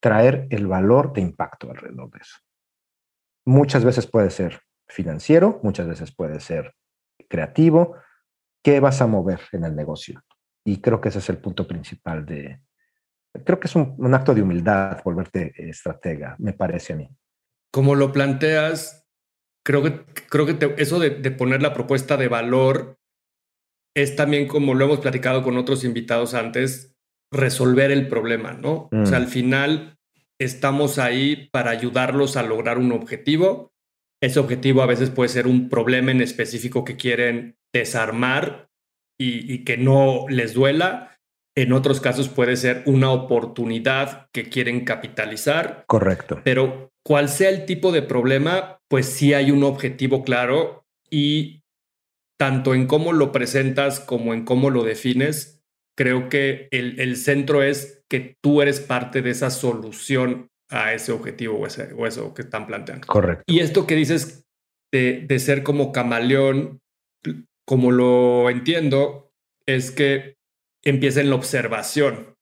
traer 0.02 0.48
el 0.50 0.68
valor 0.68 1.14
de 1.14 1.22
impacto 1.22 1.70
alrededor 1.70 2.10
de 2.12 2.20
eso. 2.20 2.38
Muchas 3.46 3.86
veces 3.86 4.08
puede 4.08 4.30
ser 4.30 4.62
financiero, 4.88 5.60
muchas 5.64 5.88
veces 5.88 6.14
puede 6.14 6.40
ser 6.40 6.74
creativo. 7.30 7.96
¿Qué 8.64 8.80
vas 8.80 9.02
a 9.02 9.08
mover 9.08 9.42
en 9.52 9.66
el 9.66 9.76
negocio? 9.76 10.22
Y 10.66 10.82
creo 10.82 11.02
que 11.02 11.10
ese 11.10 11.20
es 11.20 11.30
el 11.30 11.38
punto 11.38 11.68
principal 11.68 12.26
de, 12.26 12.60
creo 13.44 13.60
que 13.60 13.68
es 13.68 13.76
un, 13.76 14.14
acto 14.14 14.34
de 14.34 14.42
humildad 14.42 15.02
volverte 15.04 15.54
estratega, 15.58 16.36
me 16.40 16.54
parece 16.54 16.94
a 16.94 16.96
mí. 16.98 17.10
Como 17.72 17.96
lo 17.96 18.12
planteas, 18.12 19.08
creo 19.66 19.82
que, 19.82 20.06
creo 20.30 20.46
que 20.46 20.76
eso 20.78 21.00
de, 21.00 21.12
poner 21.32 21.62
la 21.62 21.74
propuesta 21.74 22.18
de 22.18 22.28
valor 22.28 23.00
es 23.96 24.16
también, 24.16 24.48
como 24.48 24.74
lo 24.74 24.86
hemos 24.86 25.00
platicado 25.00 25.44
con 25.44 25.58
otros 25.58 25.84
invitados 25.84 26.34
antes, 26.34 26.96
resolver 27.32 27.92
el 27.92 28.08
problema, 28.08 28.54
¿no? 28.54 28.90
O 28.92 29.06
sea, 29.06 29.20
mm. 29.20 29.22
al 29.24 29.28
final 29.28 30.00
estamos 30.40 31.00
ahí 31.00 31.50
para 31.52 31.72
ayudarlos 31.72 32.38
a 32.38 32.44
lograr 32.44 32.78
un 32.78 32.92
objetivo. 32.92 33.74
Ese 34.22 34.40
objetivo 34.40 34.82
a 34.82 34.88
veces 34.88 35.10
puede 35.10 35.30
ser 35.30 35.48
un 35.48 35.70
problema 35.70 36.12
en 36.12 36.22
específico 36.22 36.84
que 36.84 36.96
quieren 36.96 37.58
desarmar 37.72 38.70
y 39.18 39.64
que 39.64 39.78
no 39.78 40.26
les 40.28 40.54
duela 40.54 41.14
en 41.56 41.74
otros 41.74 42.02
casos 42.02 42.30
puede 42.30 42.56
ser 42.56 42.84
una 42.86 43.12
oportunidad 43.12 44.28
que 44.34 44.50
quieren 44.50 44.86
capitalizar. 44.86 45.84
Correcto. 45.88 46.42
Pero 46.44 46.92
cual 47.06 47.30
sea 47.30 47.50
el 47.50 47.66
tipo 47.66 47.92
de 47.92 48.02
problema, 48.02 48.80
pues 48.90 49.08
sí 49.08 49.34
hay 49.34 49.52
un 49.52 49.64
objetivo 49.64 50.24
claro 50.24 50.86
y 51.10 51.62
tanto 52.40 52.74
en 52.74 52.88
cómo 52.88 53.14
lo 53.14 53.32
presentas 53.32 54.00
como 54.00 54.34
en 54.34 54.46
cómo 54.46 54.70
lo 54.70 54.84
defines, 54.84 55.64
creo 55.96 56.28
que 56.28 56.68
el, 56.72 57.16
centro 57.16 57.62
es 57.62 58.04
que 58.10 58.36
tú 58.42 58.62
eres 58.62 58.80
parte 58.80 59.22
de 59.22 59.30
esa 59.30 59.52
solución 59.52 60.50
a 60.70 60.94
ese 60.94 61.12
objetivo 61.12 61.60
o, 61.60 61.68
ese, 61.68 61.94
o 61.94 62.08
eso 62.08 62.34
que 62.34 62.42
están 62.42 62.66
planteando. 62.66 63.06
Correcto. 63.06 63.44
Y 63.46 63.60
esto 63.60 63.86
que 63.86 63.96
dices 63.96 64.46
de, 64.92 65.24
de 65.28 65.40
ser 65.40 65.62
como 65.62 65.92
camaleón, 65.92 66.80
como 67.66 67.92
lo 67.92 68.50
entiendo, 68.50 69.32
es 69.66 69.92
que 69.92 70.36
empieza 70.84 71.22
en 71.22 71.30
la 71.30 71.36
observación. 71.36 72.36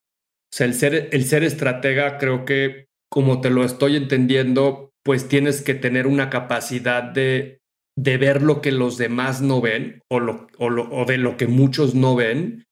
O 0.53 0.55
sea, 0.55 0.67
el 0.67 0.73
ser, 0.73 1.09
el 1.11 1.25
ser 1.25 1.43
estratega, 1.43 2.17
creo 2.17 2.45
que 2.45 2.87
como 3.09 3.41
te 3.41 3.49
lo 3.49 3.63
estoy 3.63 3.95
entendiendo, 3.95 4.91
pues 5.03 5.27
tienes 5.27 5.61
que 5.61 5.73
tener 5.73 6.07
una 6.07 6.29
capacidad 6.29 7.03
de, 7.03 7.59
de 7.97 8.17
ver 8.17 8.41
lo 8.41 8.61
que 8.61 8.71
los 8.71 8.97
demás 8.97 9.41
no 9.41 9.61
ven 9.61 10.01
o, 10.09 10.19
lo, 10.19 10.47
o, 10.57 11.05
de 11.05 11.17
lo 11.17 11.37
que 11.37 11.47
muchos 11.47 11.93
no 11.95 12.15
ven, 12.15 12.65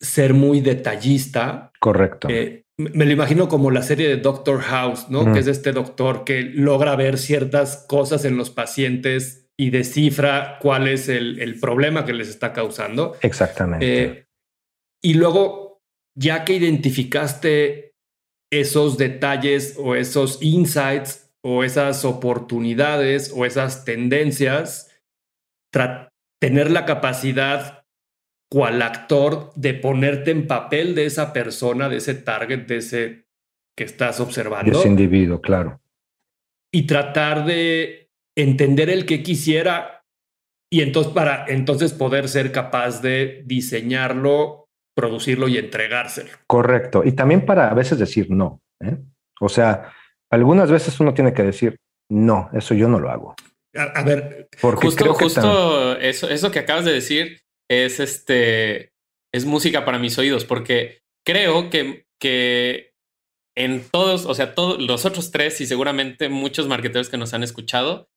ser 0.00 0.34
muy 0.34 0.60
detallista. 0.60 1.72
Correcto. 1.80 2.28
Eh, 2.30 2.64
me 2.78 3.04
lo 3.04 3.12
imagino 3.12 3.48
como 3.48 3.70
la 3.70 3.82
serie 3.82 4.08
de 4.08 4.16
Doctor 4.16 4.60
House, 4.62 5.10
¿no? 5.10 5.32
Que 5.32 5.40
es 5.40 5.46
este 5.46 5.72
doctor 5.72 6.24
que 6.24 6.42
logra 6.42 6.96
ver 6.96 7.18
ciertas 7.18 7.84
cosas 7.86 8.24
en 8.24 8.38
los 8.38 8.48
pacientes 8.48 9.49
y 9.60 9.68
descifra 9.68 10.56
cuál 10.58 10.88
es 10.88 11.10
el, 11.10 11.38
el 11.38 11.60
problema 11.60 12.06
que 12.06 12.14
les 12.14 12.30
está 12.30 12.54
causando. 12.54 13.18
Exactamente. 13.20 14.04
Eh, 14.04 14.26
y 15.04 15.12
luego, 15.12 15.82
ya 16.16 16.46
que 16.46 16.54
identificaste 16.54 17.92
esos 18.50 18.96
detalles 18.96 19.76
o 19.78 19.96
esos 19.96 20.38
insights 20.40 21.30
o 21.44 21.62
esas 21.62 22.06
oportunidades 22.06 23.34
o 23.36 23.44
esas 23.44 23.84
tendencias, 23.84 24.98
tener 26.40 26.70
la 26.70 26.86
capacidad 26.86 27.84
cual 28.50 28.80
actor 28.80 29.52
de 29.56 29.74
ponerte 29.74 30.30
en 30.30 30.46
papel 30.46 30.94
de 30.94 31.04
esa 31.04 31.34
persona, 31.34 31.90
de 31.90 31.98
ese 31.98 32.14
target, 32.14 32.66
de 32.66 32.76
ese 32.78 33.26
que 33.76 33.84
estás 33.84 34.20
observando. 34.20 34.72
De 34.72 34.78
ese 34.78 34.88
individuo, 34.88 35.42
claro. 35.42 35.82
Y 36.72 36.86
tratar 36.86 37.44
de 37.44 37.99
entender 38.42 38.90
el 38.90 39.06
que 39.06 39.22
quisiera 39.22 40.02
y 40.72 40.82
entonces 40.82 41.12
para 41.12 41.46
entonces 41.48 41.92
poder 41.92 42.28
ser 42.28 42.52
capaz 42.52 43.02
de 43.02 43.42
diseñarlo 43.44 44.60
producirlo 44.94 45.48
y 45.48 45.56
entregárselo. 45.56 46.30
Correcto. 46.46 47.02
Y 47.04 47.12
también 47.12 47.46
para 47.46 47.70
a 47.70 47.74
veces 47.74 47.98
decir 47.98 48.30
no. 48.30 48.60
¿eh? 48.80 48.98
O 49.40 49.48
sea, 49.48 49.92
algunas 50.30 50.70
veces 50.70 50.98
uno 51.00 51.14
tiene 51.14 51.32
que 51.32 51.42
decir 51.42 51.76
no, 52.10 52.50
eso 52.52 52.74
yo 52.74 52.88
no 52.88 52.98
lo 52.98 53.10
hago. 53.10 53.34
A, 53.74 54.02
ver, 54.02 54.48
porque 54.60 54.86
justo, 54.88 55.14
justo 55.14 55.96
eso, 55.96 56.28
eso 56.28 56.50
que 56.50 56.58
acabas 56.58 56.84
de 56.84 56.92
decir 56.92 57.40
es 57.70 58.00
este 58.00 58.90
es 59.32 59.44
música 59.44 59.84
para 59.84 60.00
mis 60.00 60.18
oídos, 60.18 60.44
porque 60.44 61.02
creo 61.24 61.70
que, 61.70 62.04
que 62.20 62.92
en 63.56 63.84
todos, 63.88 64.26
o 64.26 64.34
sea, 64.34 64.56
todos 64.56 64.82
los 64.82 65.06
otros 65.06 65.30
tres 65.30 65.60
y 65.60 65.66
seguramente 65.66 66.28
muchos 66.28 66.66
marketeros 66.66 67.08
que 67.08 67.16
nos 67.16 67.32
han 67.32 67.44
escuchado 67.44 68.08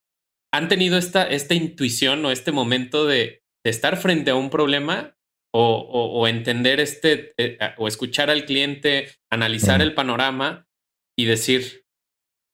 han 0.53 0.67
tenido 0.67 0.97
esta, 0.97 1.23
esta 1.23 1.55
intuición 1.55 2.23
o 2.25 2.31
este 2.31 2.51
momento 2.51 3.05
de, 3.05 3.43
de 3.63 3.69
estar 3.71 3.97
frente 3.97 4.31
a 4.31 4.35
un 4.35 4.49
problema 4.49 5.17
o, 5.55 6.27
entender 6.27 6.79
este, 6.79 7.33
eh, 7.37 7.59
o 7.77 7.87
escuchar 7.87 8.31
al 8.31 8.45
cliente, 8.45 9.09
analizar 9.31 9.83
el 9.83 9.93
panorama 9.93 10.67
y 11.17 11.25
decir, 11.25 11.85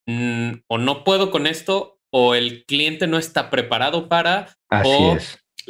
mm, 0.05 0.51
o 0.67 0.77
no 0.77 1.05
puedo 1.05 1.31
con 1.31 1.47
esto, 1.47 2.01
o 2.12 2.35
el 2.35 2.65
cliente 2.65 3.07
no 3.07 3.17
está 3.17 3.49
preparado 3.49 4.09
para, 4.09 4.57
o 4.83 5.17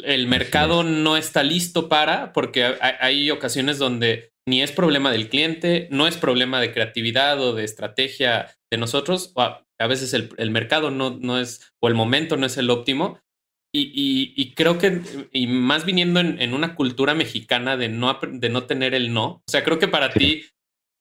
el 0.03 0.27
mercado 0.27 0.83
no 0.83 1.17
está 1.17 1.43
listo 1.43 1.87
para, 1.87 2.33
porque 2.33 2.75
hay, 2.81 3.29
ocasiones 3.29 3.77
donde 3.77 4.31
ni 4.47 4.63
es 4.63 4.71
problema 4.71 5.11
del 5.11 5.29
cliente, 5.29 5.87
no 5.91 6.07
es 6.07 6.17
problema 6.17 6.59
de 6.59 6.71
creatividad 6.73 7.39
o 7.41 7.53
de 7.53 7.63
estrategia 7.63 8.55
de 8.71 8.77
nosotros, 8.79 9.33
o 9.35 9.61
a, 9.79 9.87
veces 9.87 10.13
el, 10.13 10.29
el 10.37 10.51
mercado 10.51 10.91
no, 10.91 11.17
no 11.19 11.39
es, 11.39 11.73
o 11.79 11.87
el 11.87 11.95
momento 11.95 12.37
no 12.37 12.45
es 12.45 12.57
el 12.57 12.69
óptimo, 12.69 13.19
y, 13.71 14.53
creo 14.55 14.79
que, 14.79 15.01
y 15.31 15.45
más 15.47 15.85
viniendo 15.85 16.19
en, 16.19 16.53
una 16.53 16.75
cultura 16.75 17.13
mexicana 17.13 17.77
de 17.77 17.87
no, 17.89 18.19
de 18.27 18.49
no 18.49 18.63
tener 18.63 18.95
el 18.95 19.13
no, 19.13 19.25
o 19.25 19.43
sea, 19.47 19.63
creo 19.63 19.77
que 19.77 19.87
para 19.87 20.11
ti, 20.11 20.45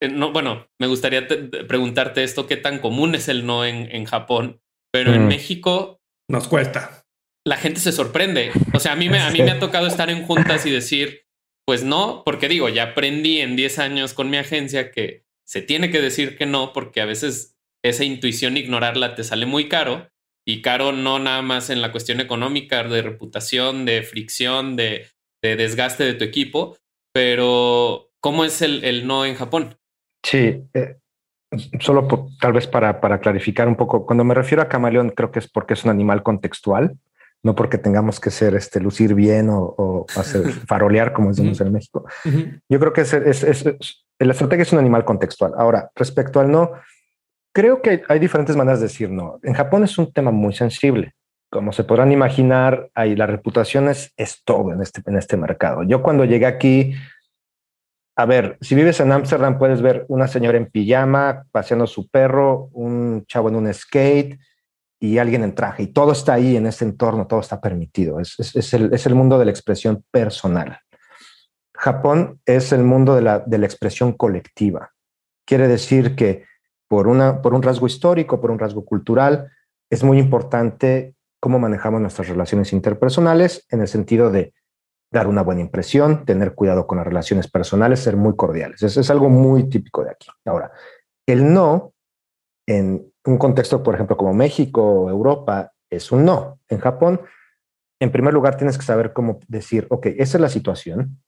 eh, 0.03 0.09
no, 0.09 0.33
bueno, 0.33 0.69
me 0.79 0.87
gustaría 0.87 1.27
preguntarte 1.27 2.23
esto, 2.23 2.47
¿qué 2.47 2.57
tan 2.57 2.79
común 2.79 3.15
es 3.15 3.29
el 3.29 3.47
no 3.47 3.65
en, 3.65 3.95
en 3.95 4.05
Japón? 4.05 4.61
Pero 4.93 5.15
en 5.15 5.25
mm. 5.25 5.29
México... 5.29 6.01
Nos 6.31 6.47
cuesta. 6.49 7.07
La 7.47 7.57
gente 7.57 7.81
se 7.81 7.93
sorprende. 7.93 8.53
O 8.75 8.81
sea, 8.81 8.93
a 8.93 8.97
mí, 8.97 9.09
me, 9.09 9.21
a 9.21 9.31
mí 9.31 9.43
me 9.43 9.51
ha 9.51 9.59
tocado 9.59 9.87
estar 9.87 10.11
en 10.11 10.25
juntas 10.25 10.67
y 10.67 10.71
decir, 10.71 11.23
pues 11.67 11.85
no, 11.85 12.23
porque 12.25 12.49
digo, 12.49 12.69
ya 12.69 12.83
aprendí 12.85 13.41
en 13.41 13.57
10 13.57 13.79
años 13.79 14.13
con 14.13 14.29
mi 14.29 14.37
agencia 14.37 14.91
que 14.91 15.25
se 15.47 15.63
tiene 15.63 15.91
que 15.91 16.03
decir 16.03 16.37
que 16.37 16.45
no, 16.45 16.75
porque 16.75 17.01
a 17.01 17.07
veces 17.07 17.58
esa 17.83 18.05
intuición 18.05 18.57
ignorarla 18.57 19.15
te 19.15 19.25
sale 19.25 19.47
muy 19.47 19.69
caro 19.69 20.09
y 20.47 20.63
caro 20.63 20.93
no 20.93 21.19
nada 21.19 21.43
más 21.43 21.69
en 21.69 21.83
la 21.83 21.93
cuestión 21.93 22.21
económica, 22.21 22.83
de 22.83 23.03
reputación, 23.03 23.85
de 23.85 24.03
fricción, 24.03 24.77
de, 24.77 25.07
desgaste 25.43 26.05
de 26.05 26.15
tu 26.15 26.25
equipo, 26.25 26.77
pero 27.13 28.09
¿cómo 28.21 28.45
es 28.47 28.63
el, 28.63 29.07
no 29.07 29.27
en 29.27 29.35
Japón? 29.35 29.77
Sí, 30.23 30.65
eh, 30.73 30.97
solo 31.81 32.31
tal 32.41 32.55
vez 32.55 32.67
para, 32.67 33.01
para 33.01 33.21
clarificar 33.21 33.69
un 33.69 33.77
poco, 33.77 34.07
cuando 34.07 34.25
me 34.25 34.35
refiero 34.35 34.63
a 34.63 34.69
camaleón 34.69 35.11
creo 35.11 35.31
que 35.31 35.39
es 35.39 35.51
porque 35.51 35.75
es 35.75 35.85
un 35.85 35.91
animal 35.91 36.23
contextual, 36.23 36.97
no 37.43 37.55
porque 37.55 37.79
tengamos 37.79 38.19
que 38.19 38.31
ser 38.31 38.55
este 38.55 38.81
lucir 38.81 39.15
bien 39.15 39.49
o, 39.51 40.07
hacer 40.17 40.51
farolear 40.67 41.13
como 41.13 41.29
decimos 41.29 41.61
en 41.61 41.73
México. 41.73 42.07
Yo 42.69 42.81
creo 42.81 42.93
que 42.93 43.03
es, 43.03 43.13
es, 43.13 43.43
es, 43.45 43.65
la 44.19 44.33
estrategia 44.33 44.63
es 44.63 44.73
un 44.73 44.79
animal 44.79 45.05
contextual. 45.05 45.53
Ahora, 45.57 45.91
respecto 45.95 46.41
al 46.41 46.51
no, 46.51 46.73
creo 47.59 47.83
que 47.83 48.05
hay, 48.09 48.21
diferentes 48.21 48.55
maneras 48.55 48.79
de 48.79 48.87
decir 48.87 49.11
no. 49.11 49.41
En 49.43 49.53
Japón 49.53 49.83
es 49.83 49.99
un 49.99 50.13
tema 50.13 50.31
muy 50.31 50.55
sensible. 50.55 51.17
Como 51.51 51.73
se 51.73 51.83
podrán 51.83 52.13
imaginar, 52.13 52.89
ahí 52.95 53.17
la 53.17 53.27
reputación 53.27 53.89
es, 53.89 54.13
todo 54.45 54.73
en 54.73 54.81
este, 54.81 55.03
en 55.05 55.17
este 55.17 55.37
mercado. 55.37 55.83
Yo 55.83 56.01
cuando 56.01 56.25
llegué 56.25 56.47
aquí, 56.47 56.95
a 58.15 58.27
ver, 58.27 58.59
si 58.61 58.77
vives 58.77 59.01
en 59.01 59.11
Ámsterdam 59.11 59.59
puedes 59.59 59.83
ver 59.83 60.07
una 60.07 60.29
señora 60.29 60.57
en 60.57 60.71
pijama 60.71 61.47
paseando 61.51 61.89
su 61.89 62.09
perro, 62.09 62.69
un 62.75 63.25
chavo 63.27 63.49
en 63.49 63.57
un 63.57 63.75
skate 63.75 64.39
y 65.01 65.19
alguien 65.19 65.43
en 65.43 65.57
traje. 65.57 65.83
Y 65.83 65.87
todo 65.89 66.13
está 66.13 66.35
ahí 66.35 66.57
en 66.57 66.69
este 66.69 66.85
entorno, 66.85 67.27
todo 67.27 67.41
está 67.41 67.61
permitido. 67.61 68.21
Es, 68.21 68.39
es, 68.39 68.73
el, 68.73 68.95
es 68.95 69.05
el, 69.05 69.17
mundo 69.17 69.37
de 69.37 69.47
la 69.47 69.51
expresión 69.51 70.05
personal. 70.13 70.79
Japón 71.75 72.41
es 72.47 72.71
el 72.71 72.85
mundo 72.85 73.17
de 73.17 73.23
la, 73.23 73.41
de 73.41 73.59
la 73.59 73.67
expresión 73.67 74.13
colectiva. 74.13 74.93
Quiere 75.45 75.67
decir 75.67 76.15
que 76.15 76.47
por, 76.89 77.07
una, 77.07 77.43
por 77.43 77.55
un 77.55 77.63
rasgo 77.63 77.87
histórico, 77.87 78.41
por 78.41 78.51
un 78.51 78.59
rasgo 78.59 78.85
cultural, 78.85 79.51
es 79.91 80.03
muy 80.03 80.19
importante 80.19 81.15
cómo 81.41 81.59
manejamos 81.59 82.01
nuestras 82.01 82.29
relaciones 82.29 82.73
interpersonales 82.73 83.67
en 83.71 83.81
el 83.81 83.89
sentido 83.89 84.31
de 84.31 84.53
dar 85.11 85.27
una 85.27 85.43
buena 85.43 85.61
impresión, 85.61 86.25
tener 86.25 86.55
cuidado 86.55 86.87
con 86.87 86.99
las 86.99 87.07
relaciones 87.07 87.51
personales, 87.51 88.01
ser 88.01 88.17
muy 88.17 88.37
cordiales. 88.37 88.83
Eso 88.83 89.01
es 89.01 89.11
algo 89.11 89.29
muy 89.29 89.69
típico 89.69 90.05
de 90.05 90.11
aquí. 90.11 90.29
Ahora, 90.45 90.73
el 91.27 91.53
no 91.53 91.93
en 92.67 93.11
un 93.25 93.39
contexto, 93.39 93.83
por 93.83 93.95
ejemplo, 93.95 94.17
como 94.17 94.35
México 94.35 94.83
o 94.83 95.11
Europa, 95.11 95.73
es 95.91 96.13
un 96.13 96.25
no. 96.25 96.61
En 96.69 96.79
Japón, 96.79 97.21
en 98.01 98.13
primer 98.13 98.35
lugar, 98.35 98.57
tienes 98.57 98.77
que 98.77 98.85
saber 98.85 99.13
cómo 99.13 99.41
decir, 99.49 99.87
ok, 99.91 100.07
esa 100.07 100.37
es 100.37 100.41
la 100.41 100.49
situación. 100.51 101.23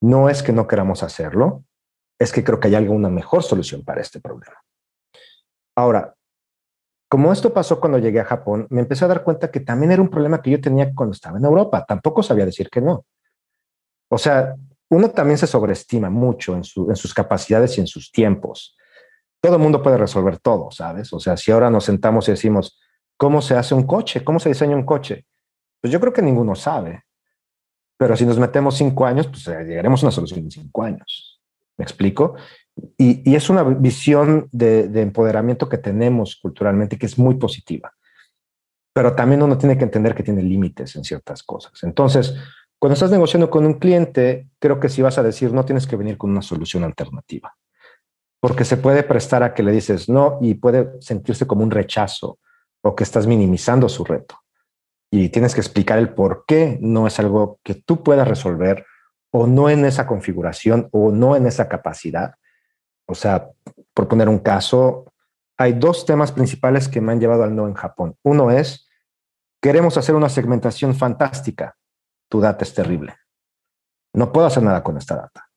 No 0.00 0.30
es 0.30 0.42
que 0.42 0.52
no 0.52 0.66
queramos 0.66 1.02
hacerlo, 1.02 1.64
es 2.22 2.32
que 2.32 2.44
creo 2.44 2.60
que 2.60 2.68
hay 2.68 2.74
alguna 2.74 3.08
mejor 3.08 3.42
solución 3.42 3.84
para 3.84 4.00
este 4.00 4.20
problema. 4.20 4.56
Ahora, 5.76 6.14
como 7.08 7.32
esto 7.32 7.52
pasó 7.52 7.80
cuando 7.80 7.98
llegué 7.98 8.20
a 8.20 8.24
Japón, 8.24 8.66
me 8.70 8.80
empecé 8.80 9.04
a 9.04 9.08
dar 9.08 9.22
cuenta 9.22 9.50
que 9.50 9.60
también 9.60 9.92
era 9.92 10.00
un 10.00 10.08
problema 10.08 10.40
que 10.40 10.50
yo 10.50 10.60
tenía 10.60 10.94
cuando 10.94 11.12
estaba 11.12 11.38
en 11.38 11.44
Europa. 11.44 11.84
Tampoco 11.86 12.22
sabía 12.22 12.46
decir 12.46 12.70
que 12.70 12.80
no. 12.80 13.04
O 14.08 14.18
sea, 14.18 14.54
uno 14.88 15.10
también 15.10 15.38
se 15.38 15.46
sobreestima 15.46 16.10
mucho 16.10 16.54
en, 16.54 16.64
sus 16.64 17.14
capacidades 17.14 17.76
y 17.76 17.80
en 17.80 17.86
sus 17.86 18.12
tiempos. 18.12 18.76
Todo 19.40 19.56
el 19.56 19.62
mundo 19.62 19.82
puede 19.82 19.96
resolver 19.96 20.38
todo, 20.38 20.70
¿sabes? 20.70 21.12
O 21.12 21.18
sea, 21.18 21.36
si 21.36 21.50
ahora 21.50 21.70
nos 21.70 21.84
sentamos 21.84 22.28
y 22.28 22.32
decimos, 22.32 22.80
¿cómo 23.16 23.42
se 23.42 23.56
hace 23.56 23.74
un 23.74 23.86
coche? 23.86 24.22
¿Cómo 24.22 24.38
se 24.38 24.50
diseña 24.50 24.76
un 24.76 24.86
coche? 24.86 25.26
Pues 25.80 25.92
yo 25.92 25.98
creo 25.98 26.12
que 26.12 26.22
ninguno 26.22 26.54
sabe. 26.54 27.04
Pero 27.98 28.16
si 28.16 28.26
nos 28.26 28.38
metemos 28.38 28.76
cinco 28.76 29.06
años, 29.06 29.26
pues 29.28 29.46
eh, 29.48 29.64
llegaremos 29.64 30.02
a 30.02 30.06
una 30.06 30.12
solución 30.12 30.40
en 30.40 30.50
cinco 30.50 30.82
años. 30.82 31.31
¿Me 31.82 31.84
explico? 31.84 32.36
Y, 32.96 33.34
es 33.34 33.50
una 33.50 33.64
visión 33.64 34.48
de, 34.52 34.86
de, 34.86 35.02
empoderamiento 35.02 35.68
que 35.68 35.78
tenemos 35.78 36.36
culturalmente 36.36 36.96
que 36.96 37.06
es 37.06 37.18
muy 37.18 37.34
positiva. 37.34 37.92
Pero 38.94 39.16
también 39.16 39.42
uno 39.42 39.58
tiene 39.58 39.76
que 39.76 39.82
entender 39.82 40.14
que 40.14 40.22
tiene 40.22 40.44
límites 40.44 40.94
en 40.94 41.02
ciertas 41.02 41.42
cosas. 41.42 41.72
Entonces, 41.82 42.36
cuando 42.78 42.94
estás 42.94 43.10
negociando 43.10 43.50
con 43.50 43.66
un 43.66 43.80
cliente, 43.80 44.46
creo 44.60 44.78
que 44.78 44.88
si 44.88 45.02
vas 45.02 45.18
a 45.18 45.24
decir 45.24 45.52
no, 45.52 45.64
tienes 45.64 45.88
que 45.88 45.96
venir 45.96 46.16
con 46.16 46.30
una 46.30 46.40
solución 46.40 46.84
alternativa. 46.84 47.52
Porque 48.38 48.64
se 48.64 48.76
puede 48.76 49.02
prestar 49.02 49.42
a 49.42 49.54
que 49.54 49.64
le 49.64 49.72
dices 49.72 50.08
no 50.08 50.38
y 50.40 50.54
puede 50.54 51.00
sentirse 51.00 51.48
como 51.48 51.64
un 51.64 51.72
rechazo 51.72 52.38
o 52.80 52.94
que 52.94 53.02
estás 53.02 53.26
minimizando 53.26 53.88
su 53.88 54.04
reto. 54.04 54.36
Y 55.10 55.30
tienes 55.30 55.52
que 55.56 55.60
explicar 55.60 55.98
el 55.98 56.14
por 56.14 56.44
qué 56.46 56.78
no 56.80 57.08
es 57.08 57.18
algo 57.18 57.58
que 57.64 57.74
tú 57.74 58.04
puedas 58.04 58.28
resolver 58.28 58.86
o 59.32 59.46
no 59.48 59.68
en 59.68 59.84
esa 59.84 60.06
configuración 60.06 60.88
o 60.92 61.10
no 61.10 61.34
en 61.34 61.46
esa 61.46 61.68
capacidad. 61.68 62.34
O 63.06 63.14
sea, 63.14 63.48
por 63.92 64.06
poner 64.06 64.28
un 64.28 64.38
caso, 64.38 65.12
hay 65.56 65.72
dos 65.72 66.06
temas 66.06 66.30
principales 66.30 66.88
que 66.88 67.00
me 67.00 67.12
han 67.12 67.20
llevado 67.20 67.42
al 67.42 67.56
no 67.56 67.66
en 67.66 67.74
Japón. 67.74 68.16
Uno 68.22 68.50
es, 68.50 68.88
queremos 69.60 69.96
hacer 69.96 70.14
una 70.14 70.28
segmentación 70.28 70.94
fantástica 70.94 71.76
tu 72.32 72.40
data 72.40 72.64
es 72.64 72.72
terrible. 72.72 73.14
No 74.14 74.32
puedo 74.32 74.46
hacer 74.46 74.62
nada 74.62 74.82
con 74.82 74.96
esta 74.96 75.16
data. 75.16 75.50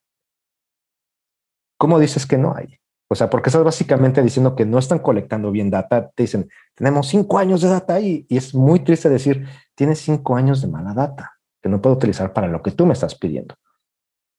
¿Cómo 1.78 2.00
dices 2.00 2.26
que 2.26 2.38
no 2.38 2.54
hay? 2.54 2.82
O 3.08 3.16
sea, 3.16 3.30
porque 3.30 3.48
estás 3.48 3.64
básicamente 3.64 4.22
diciendo 4.22 4.58
que 4.58 4.66
no 4.66 4.78
están 4.78 5.00
colectando 5.00 5.52
bien 5.52 5.70
data. 5.70 6.10
Te 6.10 6.24
dicen, 6.24 6.50
tenemos 6.74 7.08
cinco 7.08 7.38
años 7.38 7.62
de 7.62 7.70
data 7.70 7.94
ahí. 7.94 8.26
Y 8.28 8.36
es 8.36 8.54
muy 8.54 8.82
triste 8.82 9.08
decir, 9.08 9.48
tienes 9.74 10.00
cinco 10.00 10.36
años 10.36 10.62
de 10.62 10.68
mala 10.68 10.94
data 10.94 11.38
que 11.64 11.70
no 11.70 11.82
puedo 11.82 11.96
utilizar 11.96 12.34
para 12.34 12.50
lo 12.50 12.62
que 12.62 12.72
tú 12.72 12.86
me 12.86 12.92
estás 12.92 13.16
pidiendo. 13.16 13.56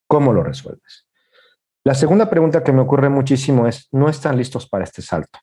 ¿Cómo 0.07 0.33
lo 0.33 0.43
resuelves? 0.43 1.07
La 1.85 1.95
segunda 1.95 2.29
pregunta 2.29 2.65
que 2.65 2.73
me 2.73 2.81
ocurre 2.81 3.09
muchísimo 3.09 3.67
es, 3.67 3.89
no 3.93 4.09
están 4.09 4.37
listos 4.37 4.69
para 4.69 4.85
este 4.85 5.03
salto. 5.03 5.39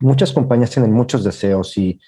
Muchas 0.00 0.32
compañías 0.32 0.70
tienen 0.70 0.92
muchos 0.92 1.24
deseos 1.24 1.78
y 1.78 1.98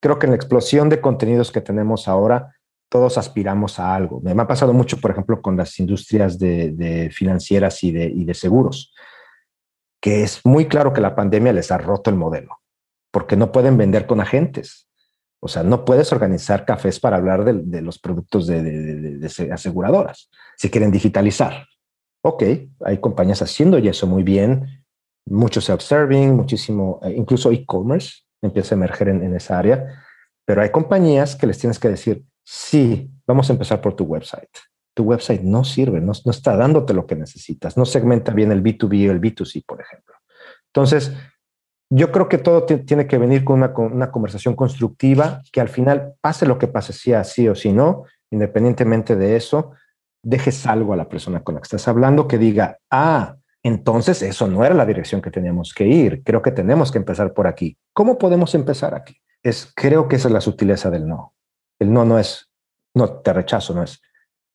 creo 0.00 0.18
que 0.18 0.26
en 0.26 0.32
la 0.32 0.36
explosión 0.36 0.88
de 0.88 1.00
contenidos 1.00 1.52
que 1.52 1.60
tenemos 1.60 2.08
ahora, 2.08 2.56
todos 2.88 3.18
aspiramos 3.18 3.78
a 3.78 3.94
algo. 3.94 4.20
Me 4.20 4.32
ha 4.32 4.46
pasado 4.48 4.72
mucho, 4.72 5.00
por 5.00 5.12
ejemplo, 5.12 5.40
con 5.40 5.56
las 5.56 5.78
industrias 5.78 6.40
de, 6.40 7.08
financieras 7.14 7.84
y 7.84 7.92
de, 7.92 8.34
seguros, 8.34 8.92
que 10.00 10.24
es 10.24 10.44
muy 10.44 10.66
claro 10.66 10.92
que 10.92 11.00
la 11.00 11.14
pandemia 11.14 11.52
les 11.52 11.70
ha 11.70 11.78
roto 11.78 12.10
el 12.10 12.16
modelo, 12.16 12.58
porque 13.12 13.36
no 13.36 13.52
pueden 13.52 13.78
vender 13.78 14.06
con 14.06 14.20
agentes. 14.20 14.88
O 15.38 15.46
sea, 15.46 15.62
no 15.62 15.84
puedes 15.84 16.12
organizar 16.12 16.64
cafés 16.64 16.98
para 16.98 17.16
hablar 17.16 17.44
de, 17.44 17.80
los 17.80 18.00
productos 18.00 18.48
de, 18.48 19.20
aseguradoras 19.52 20.30
si 20.60 20.70
quieren 20.70 20.90
digitalizar. 20.90 21.66
Ok, 22.22 22.42
hay 22.84 22.98
compañías 23.00 23.40
haciendo 23.40 23.78
y 23.78 23.88
eso 23.88 24.06
muy 24.06 24.22
bien, 24.22 24.84
mucho 25.26 25.60
self-serving, 25.60 26.34
muchísimo, 26.34 27.00
eh, 27.02 27.14
incluso 27.16 27.50
e-commerce 27.50 28.24
empieza 28.42 28.74
a 28.74 28.78
emerger 28.78 29.08
en 29.08 29.34
esa 29.34 29.58
área, 29.58 30.04
pero 30.44 30.62
hay 30.62 30.70
compañías 30.70 31.36
que 31.36 31.46
les 31.46 31.58
tienes 31.58 31.78
que 31.78 31.88
decir, 31.88 32.24
Sí, 32.52 33.08
vamos 33.28 33.48
a 33.48 33.52
empezar 33.52 33.80
por 33.80 33.94
tu 33.94 34.02
website. 34.02 34.50
Tu 34.92 35.04
website 35.04 35.42
no 35.42 35.62
sirve, 35.62 36.00
no, 36.00 36.10
está 36.10 36.56
dándote 36.56 36.94
lo 36.94 37.06
que 37.06 37.14
necesitas, 37.14 37.76
no 37.76 37.84
segmenta 37.84 38.32
bien 38.32 38.50
el 38.50 38.60
B2B 38.60 39.08
o 39.08 39.12
el 39.12 39.20
B2C, 39.20 39.64
por 39.64 39.80
ejemplo. 39.80 40.16
Entonces, 40.66 41.12
yo 41.90 42.10
creo 42.10 42.28
que 42.28 42.38
todo 42.38 42.64
tiene 42.64 43.06
que 43.06 43.18
venir 43.18 43.44
con 43.44 43.62
una, 43.62 44.10
conversación 44.10 44.56
constructiva, 44.56 45.42
que 45.52 45.60
al 45.60 45.68
final, 45.68 46.14
pase 46.20 46.44
lo 46.44 46.58
que 46.58 46.66
pase, 46.66 46.92
sea 46.92 47.22
sí 47.22 47.48
o 47.48 47.54
sí 47.54 47.72
no, 47.72 48.02
independientemente 48.32 49.14
de 49.14 49.36
eso, 49.36 49.70
dejes 50.22 50.66
algo 50.66 50.92
a 50.92 50.96
la 50.96 51.08
persona 51.08 51.42
con 51.42 51.54
la 51.54 51.60
que 51.60 51.66
estás 51.66 51.88
hablando 51.88 52.28
que 52.28 52.38
diga, 52.38 52.78
ah, 52.90 53.36
entonces 53.62 54.22
eso 54.22 54.48
no 54.48 54.64
era 54.64 54.74
la 54.74 54.86
dirección 54.86 55.20
que 55.20 55.30
teníamos 55.30 55.74
que 55.74 55.86
ir, 55.86 56.22
creo 56.24 56.42
que 56.42 56.50
tenemos 56.50 56.90
que 56.90 56.98
empezar 56.98 57.34
por 57.34 57.46
aquí. 57.46 57.76
¿Cómo 57.92 58.18
podemos 58.18 58.54
empezar 58.54 58.94
aquí? 58.94 59.16
Es, 59.42 59.72
creo 59.74 60.08
que 60.08 60.16
esa 60.16 60.28
es 60.28 60.34
la 60.34 60.40
sutileza 60.40 60.90
del 60.90 61.06
no. 61.06 61.34
El 61.78 61.92
no 61.92 62.04
no 62.04 62.18
es, 62.18 62.50
no 62.94 63.20
te 63.20 63.32
rechazo, 63.32 63.74
no 63.74 63.82
es, 63.82 64.00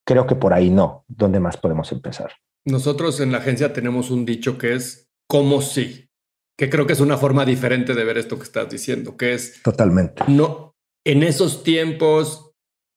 creo 0.06 0.26
que 0.26 0.36
por 0.36 0.54
ahí 0.54 0.70
no. 0.70 1.06
¿Dónde 1.08 1.40
más 1.40 1.58
podemos 1.58 1.92
empezar? 1.92 2.32
Nosotros 2.66 3.20
en 3.20 3.32
la 3.32 3.40
agencia 3.40 3.74
tenemos 3.74 4.10
un 4.10 4.26
dicho 4.26 4.58
que 4.58 4.74
es 4.74 5.08
como 5.28 5.62
sí, 5.62 6.10
que 6.58 6.70
creo 6.70 6.88
que 6.88 6.94
es 6.94 7.00
una 7.00 7.18
forma 7.18 7.46
diferente 7.46 7.94
de 7.94 8.04
ver 8.04 8.18
esto 8.18 8.38
que 8.38 8.44
estás 8.44 8.70
diciendo, 8.70 9.18
que 9.18 9.34
es 9.34 9.62
totalmente. 9.62 10.24
No, 10.28 10.76
en 11.04 11.24
esos 11.24 11.64
tiempos, 11.64 12.52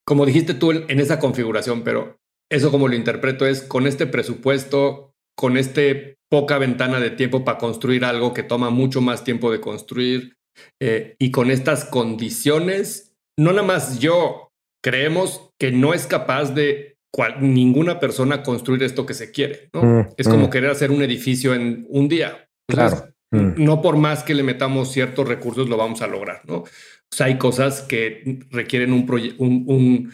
como 0.05 0.25
dijiste 0.25 0.53
tú 0.53 0.71
en 0.71 0.99
esa 0.99 1.19
configuración, 1.19 1.83
pero 1.83 2.19
eso 2.49 2.71
como 2.71 2.87
lo 2.87 2.95
interpreto 2.95 3.45
es 3.45 3.61
con 3.61 3.87
este 3.87 4.07
presupuesto, 4.07 5.13
con 5.35 5.57
este 5.57 6.17
poca 6.29 6.57
ventana 6.57 6.99
de 6.99 7.11
tiempo 7.11 7.43
para 7.43 7.57
construir 7.57 8.05
algo 8.05 8.33
que 8.33 8.43
toma 8.43 8.69
mucho 8.69 9.01
más 9.01 9.23
tiempo 9.23 9.51
de 9.51 9.61
construir 9.61 10.37
eh, 10.79 11.15
y 11.17 11.31
con 11.31 11.49
estas 11.49 11.85
condiciones 11.85 13.09
no 13.39 13.51
nada 13.51 13.65
más 13.65 13.99
yo, 13.99 14.51
creemos 14.83 15.49
que 15.57 15.71
no 15.71 15.93
es 15.93 16.05
capaz 16.07 16.53
de 16.53 16.97
ninguna 17.39 17.99
persona 17.99 18.43
construir 18.43 18.83
esto 18.83 19.05
que 19.05 19.13
se 19.13 19.31
quiere. 19.31 19.69
¿no? 19.73 19.81
Mm, 19.81 20.07
es 20.17 20.27
como 20.27 20.47
mm. 20.47 20.49
querer 20.49 20.69
hacer 20.69 20.91
un 20.91 21.01
edificio 21.01 21.53
en 21.55 21.85
un 21.89 22.07
día. 22.07 22.47
claro. 22.67 23.07
Mm. 23.31 23.63
No 23.63 23.81
por 23.81 23.95
más 23.95 24.23
que 24.23 24.33
le 24.33 24.41
metamos 24.41 24.91
ciertos 24.91 25.27
recursos 25.27 25.69
lo 25.69 25.77
vamos 25.77 26.01
a 26.01 26.07
lograr. 26.07 26.41
¿no? 26.45 26.57
O 26.57 26.67
sea, 27.15 27.27
hay 27.27 27.37
cosas 27.37 27.81
que 27.81 28.39
requieren 28.49 28.91
un, 28.91 29.07
un, 29.37 29.63
un 29.67 30.11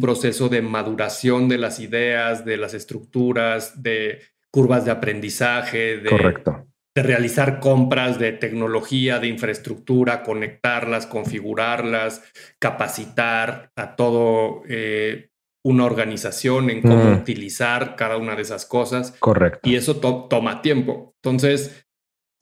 proceso 0.00 0.48
de 0.48 0.62
maduración 0.62 1.48
de 1.48 1.58
las 1.58 1.80
ideas, 1.80 2.44
de 2.44 2.56
las 2.56 2.74
estructuras, 2.74 3.82
de 3.82 4.20
curvas 4.50 4.84
de 4.84 4.90
aprendizaje, 4.90 5.98
de, 5.98 6.10
Correcto 6.10 6.68
de 6.98 7.02
realizar 7.04 7.60
compras 7.60 8.18
de 8.18 8.32
tecnología, 8.32 9.20
de 9.20 9.28
infraestructura, 9.28 10.24
conectarlas, 10.24 11.06
configurarlas, 11.06 12.24
capacitar 12.58 13.70
a 13.76 13.94
todo 13.94 14.62
eh, 14.68 15.30
una 15.64 15.84
organización 15.84 16.70
en 16.70 16.82
cómo 16.82 17.12
utilizar 17.12 17.94
cada 17.94 18.16
una 18.16 18.34
de 18.34 18.42
esas 18.42 18.66
cosas. 18.66 19.12
Correcto. 19.20 19.60
Y 19.68 19.76
eso 19.76 19.98
toma 20.00 20.60
tiempo. 20.60 21.14
Entonces, 21.22 21.86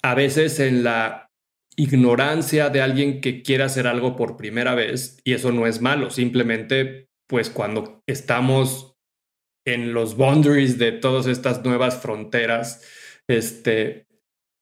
a 0.02 0.14
veces 0.14 0.58
en 0.58 0.84
la 0.84 1.28
ignorancia 1.76 2.70
de 2.70 2.80
alguien 2.80 3.20
que 3.20 3.42
quiere 3.42 3.64
hacer 3.64 3.86
algo 3.86 4.16
por 4.16 4.38
primera 4.38 4.74
vez, 4.74 5.18
y 5.22 5.34
eso 5.34 5.52
no 5.52 5.66
es 5.66 5.82
malo, 5.82 6.08
simplemente 6.08 7.10
pues 7.28 7.50
cuando 7.50 8.02
estamos 8.06 8.96
en 9.66 9.92
los 9.92 10.16
boundaries 10.16 10.78
de 10.78 10.92
todas 10.92 11.26
estas 11.26 11.64
nuevas 11.64 12.00
fronteras, 12.00 12.84
este, 13.28 14.06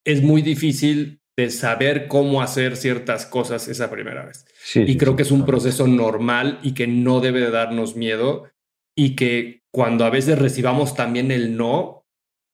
es 0.06 0.22
muy 0.22 0.42
difícil 0.42 1.20
de 1.36 1.50
saber 1.50 2.06
cómo 2.08 2.42
hacer 2.42 2.76
ciertas 2.76 3.26
cosas 3.26 3.68
esa 3.68 3.90
primera 3.90 4.24
vez. 4.24 4.46
y 4.74 4.96
creo 4.96 5.16
que 5.16 5.22
es 5.22 5.30
un 5.30 5.44
proceso 5.44 5.86
normal 5.86 6.60
y 6.62 6.72
que 6.72 6.86
no 6.86 7.20
debe 7.20 7.40
de 7.40 7.50
darnos 7.50 7.96
miedo 7.96 8.50
y 8.96 9.16
que 9.16 9.62
cuando 9.72 10.04
a 10.04 10.10
veces 10.10 10.38
recibamos 10.38 10.94
también 10.94 11.32
el 11.32 11.56
no, 11.56 12.06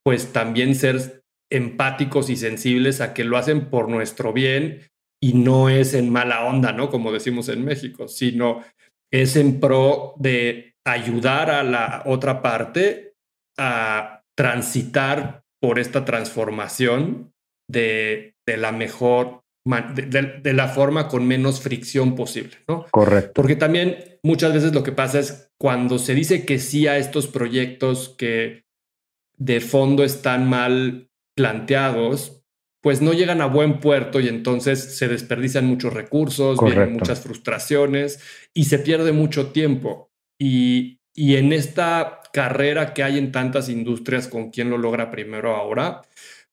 pues 0.02 0.32
también 0.32 0.74
ser 0.74 1.22
empáticos 1.52 2.30
y 2.30 2.36
sensibles 2.36 3.00
a 3.00 3.12
que 3.12 3.24
lo 3.24 3.36
hacen 3.36 3.68
por 3.68 3.88
nuestro 3.90 4.32
bien 4.32 4.80
y 5.22 5.34
no 5.34 5.68
es 5.68 5.92
en 5.92 6.10
mala 6.10 6.44
onda, 6.46 6.72
¿no? 6.72 6.88
Como 6.88 7.12
decimos 7.12 7.50
en 7.50 7.64
México, 7.64 8.08
sino 8.08 8.64
es 9.10 9.36
en 9.36 9.60
pro 9.60 10.14
de 10.18 10.74
ayudar 10.84 11.50
a 11.50 11.62
la 11.62 12.02
otra 12.06 12.42
parte 12.42 13.14
a 13.58 14.22
transitar 14.36 15.42
por 15.60 15.78
esta 15.78 16.04
transformación 16.04 17.32
de, 17.68 18.34
la 18.46 18.72
mejor, 18.72 19.42
de, 19.64 20.52
la 20.52 20.68
forma 20.68 21.08
con 21.08 21.26
menos 21.26 21.60
fricción 21.60 22.14
posible, 22.14 22.56
¿no? 22.66 22.86
Correcto. 22.90 23.32
Porque 23.34 23.56
también 23.56 24.18
muchas 24.22 24.52
veces 24.54 24.72
lo 24.72 24.82
que 24.82 24.92
pasa 24.92 25.18
es 25.18 25.50
cuando 25.58 25.98
se 25.98 26.14
dice 26.14 26.46
que 26.46 26.58
sí 26.58 26.86
a 26.86 26.96
estos 26.96 27.26
proyectos 27.26 28.14
que 28.16 28.64
de 29.36 29.60
fondo 29.60 30.04
están 30.04 30.48
mal 30.48 31.10
planteados, 31.36 32.39
pues 32.80 33.02
no 33.02 33.12
llegan 33.12 33.40
a 33.40 33.46
buen 33.46 33.80
puerto 33.80 34.20
y 34.20 34.28
entonces 34.28 34.96
se 34.96 35.08
desperdician 35.08 35.66
muchos 35.66 35.92
recursos, 35.92 36.58
vienen 36.62 36.94
muchas 36.94 37.20
frustraciones 37.20 38.20
y 38.54 38.64
se 38.64 38.78
pierde 38.78 39.12
mucho 39.12 39.48
tiempo. 39.48 40.10
Y, 40.38 41.00
y 41.14 41.36
en 41.36 41.52
esta 41.52 42.20
carrera 42.32 42.94
que 42.94 43.02
hay 43.02 43.18
en 43.18 43.32
tantas 43.32 43.68
industrias 43.68 44.28
con 44.28 44.50
quién 44.50 44.70
lo 44.70 44.78
logra 44.78 45.10
primero 45.10 45.54
ahora, 45.56 46.02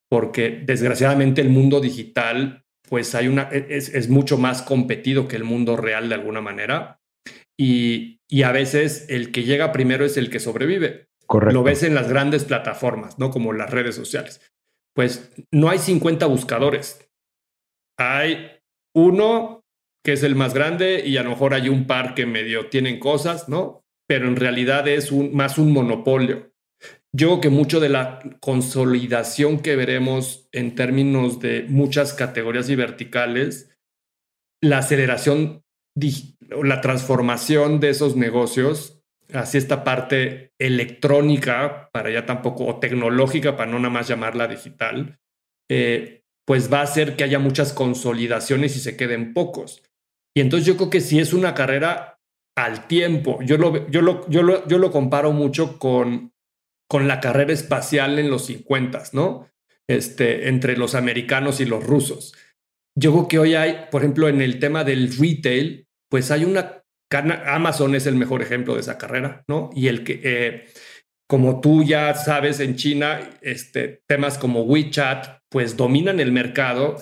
porque 0.10 0.62
desgraciadamente 0.66 1.42
el 1.42 1.50
mundo 1.50 1.80
digital 1.80 2.66
pues 2.90 3.16
hay 3.16 3.28
una, 3.28 3.50
e, 3.52 3.68
es, 3.70 4.10
mucho 4.10 4.38
más 4.38 4.62
competido 4.62 5.28
que 5.28 5.36
el 5.36 5.44
mundo 5.44 5.78
real 5.78 6.10
de 6.10 6.16
alguna 6.16 6.42
manera 6.42 7.00
y, 7.58 8.20
a 8.44 8.52
veces 8.52 9.06
el 9.10 9.32
que 9.32 9.44
llega 9.44 9.72
primero 9.72 10.06
es 10.06 10.18
el 10.18 10.30
que 10.30 10.40
sobrevive. 10.40 11.08
Correcto. 11.26 11.54
Lo 11.54 11.64
ves 11.64 11.84
en 11.84 11.96
las 11.96 12.10
grandes 12.10 12.46
plataformas, 12.46 13.20
¿no? 13.20 13.32
Como 13.32 13.52
las 13.54 13.70
redes 13.70 13.96
sociales. 13.96 14.42
Pues 14.98 15.32
no 15.52 15.70
hay 15.70 15.78
50 15.78 16.26
buscadores. 16.26 17.08
Hay 18.00 18.50
uno 18.96 19.64
que 20.04 20.14
es 20.14 20.24
el 20.24 20.34
más 20.34 20.56
grande 20.56 21.04
y 21.06 21.18
a 21.18 21.24
lo 21.24 21.30
mejor 21.30 21.54
hay 21.54 21.70
un 21.70 21.86
par 21.86 22.16
que 22.16 22.26
medio 22.26 22.70
tienen 22.70 22.98
cosas, 23.00 23.48
¿no? 23.48 23.86
Pero 24.08 24.28
en 24.28 24.36
realidad 24.36 24.88
es 24.88 25.12
más 25.12 25.60
un 25.60 25.72
monopolio. 25.72 26.52
Yo 27.16 27.28
creo 27.28 27.42
que 27.42 27.50
mucho 27.50 27.80
de 27.80 27.90
la 27.90 28.18
consolidación 28.40 29.60
que 29.60 29.76
veremos 29.76 30.50
en 30.52 30.74
términos 30.74 31.40
de 31.42 31.68
muchas 31.70 32.16
categorías 32.16 32.68
y 32.70 32.76
verticales, 32.76 33.70
la 34.64 34.80
aceleración, 34.80 35.64
la 36.50 36.82
transformación 36.82 37.80
de 37.80 37.90
esos 37.90 38.16
negocios 38.16 38.97
hacia 39.34 39.58
esta 39.58 39.84
parte 39.84 40.54
electrónica, 40.60 41.90
para 41.92 42.10
ya 42.10 42.26
tampoco, 42.26 42.66
o 42.66 42.80
tecnológica, 42.80 43.56
para 43.58 43.72
no 43.72 43.80
nada 43.80 43.90
más 43.90 44.08
llamarla 44.08 44.48
digital, 44.48 45.20
eh, 45.70 46.24
pues 46.46 46.72
va 46.72 46.80
a 46.80 46.84
hacer 46.84 47.16
que 47.16 47.24
haya 47.24 47.40
muchas 47.40 47.74
consolidaciones 47.74 48.76
y 48.76 48.80
se 48.80 48.96
queden 48.96 49.34
pocos. 49.34 49.84
Y 50.36 50.42
entonces 50.42 50.66
yo 50.66 50.78
creo 50.78 50.90
que 50.90 51.02
si 51.02 51.20
es 51.20 51.34
una 51.34 51.54
carrera 51.54 52.20
al 52.56 52.88
tiempo, 52.88 53.40
yo 53.44 53.58
lo, 53.58 53.90
yo 53.90 54.02
lo, 54.02 54.28
yo 54.30 54.44
lo, 54.44 54.68
yo 54.68 54.78
lo 54.78 54.92
comparo 54.92 55.32
mucho 55.32 55.78
con 55.78 56.32
con 56.88 57.08
la 57.08 57.20
carrera 57.20 57.54
espacial 57.54 58.18
en 58.18 58.30
los 58.30 58.46
50, 58.46 59.04
¿no? 59.14 59.50
Este, 59.90 60.48
entre 60.48 60.78
los 60.78 60.96
americanos 60.96 61.60
y 61.60 61.66
los 61.66 61.84
rusos. 61.84 62.34
Yo 62.98 63.12
creo 63.12 63.28
que 63.28 63.40
hoy 63.40 63.56
hay, 63.56 63.88
por 63.92 64.02
ejemplo, 64.02 64.28
en 64.28 64.42
el 64.42 64.60
tema 64.60 64.84
del 64.84 65.16
retail, 65.16 65.88
pues 66.10 66.32
hay 66.32 66.46
una... 66.46 66.84
Amazon 67.12 67.96
es 67.96 68.06
el 68.06 68.16
mejor 68.16 68.42
ejemplo 68.42 68.76
de 68.76 68.82
esa 68.82 68.98
carrera, 68.98 69.44
¿no? 69.48 69.70
Y 69.74 69.88
el 69.88 70.04
que, 70.04 70.22
eh, 70.24 70.66
como 71.28 71.62
tú 71.62 71.84
ya 71.84 72.14
sabes, 72.14 72.60
en 72.60 72.76
China, 72.76 73.20
este, 73.42 74.02
temas 74.08 74.38
como 74.38 74.64
WeChat, 74.64 75.40
pues 75.50 75.78
dominan 75.78 76.20
el 76.20 76.32
mercado 76.32 76.98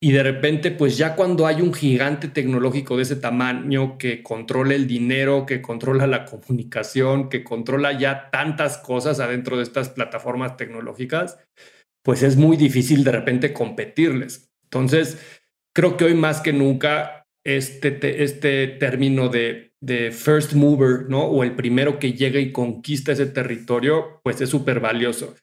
y 0.00 0.12
de 0.12 0.22
repente, 0.22 0.70
pues 0.70 0.96
ya 0.96 1.16
cuando 1.16 1.46
hay 1.46 1.60
un 1.60 1.74
gigante 1.74 2.28
tecnológico 2.28 2.96
de 2.96 3.02
ese 3.02 3.16
tamaño 3.16 3.98
que 3.98 4.22
controla 4.22 4.74
el 4.74 4.86
dinero, 4.86 5.44
que 5.44 5.60
controla 5.60 6.06
la 6.06 6.24
comunicación, 6.24 7.28
que 7.28 7.42
controla 7.42 7.98
ya 7.98 8.30
tantas 8.30 8.78
cosas 8.78 9.18
adentro 9.18 9.56
de 9.56 9.64
estas 9.64 9.88
plataformas 9.88 10.56
tecnológicas, 10.56 11.38
pues 12.04 12.22
es 12.22 12.36
muy 12.36 12.56
difícil 12.56 13.02
de 13.02 13.10
repente 13.10 13.52
competirles. 13.52 14.48
Entonces, 14.62 15.18
creo 15.74 15.96
que 15.96 16.04
hoy 16.04 16.14
más 16.14 16.40
que 16.40 16.52
nunca 16.52 17.17
este, 17.44 18.22
este 18.22 18.66
término 18.66 19.28
de, 19.28 19.72
de 19.80 20.10
first 20.10 20.54
mover, 20.54 21.08
¿no? 21.08 21.22
O 21.22 21.44
el 21.44 21.54
primero 21.54 21.98
que 21.98 22.12
llega 22.12 22.40
y 22.40 22.52
conquista 22.52 23.12
ese 23.12 23.26
territorio, 23.26 24.20
pues 24.22 24.40
es 24.40 24.50
súper 24.50 24.80
valioso. 24.80 25.36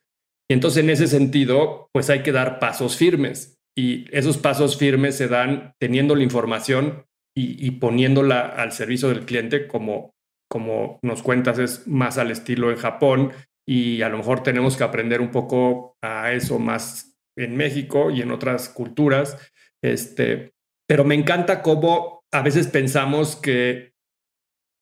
Y 0.49 0.53
entonces, 0.53 0.83
en 0.83 0.89
ese 0.89 1.07
sentido, 1.07 1.89
pues 1.91 2.09
hay 2.09 2.21
que 2.21 2.31
dar 2.31 2.59
pasos 2.59 2.97
firmes 2.97 3.57
y 3.77 4.05
esos 4.15 4.37
pasos 4.37 4.77
firmes 4.77 5.17
se 5.17 5.27
dan 5.27 5.73
teniendo 5.79 6.15
la 6.15 6.23
información 6.23 7.05
y, 7.37 7.69
poniéndola 7.71 8.39
al 8.39 8.71
servicio 8.71 9.09
del 9.09 9.25
cliente 9.25 9.67
como, 9.67 10.15
como 10.49 10.99
nos 11.01 11.21
cuentas 11.21 11.59
es 11.59 11.85
más 11.85 12.17
al 12.17 12.31
estilo 12.31 12.71
en 12.71 12.77
Japón 12.77 13.33
y 13.67 14.03
a 14.03 14.09
lo 14.09 14.17
mejor 14.17 14.41
tenemos 14.41 14.77
que 14.77 14.85
aprender 14.85 15.19
un 15.19 15.31
poco 15.31 15.97
a 16.01 16.31
eso 16.31 16.59
más 16.59 17.17
en 17.37 17.57
México 17.57 18.09
y 18.09 18.21
en 18.21 18.31
otras 18.31 18.69
culturas. 18.69 19.37
Este, 19.83 20.53
pero 20.87 21.03
me 21.03 21.15
encanta 21.15 21.61
cómo 21.61 22.23
a 22.31 22.41
veces 22.41 22.67
pensamos 22.67 23.35
que 23.35 23.93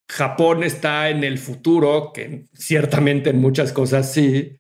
Japón 0.10 0.64
está 0.64 1.10
en 1.10 1.24
el 1.24 1.38
futuro, 1.38 2.12
que 2.14 2.46
ciertamente 2.54 3.30
en 3.30 3.40
muchas 3.40 3.72
cosas 3.72 4.12
sí, 4.12 4.58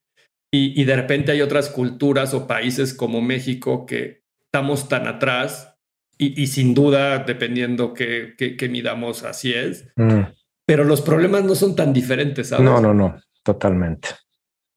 y, 0.51 0.79
y, 0.79 0.85
de 0.85 0.95
repente 0.95 1.31
hay 1.31 1.41
otras 1.41 1.69
culturas 1.69 2.33
o 2.35 2.45
países 2.45 2.93
como 2.93 3.21
México 3.21 3.87
que 3.87 4.21
estamos 4.45 4.87
tan 4.87 5.07
atrás 5.07 5.73
y, 6.17 6.47
sin 6.47 6.73
duda, 6.73 7.19
dependiendo 7.19 7.93
que, 7.93 8.35
que, 8.37 8.69
midamos, 8.69 9.23
así 9.23 9.53
es. 9.53 9.87
Mm. 9.95 10.21
Pero 10.65 10.83
los 10.83 11.01
problemas 11.01 11.43
no 11.43 11.55
son 11.55 11.75
tan 11.75 11.91
diferentes. 11.91 12.49
¿sabes? 12.49 12.63
No, 12.63 12.79
no, 12.79 12.93
no, 12.93 13.19
totalmente. 13.43 14.09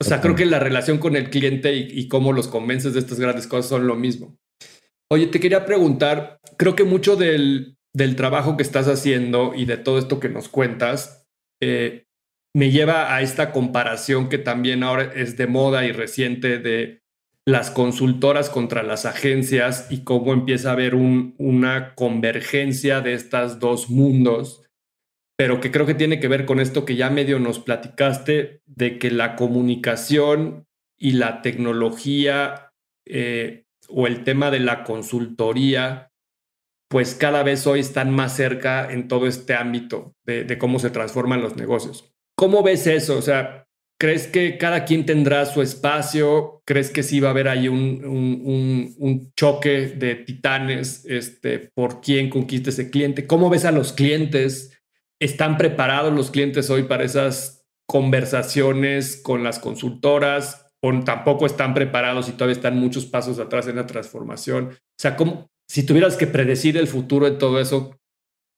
O 0.01 0.05
sea, 0.05 0.21
creo 0.21 0.35
que 0.35 0.47
la 0.47 0.59
relación 0.59 0.99
con 0.99 1.15
el 1.15 1.31
cliente 1.31 1.75
y, 1.75 2.09
cómo 2.09 2.33
los 2.33 2.49
convences 2.49 2.95
de 2.95 3.01
estas 3.01 3.21
grandes 3.21 3.47
cosas 3.47 3.69
son 3.69 3.87
lo 3.87 3.95
mismo. 3.95 4.39
Oye, 5.11 5.29
te 5.29 5.39
quería 5.39 5.65
preguntar, 5.65 6.41
creo 6.57 6.75
que 6.75 6.85
mucho 6.85 7.17
del, 7.17 7.77
del 7.95 8.17
trabajo 8.17 8.57
que 8.57 8.63
estás 8.63 8.89
haciendo 8.89 9.53
y 9.55 9.65
de 9.65 9.77
todo 9.77 9.99
esto 9.99 10.21
que 10.21 10.29
nos 10.29 10.49
cuentas 10.49 11.27
eh, 11.63 12.05
me 12.55 12.71
lleva 12.71 13.15
a 13.15 13.23
esta 13.23 13.53
comparación 13.53 14.29
que 14.29 14.39
también 14.39 14.83
ahora 14.83 15.13
es 15.15 15.37
de 15.37 15.47
moda 15.47 15.85
y 15.85 15.93
reciente 15.93 16.59
de 16.59 17.01
las 17.47 17.71
consultoras 17.71 18.51
contra 18.51 18.83
las 18.83 19.07
agencias 19.07 19.87
y 19.91 20.05
cómo 20.05 20.33
empieza 20.33 20.71
a 20.71 20.73
haber 20.73 20.95
una 20.95 21.95
convergencia 21.95 23.01
de 23.01 23.15
estos 23.15 23.61
dos 23.61 23.89
mundos, 23.89 24.65
pero 25.37 25.61
que 25.61 25.71
creo 25.71 25.87
que 25.87 25.95
tiene 25.95 26.19
que 26.19 26.29
ver 26.29 26.45
con 26.45 26.59
esto 26.59 26.85
que 26.85 26.97
ya 26.97 27.09
medio 27.09 27.39
nos 27.39 27.61
platicaste, 27.61 28.63
de 28.67 28.99
que 28.99 29.11
la 29.11 29.37
comunicación 29.37 30.67
y 30.99 31.13
la 31.13 31.41
tecnología 31.41 32.73
eh, 33.07 33.66
o 33.89 34.07
el 34.07 34.25
tema 34.25 34.51
de 34.51 34.61
la 34.61 34.85
consultoría, 34.85 36.11
pues 36.89 37.15
cada 37.15 37.43
vez 37.43 37.67
hoy 37.67 37.81
están 37.81 38.11
más 38.11 38.37
cerca 38.37 38.91
en 38.91 39.09
todo 39.09 39.27
este 39.27 39.55
ámbito 39.55 40.15
de, 40.25 40.59
cómo 40.59 40.79
se 40.79 40.91
transforman 40.91 41.43
los 41.43 41.57
negocios. 41.57 42.13
¿Cómo 42.37 42.63
ves 42.63 42.87
eso? 42.87 43.17
O 43.17 43.23
sea, 43.23 43.67
¿Crees 43.99 44.27
que 44.27 44.59
cada 44.59 44.85
quien 44.85 45.07
tendrá 45.07 45.47
su 45.47 45.63
espacio? 45.63 46.61
¿Crees 46.67 46.91
que 46.91 47.03
sí 47.03 47.19
va 47.19 47.29
a 47.29 47.31
haber 47.31 47.49
ahí 47.49 47.67
un, 47.67 48.95
un, 48.99 49.33
choque 49.35 49.89
de 49.89 50.17
titanes 50.17 51.07
este, 51.07 51.71
por 51.75 52.03
quién 52.03 52.29
conquista 52.29 52.69
ese 52.69 52.91
cliente? 52.91 53.27
¿Cómo 53.27 53.49
ves 53.49 53.65
a 53.65 53.73
los 53.73 53.95
clientes? 53.95 54.79
¿Están 55.19 55.57
preparados 55.57 56.13
los 56.13 56.31
clientes 56.31 56.69
hoy 56.69 56.83
para 56.83 57.05
esas 57.05 57.67
conversaciones 57.87 59.17
con 59.17 59.43
las 59.43 59.59
consultoras? 59.59 60.66
¿O 60.83 60.93
tampoco 61.01 61.47
están 61.47 61.75
preparados 61.75 62.29
y 62.29 62.33
todavía 62.33 62.55
están 62.55 62.79
muchos 62.79 63.07
pasos 63.07 63.39
atrás 63.39 63.67
en 63.67 63.77
la 63.77 63.87
transformación? 63.87 64.71
O 64.73 64.99
sea, 64.99 65.17
¿cómo, 65.17 65.49
si 65.69 65.85
tuvieras 65.85 66.17
que 66.17 66.27
predecir 66.27 66.77
el 66.77 66.87
futuro 66.87 67.25
de 67.25 67.37
todo 67.37 67.61
eso, 67.61 67.97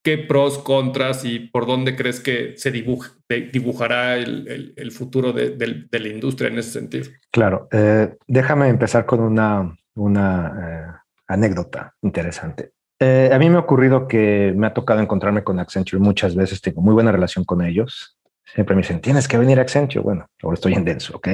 ¿Qué 0.01 0.17
pros, 0.17 0.59
contras 0.59 1.25
y 1.25 1.39
por 1.39 1.65
dónde 1.67 1.97
crees 1.97 2.21
que 2.21 2.53
se 2.55 2.71
dibujará 2.71 4.15
el, 4.15 4.91
futuro 4.91 5.33
de, 5.33 5.87
la 5.91 6.07
industria 6.07 6.49
en 6.49 6.57
ese 6.57 6.71
sentido? 6.71 7.09
Claro, 7.31 7.67
eh, 7.71 8.15
déjame 8.25 8.69
empezar 8.69 9.05
con 9.05 9.19
una, 9.19 9.75
una 9.95 10.53
eh, 10.57 10.99
anécdota 11.27 11.95
interesante. 12.01 12.71
Eh, 12.97 13.29
a 13.33 13.37
mí 13.39 13.49
me 13.49 13.57
ha 13.57 13.61
ocurrido 13.61 14.07
que 14.07 14.53
me 14.55 14.67
ha 14.67 14.73
tocado 14.73 15.01
encontrarme 15.01 15.43
con 15.43 15.59
Accenture 15.59 16.01
muchas 16.01 16.33
veces, 16.33 16.61
tengo 16.61 16.81
muy 16.81 16.93
buena 16.93 17.11
relación 17.11 17.43
con 17.43 17.61
ellos. 17.61 18.17
Siempre 18.53 18.75
me 18.75 18.81
dicen, 18.81 19.01
tienes 19.01 19.27
que 19.27 19.37
venir 19.37 19.59
a 19.59 19.61
Accenture. 19.61 20.03
Bueno, 20.03 20.27
ahora 20.41 20.55
estoy 20.55 20.73
en 20.73 20.85
denso, 20.85 21.17
¿ok? 21.17 21.27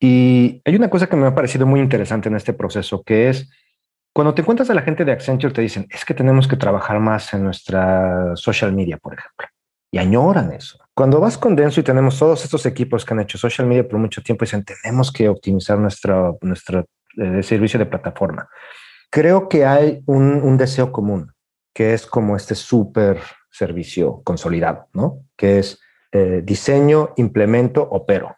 y 0.00 0.62
hay 0.64 0.76
una 0.76 0.88
cosa 0.88 1.08
que 1.08 1.16
me 1.16 1.26
ha 1.26 1.34
parecido 1.34 1.66
muy 1.66 1.80
interesante 1.80 2.28
en 2.28 2.36
este 2.36 2.52
proceso, 2.52 3.02
que 3.02 3.30
es 3.30 3.50
cuando 4.18 4.34
te 4.34 4.42
encuentras 4.42 4.68
a 4.70 4.74
la 4.74 4.82
gente 4.82 5.04
de 5.04 5.12
Accenture, 5.12 5.52
te 5.52 5.62
dicen, 5.62 5.86
es 5.90 6.04
que 6.04 6.14
tenemos 6.14 6.48
que 6.48 6.56
trabajar 6.56 6.98
más 6.98 7.32
en 7.34 7.44
nuestra 7.44 8.34
social 8.34 8.72
media, 8.72 8.96
por 8.96 9.14
ejemplo. 9.14 9.46
Y 9.92 9.98
añoran 9.98 10.52
eso. 10.52 10.78
Cuando 10.92 11.20
vas 11.20 11.38
con 11.38 11.54
Denso 11.54 11.80
y 11.80 11.84
tenemos 11.84 12.18
todos 12.18 12.44
estos 12.44 12.66
equipos 12.66 13.04
que 13.04 13.14
han 13.14 13.20
hecho 13.20 13.38
social 13.38 13.66
media 13.66 13.86
por 13.86 13.98
mucho 13.98 14.20
tiempo, 14.20 14.44
dicen, 14.44 14.64
tenemos 14.64 15.12
que 15.12 15.28
optimizar 15.28 15.78
nuestro, 15.78 16.36
nuestro 16.42 16.84
eh, 17.16 17.42
servicio 17.42 17.78
de 17.78 17.86
plataforma. 17.86 18.48
Creo 19.10 19.48
que 19.48 19.64
hay 19.64 20.02
un, 20.06 20.58
deseo 20.58 20.90
común, 20.90 21.32
que 21.72 21.94
es 21.94 22.04
como 22.04 22.36
este 22.36 22.54
súper 22.54 23.20
servicio 23.50 24.22
consolidado, 24.24 24.88
¿no? 24.92 25.24
Que 25.36 25.58
es 25.58 25.80
eh, 26.12 26.42
diseño, 26.44 27.10
implemento, 27.16 27.82
opero. 27.82 28.36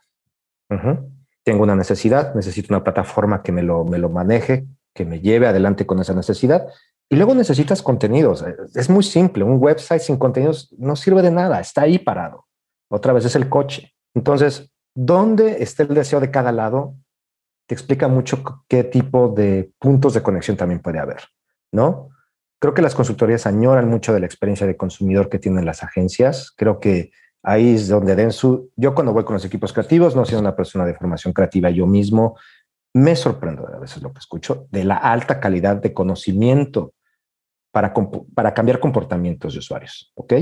Tengo 1.43 1.65
una 1.65 1.75
necesidad, 1.75 2.35
necesito 2.35 2.73
una 2.73 2.85
plataforma 2.85 3.43
que 3.43 3.51
me 3.51 3.63
lo, 3.63 3.85
me 3.85 3.99
lo 3.99 4.09
maneje, 4.09 4.67
que 4.95 5.05
me 5.05 5.21
lleve 5.21 5.47
adelante 5.47 5.87
con 5.87 5.99
esa 5.99 6.15
necesidad. 6.15 6.67
Y 7.09 7.17
luego 7.17 7.35
necesitas 7.35 7.83
contenidos. 7.83 8.45
Es 8.75 8.89
muy 8.89 9.03
simple. 9.03 9.43
Un 9.43 9.61
website 9.61 10.01
sin 10.01 10.17
contenidos 10.17 10.73
no 10.79 10.95
sirve 10.95 11.23
de 11.23 11.33
nada. 11.33 11.59
Está 11.61 11.83
ahí 11.83 11.99
parado. 11.99 12.47
Otra 12.89 13.13
vez 13.13 13.25
es 13.25 13.35
el 13.35 13.49
coche. 13.49 13.95
Entonces, 14.15 14.73
¿dónde 14.95 15.63
está 15.63 15.83
el 15.83 15.95
deseo 15.95 16.21
de 16.21 16.31
cada 16.31 16.53
lado? 16.53 16.95
Te 17.67 17.75
explica 17.75 18.07
mucho 18.07 18.43
qué 18.69 18.85
tipo 18.85 19.29
de 19.29 19.73
puntos 19.79 20.15
de 20.15 20.23
conexión 20.23 20.57
también 20.57 20.81
puede 20.81 20.99
haber, 20.99 21.23
¿no? 21.73 22.10
Creo 22.61 22.75
que 22.75 22.83
las 22.83 22.95
consultorías 22.95 23.47
añoran 23.47 23.89
mucho 23.89 24.13
de 24.13 24.21
la 24.21 24.27
experiencia 24.27 24.67
de 24.67 24.77
consumidor 24.77 25.31
que 25.31 25.39
tienen 25.39 25.65
las 25.65 25.83
agencias. 25.83 26.53
Creo 26.55 26.79
que 26.79 27.11
ahí 27.43 27.75
es 27.75 27.89
donde 27.89 28.15
den 28.15 28.33
su... 28.33 28.71
Yo 28.77 28.95
cuando 28.95 29.15
voy 29.15 29.25
con 29.25 29.35
los 29.35 29.45
equipos 29.47 29.73
creativos, 29.73 30.15
no 30.15 30.27
soy 30.27 30.39
una 30.39 30.55
persona 30.55 30.85
de 30.85 30.95
formación 30.95 31.33
creativa 31.33 31.71
yo 31.71 31.87
mismo, 31.87 32.37
me 32.95 33.17
sorprendo 33.17 33.67
a 33.67 33.79
veces 33.79 34.03
lo 34.03 34.13
que 34.13 34.19
escucho 34.19 34.67
de 34.71 34.85
la 34.85 34.97
alta 34.97 35.41
calidad 35.41 35.77
de 35.77 35.95
conocimiento 35.95 36.93
para, 37.73 37.95
para 38.35 38.53
cambiar 38.53 38.79
comportamientos 38.79 39.55
de 39.55 39.61
usuarios. 39.61 40.13
¿Ok? 40.15 40.35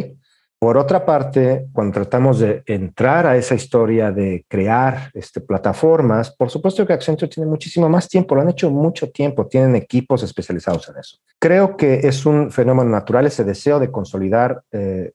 Por 0.61 0.77
otra 0.77 1.07
parte, 1.07 1.69
cuando 1.73 1.95
tratamos 1.95 2.41
de 2.41 2.65
entrar 2.67 3.27
a 3.27 3.37
esa 3.37 3.55
historia 3.55 4.11
de 4.11 4.45
crear 4.49 5.09
este, 5.15 5.41
plataformas, 5.41 6.35
por 6.35 6.51
supuesto 6.51 6.85
que 6.85 6.93
Accenture 6.93 7.31
tiene 7.31 7.49
muchísimo 7.49 7.89
más 7.89 8.09
tiempo, 8.09 8.35
lo 8.35 8.41
han 8.41 8.49
hecho 8.49 8.69
mucho 8.69 9.09
tiempo, 9.11 9.47
tienen 9.47 9.77
equipos 9.77 10.25
especializados 10.25 10.89
en 10.89 10.99
eso. 10.99 11.19
Creo 11.39 11.77
que 11.77 12.01
es 12.09 12.27
un 12.27 12.51
fenómeno 12.51 12.91
natural 12.91 13.27
ese 13.27 13.45
deseo 13.45 13.79
de 13.79 13.93
consolidar 13.93 14.65
eh, 14.73 15.13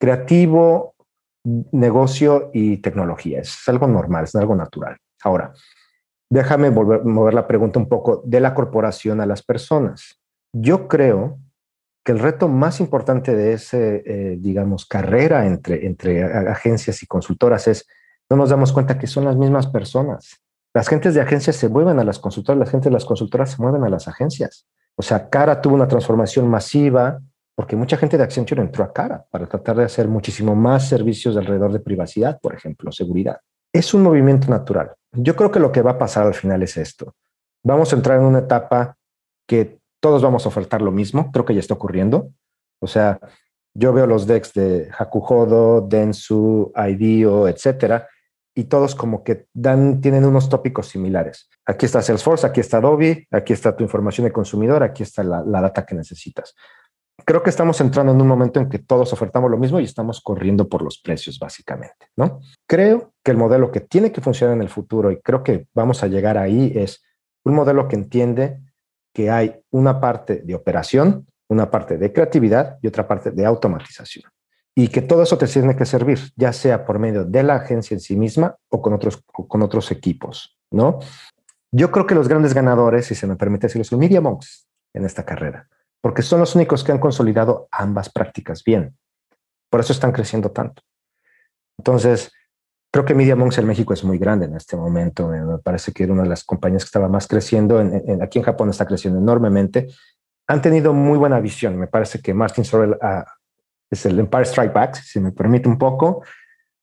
creativo, 0.00 0.96
negocio 1.44 2.50
y 2.52 2.78
tecnología. 2.78 3.40
Es 3.40 3.68
algo 3.68 3.86
normal, 3.86 4.24
es 4.24 4.34
algo 4.34 4.56
natural. 4.56 4.96
Ahora, 5.22 5.52
déjame 6.28 6.70
volver, 6.70 7.04
mover 7.04 7.34
la 7.34 7.46
pregunta 7.46 7.78
un 7.78 7.88
poco 7.88 8.20
de 8.24 8.40
la 8.40 8.52
corporación 8.52 9.20
a 9.20 9.26
las 9.26 9.44
personas. 9.44 10.18
Yo 10.52 10.88
creo 10.88 11.38
que 12.04 12.12
el 12.12 12.18
reto 12.18 12.48
más 12.48 12.80
importante 12.80 13.34
de 13.34 13.52
ese, 13.52 14.02
eh, 14.04 14.36
digamos, 14.38 14.86
carrera 14.86 15.46
entre, 15.46 15.86
entre 15.86 16.24
agencias 16.24 17.02
y 17.02 17.06
consultoras 17.06 17.68
es, 17.68 17.86
no 18.28 18.36
nos 18.36 18.50
damos 18.50 18.72
cuenta 18.72 18.98
que 18.98 19.06
son 19.06 19.24
las 19.24 19.36
mismas 19.36 19.66
personas. 19.66 20.40
Las 20.74 20.88
gentes 20.88 21.14
de 21.14 21.20
agencias 21.20 21.56
se 21.56 21.68
mueven 21.68 21.98
a 21.98 22.04
las 22.04 22.18
consultoras, 22.18 22.58
las 22.58 22.70
gentes 22.70 22.86
de 22.86 22.94
las 22.94 23.04
consultoras 23.04 23.52
se 23.52 23.62
mueven 23.62 23.84
a 23.84 23.88
las 23.88 24.08
agencias. 24.08 24.66
O 24.96 25.02
sea, 25.02 25.28
Cara 25.28 25.60
tuvo 25.60 25.74
una 25.74 25.86
transformación 25.86 26.48
masiva 26.48 27.20
porque 27.54 27.76
mucha 27.76 27.96
gente 27.96 28.16
de 28.16 28.24
Accenture 28.24 28.62
entró 28.62 28.82
a 28.82 28.92
Cara 28.92 29.24
para 29.30 29.46
tratar 29.46 29.76
de 29.76 29.84
hacer 29.84 30.08
muchísimo 30.08 30.56
más 30.56 30.88
servicios 30.88 31.36
alrededor 31.36 31.72
de 31.72 31.80
privacidad, 31.80 32.40
por 32.40 32.54
ejemplo, 32.54 32.90
seguridad. 32.90 33.38
Es 33.72 33.92
un 33.94 34.02
movimiento 34.02 34.48
natural. 34.48 34.92
Yo 35.12 35.36
creo 35.36 35.50
que 35.50 35.60
lo 35.60 35.70
que 35.70 35.82
va 35.82 35.92
a 35.92 35.98
pasar 35.98 36.26
al 36.26 36.34
final 36.34 36.62
es 36.62 36.76
esto. 36.76 37.14
Vamos 37.62 37.92
a 37.92 37.96
entrar 37.96 38.18
en 38.18 38.24
una 38.24 38.40
etapa 38.40 38.96
que 39.46 39.81
todos 40.02 40.20
vamos 40.20 40.44
a 40.44 40.48
ofertar 40.48 40.82
lo 40.82 40.90
mismo, 40.90 41.30
creo 41.30 41.44
que 41.44 41.54
ya 41.54 41.60
está 41.60 41.74
ocurriendo. 41.74 42.32
O 42.80 42.88
sea, 42.88 43.20
yo 43.72 43.92
veo 43.92 44.06
los 44.08 44.26
decks 44.26 44.52
de 44.52 44.90
Hakuhodo, 44.98 45.80
Densu, 45.80 46.72
IDEO, 46.74 47.46
etcétera, 47.46 48.08
y 48.54 48.64
todos 48.64 48.96
como 48.96 49.22
que 49.22 49.46
dan, 49.54 50.00
tienen 50.00 50.24
unos 50.24 50.48
tópicos 50.48 50.88
similares. 50.88 51.48
Aquí 51.64 51.86
está 51.86 52.02
Salesforce, 52.02 52.44
aquí 52.44 52.60
está 52.60 52.78
Adobe, 52.78 53.28
aquí 53.30 53.52
está 53.52 53.76
tu 53.76 53.84
información 53.84 54.24
de 54.24 54.32
consumidor, 54.32 54.82
aquí 54.82 55.04
está 55.04 55.22
la, 55.22 55.42
la 55.46 55.60
data 55.60 55.86
que 55.86 55.94
necesitas. 55.94 56.54
Creo 57.24 57.44
que 57.44 57.50
estamos 57.50 57.80
entrando 57.80 58.10
en 58.10 58.20
un 58.20 58.26
momento 58.26 58.58
en 58.58 58.68
que 58.68 58.80
todos 58.80 59.12
ofertamos 59.12 59.48
lo 59.52 59.56
mismo 59.56 59.78
y 59.78 59.84
estamos 59.84 60.20
corriendo 60.20 60.68
por 60.68 60.82
los 60.82 60.98
precios, 60.98 61.38
básicamente, 61.38 62.08
¿no? 62.16 62.40
Creo 62.66 63.12
que 63.22 63.30
el 63.30 63.36
modelo 63.36 63.70
que 63.70 63.80
tiene 63.80 64.10
que 64.10 64.20
funcionar 64.20 64.56
en 64.56 64.62
el 64.62 64.68
futuro, 64.68 65.12
y 65.12 65.20
creo 65.20 65.44
que 65.44 65.68
vamos 65.72 66.02
a 66.02 66.08
llegar 66.08 66.36
ahí, 66.36 66.72
es 66.74 67.04
un 67.44 67.54
modelo 67.54 67.86
que 67.86 67.94
entiende 67.94 68.58
que 69.12 69.30
hay 69.30 69.60
una 69.70 70.00
parte 70.00 70.42
de 70.44 70.54
operación, 70.54 71.26
una 71.48 71.70
parte 71.70 71.98
de 71.98 72.12
creatividad 72.12 72.78
y 72.82 72.86
otra 72.86 73.06
parte 73.06 73.30
de 73.30 73.44
automatización. 73.44 74.24
Y 74.74 74.88
que 74.88 75.02
todo 75.02 75.22
eso 75.22 75.36
te 75.36 75.46
tiene 75.46 75.76
que 75.76 75.84
servir, 75.84 76.18
ya 76.34 76.52
sea 76.52 76.86
por 76.86 76.98
medio 76.98 77.24
de 77.24 77.42
la 77.42 77.56
agencia 77.56 77.94
en 77.94 78.00
sí 78.00 78.16
misma 78.16 78.56
o 78.70 78.80
con 78.80 78.94
otros, 78.94 79.22
con 79.26 79.62
otros 79.62 79.90
equipos, 79.90 80.56
¿no? 80.70 80.98
Yo 81.70 81.90
creo 81.90 82.06
que 82.06 82.14
los 82.14 82.28
grandes 82.28 82.54
ganadores, 82.54 83.06
si 83.06 83.14
se 83.14 83.26
me 83.26 83.36
permite 83.36 83.66
decirlo, 83.66 83.84
son 83.84 83.98
Media 83.98 84.20
Monks 84.20 84.66
en 84.94 85.04
esta 85.04 85.24
carrera, 85.24 85.68
porque 86.00 86.22
son 86.22 86.40
los 86.40 86.54
únicos 86.54 86.84
que 86.84 86.92
han 86.92 86.98
consolidado 86.98 87.68
ambas 87.70 88.10
prácticas 88.10 88.64
bien. 88.64 88.96
Por 89.70 89.80
eso 89.80 89.92
están 89.92 90.12
creciendo 90.12 90.50
tanto. 90.50 90.82
Entonces, 91.78 92.30
Creo 92.92 93.06
que 93.06 93.14
Media 93.14 93.34
Monks 93.34 93.56
en 93.56 93.66
México 93.66 93.94
es 93.94 94.04
muy 94.04 94.18
grande 94.18 94.44
en 94.44 94.54
este 94.54 94.76
momento. 94.76 95.26
Me 95.26 95.58
parece 95.58 95.92
que 95.92 96.04
era 96.04 96.12
una 96.12 96.24
de 96.24 96.28
las 96.28 96.44
compañías 96.44 96.84
que 96.84 96.88
estaba 96.88 97.08
más 97.08 97.26
creciendo. 97.26 97.82
aquí 98.20 98.38
en 98.38 98.44
Japón 98.44 98.68
está 98.68 98.84
creciendo 98.84 99.18
enormemente. 99.18 99.88
Han 100.46 100.60
tenido 100.60 100.92
muy 100.92 101.16
buena 101.16 101.40
visión. 101.40 101.78
Me 101.78 101.86
parece 101.86 102.20
que 102.20 102.34
Martin 102.34 102.66
Sorrell 102.66 102.98
ah, 103.00 103.24
es 103.90 104.04
el 104.04 104.18
Empire 104.18 104.44
Strike 104.44 104.74
Back, 104.74 104.96
si 104.96 105.20
me 105.20 105.32
permite 105.32 105.70
un 105.70 105.78
poco. 105.78 106.22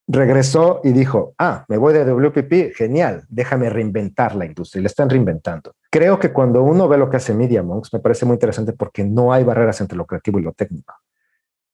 Regresó 0.07 0.81
y 0.83 0.93
dijo, 0.93 1.35
ah, 1.37 1.63
me 1.67 1.77
voy 1.77 1.93
de 1.93 2.03
WPP, 2.03 2.75
genial, 2.75 3.25
déjame 3.29 3.69
reinventar 3.69 4.33
la 4.33 4.45
industria. 4.45 4.79
Y 4.79 4.83
le 4.83 4.87
están 4.87 5.11
reinventando. 5.11 5.75
Creo 5.91 6.17
que 6.17 6.33
cuando 6.33 6.63
uno 6.63 6.87
ve 6.87 6.97
lo 6.97 7.07
que 7.11 7.17
hace 7.17 7.35
Media 7.35 7.61
Monks, 7.61 7.93
me 7.93 7.99
parece 7.99 8.25
muy 8.25 8.33
interesante 8.33 8.73
porque 8.73 9.03
no 9.03 9.31
hay 9.31 9.43
barreras 9.43 9.79
entre 9.81 9.95
lo 9.95 10.07
creativo 10.07 10.39
y 10.39 10.41
lo 10.41 10.53
técnico. 10.53 10.95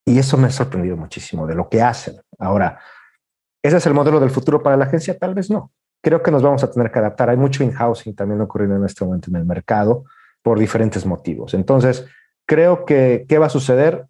Y 0.03 0.19
eso 0.19 0.35
me 0.35 0.47
ha 0.47 0.51
sorprendido 0.51 0.97
muchísimo 0.97 1.47
de 1.47 1.55
lo 1.55 1.69
que 1.69 1.81
hacen. 1.81 2.15
Ahora, 2.37 2.77
¿Ese 3.65 3.77
es 3.77 3.87
el 3.87 3.95
modelo 3.95 4.19
del 4.19 4.29
futuro 4.29 4.61
para 4.61 4.77
la 4.77 4.85
agencia? 4.85 5.17
Tal 5.17 5.33
vez 5.33 5.49
no. 5.49 5.71
Creo 6.03 6.21
que 6.21 6.29
nos 6.29 6.43
vamos 6.43 6.63
a 6.63 6.69
tener 6.69 6.91
que 6.91 6.99
adaptar. 6.99 7.31
Hay 7.31 7.37
mucho 7.37 7.63
in-housing 7.63 8.13
también 8.13 8.39
ocurriendo 8.39 8.75
en 8.75 8.85
este 8.85 9.03
momento 9.03 9.31
en 9.31 9.37
el 9.37 9.45
mercado 9.45 10.03
por 10.43 10.59
diferentes 10.59 11.03
motivos. 11.03 11.55
Entonces, 11.55 12.05
creo 12.45 12.85
que 12.85 13.25
¿qué 13.27 13.39
va 13.39 13.47
a 13.47 13.49
suceder? 13.49 14.05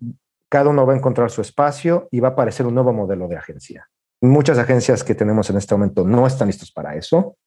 Cada 0.49 0.71
uno 0.71 0.85
va 0.85 0.91
a 0.91 0.97
encontrar 0.97 1.31
su 1.31 1.39
espacio 1.39 2.09
y 2.11 2.19
va 2.19 2.27
a 2.27 2.31
aparecer 2.31 2.65
un 2.65 2.73
nuevo 2.73 2.91
modelo 2.91 3.29
de 3.29 3.37
agencia. 3.37 3.89
Muchas 4.19 4.57
agencias 4.57 5.05
que 5.05 5.15
tenemos 5.15 5.49
en 5.49 5.55
este 5.55 5.73
momento 5.73 6.03
no 6.03 6.27
están 6.27 6.47
listos 6.47 6.69
para 6.69 6.95
eso 6.95 7.37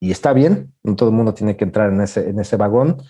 y 0.00 0.12
está 0.12 0.32
bien, 0.32 0.72
no 0.84 0.94
todo 0.94 1.08
el 1.08 1.16
mundo 1.16 1.34
tiene 1.34 1.56
que 1.56 1.64
entrar 1.64 1.92
en 1.92 2.02
ese, 2.02 2.30
en 2.30 2.38
ese 2.38 2.56
vagón. 2.56 3.02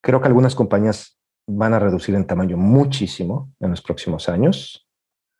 Creo 0.00 0.20
que 0.20 0.28
algunas 0.28 0.54
compañías 0.54 1.18
van 1.48 1.74
a 1.74 1.80
reducir 1.80 2.14
en 2.14 2.24
tamaño 2.24 2.56
muchísimo 2.56 3.52
en 3.58 3.70
los 3.70 3.82
próximos 3.82 4.28
años 4.28 4.88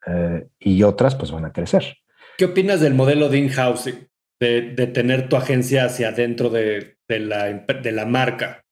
eh, 0.05 0.49
y 0.59 0.83
otras 0.83 1.15
pues 1.15 1.31
van 1.31 1.45
a 1.45 1.53
crecer. 1.53 1.95
¿Qué 2.39 2.45
opinas 2.45 2.79
del 2.79 2.93
modelo 2.93 3.27
de 3.27 3.37
in-housing? 3.37 4.07
De, 4.39 4.87
tener 4.93 5.27
tu 5.27 5.35
agencia 5.35 5.83
hacia 5.83 6.07
adentro 6.07 6.49
de, 6.49 6.95
la, 7.09 8.05
marca. 8.05 8.63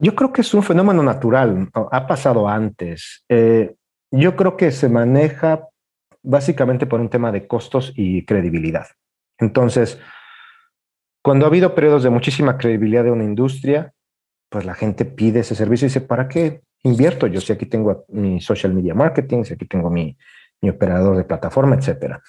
Yo 0.00 0.16
creo 0.16 0.32
que 0.32 0.40
es 0.40 0.52
un 0.52 0.64
fenómeno 0.64 1.04
natural, 1.04 1.70
ha 1.72 2.06
pasado 2.08 2.48
antes. 2.48 3.24
Eh, 3.28 3.76
yo 4.10 4.34
creo 4.34 4.56
que 4.56 4.72
se 4.72 4.88
maneja 4.88 5.68
básicamente 6.24 6.86
por 6.86 7.00
un 7.00 7.08
tema 7.08 7.30
de 7.30 7.46
costos 7.46 7.92
y 7.94 8.24
credibilidad. 8.24 8.88
Entonces, 9.38 10.00
cuando 11.22 11.46
ha 11.46 11.48
habido 11.48 11.76
periodos 11.76 12.02
de 12.02 12.10
muchísima 12.10 12.58
credibilidad 12.58 13.04
de 13.04 13.12
una 13.12 13.22
industria, 13.22 13.92
pues 14.50 14.64
la 14.64 14.74
gente 14.74 15.04
pide 15.04 15.40
ese 15.40 15.54
servicio 15.54 15.86
y 15.86 15.90
dice, 15.90 16.00
¿para 16.00 16.26
qué 16.26 16.62
invierto 16.82 17.28
yo? 17.28 17.40
Si 17.40 17.52
aquí 17.52 17.66
tengo 17.66 18.04
mi 18.08 18.40
social 18.40 18.74
media 18.74 18.94
marketing, 18.94 19.44
si 19.44 19.54
aquí 19.54 19.66
tengo 19.66 19.90
mi 19.90 20.18
operador 20.68 21.16
de 21.16 21.22
plataforma, 21.22 21.76
etcétera 21.76 22.20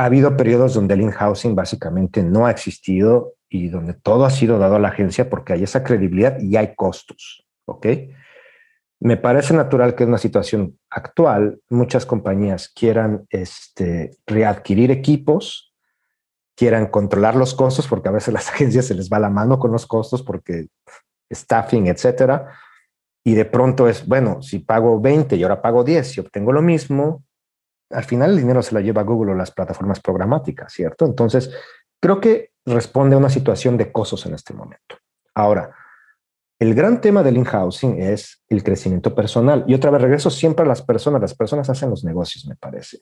ha 0.00 0.06
habido 0.06 0.34
periodos 0.34 0.72
donde 0.72 0.94
el 0.94 1.02
in-housing 1.02 1.54
básicamente 1.54 2.22
no 2.22 2.46
ha 2.46 2.50
existido 2.50 3.34
y 3.50 3.68
donde 3.68 3.92
todo 3.92 4.24
ha 4.24 4.30
sido 4.30 4.58
dado 4.58 4.76
a 4.76 4.78
la 4.78 4.88
agencia 4.88 5.28
porque 5.28 5.52
hay 5.52 5.62
esa 5.62 5.84
credibilidad 5.84 6.40
y 6.40 6.56
hay 6.56 6.74
costos. 6.74 7.46
¿Ok? 7.66 7.86
Me 8.98 9.18
parece 9.18 9.52
natural 9.52 9.94
que 9.94 10.04
en 10.04 10.08
una 10.08 10.18
situación 10.18 10.78
actual 10.88 11.60
muchas 11.68 12.06
compañías 12.06 12.70
quieran 12.70 13.26
este, 13.28 14.12
readquirir 14.26 14.90
equipos, 14.90 15.74
quieran 16.56 16.86
controlar 16.86 17.36
los 17.36 17.54
costos, 17.54 17.86
porque 17.86 18.08
a 18.08 18.12
veces 18.12 18.32
las 18.32 18.48
agencias 18.52 18.86
se 18.86 18.94
les 18.94 19.10
va 19.10 19.18
la 19.18 19.28
mano 19.28 19.58
con 19.58 19.70
los 19.70 19.86
costos 19.86 20.22
porque 20.22 20.68
staffing, 21.30 21.88
etcétera. 21.88 22.54
Y 23.22 23.34
de 23.34 23.44
pronto 23.44 23.86
es, 23.86 24.06
bueno, 24.06 24.40
si 24.40 24.60
pago 24.60 24.98
20 24.98 25.36
y 25.36 25.42
ahora 25.42 25.60
pago 25.60 25.84
10 25.84 26.16
y 26.16 26.20
obtengo 26.20 26.52
lo 26.52 26.62
mismo, 26.62 27.22
al 27.90 28.04
final 28.04 28.30
el 28.30 28.38
dinero 28.38 28.62
se 28.62 28.74
lo 28.74 28.80
lleva 28.80 29.02
Google 29.02 29.32
o 29.32 29.34
las 29.34 29.50
plataformas 29.50 30.00
programáticas, 30.00 30.72
¿cierto? 30.72 31.04
Entonces, 31.04 31.50
creo 32.00 32.20
que 32.20 32.50
responde 32.64 33.14
a 33.14 33.18
una 33.18 33.30
situación 33.30 33.76
de 33.76 33.90
costos 33.92 34.26
en 34.26 34.34
este 34.34 34.54
momento. 34.54 34.96
Ahora, 35.34 35.74
el 36.58 36.74
gran 36.74 37.00
tema 37.00 37.22
del 37.22 37.38
in-housing 37.38 38.00
es 38.02 38.42
el 38.48 38.62
crecimiento 38.62 39.14
personal. 39.14 39.64
Y 39.66 39.74
otra 39.74 39.90
vez 39.90 40.02
regreso 40.02 40.30
siempre 40.30 40.64
a 40.64 40.68
las 40.68 40.82
personas. 40.82 41.20
Las 41.20 41.34
personas 41.34 41.70
hacen 41.70 41.88
los 41.88 42.04
negocios, 42.04 42.46
me 42.46 42.54
parece. 42.54 42.98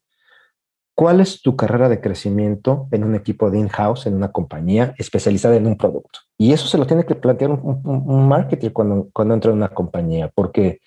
¿Cuál 0.95 1.21
es 1.21 1.43
tu 1.43 1.57
carrera 1.57 1.89
de 1.89 2.01
crecimiento 2.01 2.89
en 2.93 3.05
un 3.05 3.15
equipo 3.15 3.51
de 3.51 3.59
in-house, 3.59 4.07
en 4.07 4.15
una 4.15 4.31
compañía 4.31 4.95
especializada 4.99 5.57
en 5.57 5.67
un 5.67 5.77
producto? 5.77 6.21
Y 6.37 6.53
eso 6.53 6.67
se 6.67 6.79
lo 6.79 6.87
tiene 6.87 7.05
que 7.05 7.15
plantear 7.15 7.51
un, 7.51 7.81
un, 7.85 8.29
marketer 8.29 8.73
cuando, 8.73 9.09
cuando 9.13 9.35
entra 9.35 9.51
en 9.51 9.59
una 9.59 9.69
compañía, 9.69 10.31
porque 10.35 10.81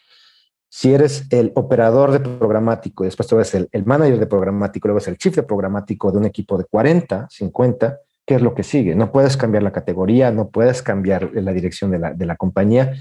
si 0.73 0.93
eres 0.93 1.25
el 1.31 1.51
operador 1.55 2.13
de 2.13 2.21
programático 2.21 3.03
y 3.03 3.07
después 3.07 3.27
tú 3.27 3.35
eres 3.35 3.53
el, 3.55 3.67
el, 3.73 3.85
manager 3.85 4.17
de 4.17 4.25
programático, 4.25 4.87
luego 4.87 4.99
es 4.99 5.07
el 5.09 5.17
chief 5.17 5.35
de 5.35 5.43
programático 5.43 6.13
de 6.13 6.17
un 6.17 6.25
equipo 6.25 6.57
de 6.57 6.63
40, 6.63 7.27
50, 7.29 7.99
¿qué 8.25 8.35
es 8.35 8.41
lo 8.41 8.55
que 8.55 8.63
sigue? 8.63 8.95
No 8.95 9.11
puedes 9.11 9.35
cambiar 9.35 9.63
la 9.63 9.73
categoría, 9.73 10.31
no 10.31 10.49
puedes 10.49 10.81
cambiar 10.81 11.29
la 11.33 11.51
dirección 11.51 11.91
de 11.91 11.99
la, 11.99 12.13
de 12.13 12.25
la 12.25 12.37
compañía. 12.37 12.93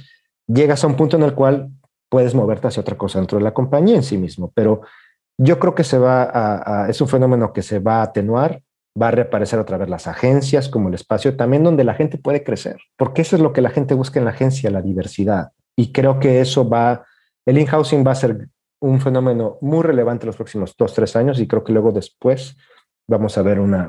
Llegas 0.49 0.83
a 0.83 0.89
un 0.89 0.97
punto 0.97 1.17
en 1.17 1.23
el 1.23 1.33
cual 1.33 1.71
puedes 2.09 2.35
moverte 2.35 2.67
hacia 2.67 2.81
otra 2.81 2.99
cosa 2.99 3.21
dentro 3.21 3.39
de 3.39 3.45
la 3.45 3.55
compañía 3.55 3.95
en 3.95 4.03
sí 4.03 4.19
mismo, 4.19 4.51
pero 4.53 4.81
yo 5.39 5.61
creo 5.61 5.77
que 5.77 5.85
se 5.85 5.97
va 5.97 6.87
es 6.89 7.01
un 7.01 7.07
fenómeno 7.07 7.53
que 7.53 7.63
se 7.63 7.79
va 7.79 8.01
a 8.01 8.03
atenuar, 8.03 8.63
va 9.01 9.09
a 9.09 9.13
reaparecer 9.13 9.61
otra 9.61 9.79
vez 9.79 9.89
las 9.89 10.09
agencias 10.09 10.69
como 10.69 10.89
el 10.89 10.95
espacio 10.95 11.37
también 11.37 11.63
donde 11.63 11.85
la 11.85 11.95
gente 11.95 12.19
puede 12.19 12.43
crecer, 12.43 12.79
porque 12.97 13.23
eso 13.23 13.37
es 13.37 13.43
lo 13.43 13.53
que 13.53 13.61
la 13.61 13.71
gente 13.71 13.95
busca 13.95 14.19
en 14.19 14.25
la 14.25 14.33
agencia, 14.33 14.73
la 14.73 14.83
diversidad. 14.83 15.53
Y 15.77 15.93
creo 15.93 16.19
que 16.19 16.41
eso 16.41 16.69
va 16.69 17.07
el 17.51 17.59
in-housing 17.59 18.07
va 18.07 18.13
a 18.13 18.15
ser 18.15 18.49
un 18.81 19.01
fenómeno 19.01 19.59
muy 19.61 19.83
relevante 19.83 20.25
en 20.25 20.29
los 20.29 20.37
próximos 20.37 20.75
dos, 20.79 20.95
tres 20.95 21.17
años 21.17 21.41
y 21.41 21.49
creo 21.49 21.65
que 21.65 21.73
luego 21.73 21.91
después 21.91 22.57
vamos 23.09 23.37
a 23.37 23.43
ver 23.43 23.59
una, 23.59 23.89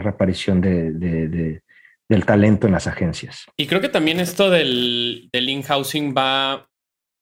reaparición 0.00 0.60
de, 0.60 1.60
del 2.08 2.24
talento 2.24 2.66
en 2.66 2.72
las 2.72 2.86
agencias. 2.86 3.44
Y 3.56 3.66
creo 3.66 3.82
que 3.82 3.90
también 3.90 4.18
esto 4.18 4.50
del, 4.50 5.28
in-housing 5.32 6.14
va 6.16 6.70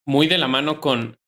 muy 0.07 0.29
de 0.29 0.39
la 0.39 0.47
mano 0.47 0.81
con, 0.81 1.19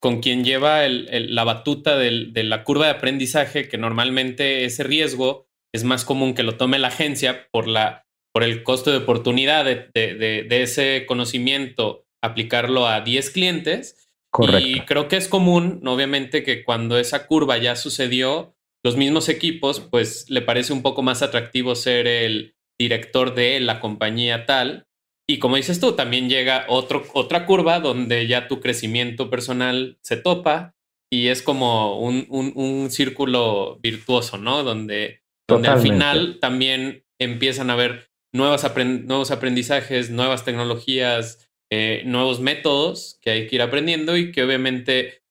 con 0.00 0.20
quien 0.20 0.44
lleva 0.44 0.86
la 0.86 1.44
batuta 1.44 1.96
de 1.96 2.44
la 2.44 2.62
curva 2.62 2.84
de 2.86 2.92
aprendizaje, 2.92 3.68
que 3.68 3.78
normalmente 3.78 4.66
ese 4.66 4.84
riesgo 4.84 5.48
es 5.72 5.82
más 5.82 6.04
común 6.04 6.34
que 6.34 6.42
lo 6.42 6.58
tome 6.58 6.78
la 6.78 6.88
agencia 6.88 7.48
por, 7.50 7.66
la, 7.66 8.04
por 8.32 8.44
el 8.44 8.62
costo 8.62 8.90
de 8.90 8.98
oportunidad 8.98 9.64
de 9.64 10.46
ese 10.50 11.06
conocimiento, 11.06 12.03
aplicarlo 12.24 12.86
a 12.86 13.00
10 13.00 13.30
clientes. 13.30 14.08
Correcto. 14.30 14.66
Y 14.66 14.80
creo 14.80 15.08
que 15.08 15.16
es 15.16 15.28
común, 15.28 15.80
obviamente, 15.86 16.42
que 16.42 16.64
cuando 16.64 16.98
esa 16.98 17.26
curva 17.26 17.58
ya 17.58 17.76
sucedió, 17.76 18.56
los 18.82 18.96
mismos 18.96 19.28
equipos, 19.28 19.80
pues 19.80 20.28
le 20.28 20.42
parece 20.42 20.72
un 20.72 20.82
poco 20.82 21.02
más 21.02 21.22
atractivo 21.22 21.74
ser 21.74 22.06
el 22.06 22.54
director 22.78 23.34
de 23.34 23.60
la 23.60 23.80
compañía 23.80 24.46
tal 24.46 24.86
y 25.26 25.38
como 25.38 25.56
dices 25.56 25.80
tú, 25.80 25.92
también 25.92 26.28
llega 26.28 26.66
otro, 26.68 27.04
otra 27.14 27.46
curva 27.46 27.80
donde 27.80 28.26
ya 28.26 28.46
tu 28.46 28.60
crecimiento 28.60 29.30
personal 29.30 29.98
se 30.02 30.16
topa 30.16 30.74
y 31.10 31.28
es 31.28 31.42
como 31.42 31.98
un, 31.98 32.26
un, 32.28 32.90
círculo 32.90 33.78
virtuoso, 33.80 34.36
¿no? 34.36 34.62
Donde, 34.64 35.22
donde 35.48 35.68
al 35.68 35.80
final 35.80 36.38
también 36.40 37.04
empiezan 37.18 37.70
a 37.70 37.74
haber 37.74 38.10
nuevos, 38.32 38.64
nuevos 39.04 39.30
aprendizajes, 39.30 40.10
nuevas 40.10 40.44
tecnologías, 40.44 41.43
eh, 41.70 42.02
nuevos 42.06 42.40
métodos 42.40 43.18
que 43.22 43.30
hay 43.30 43.46
que 43.46 43.56
ir 43.56 43.62
aprendiendo 43.62 44.16
y 44.16 44.32
que 44.32 44.42
obviamente, 44.42 45.22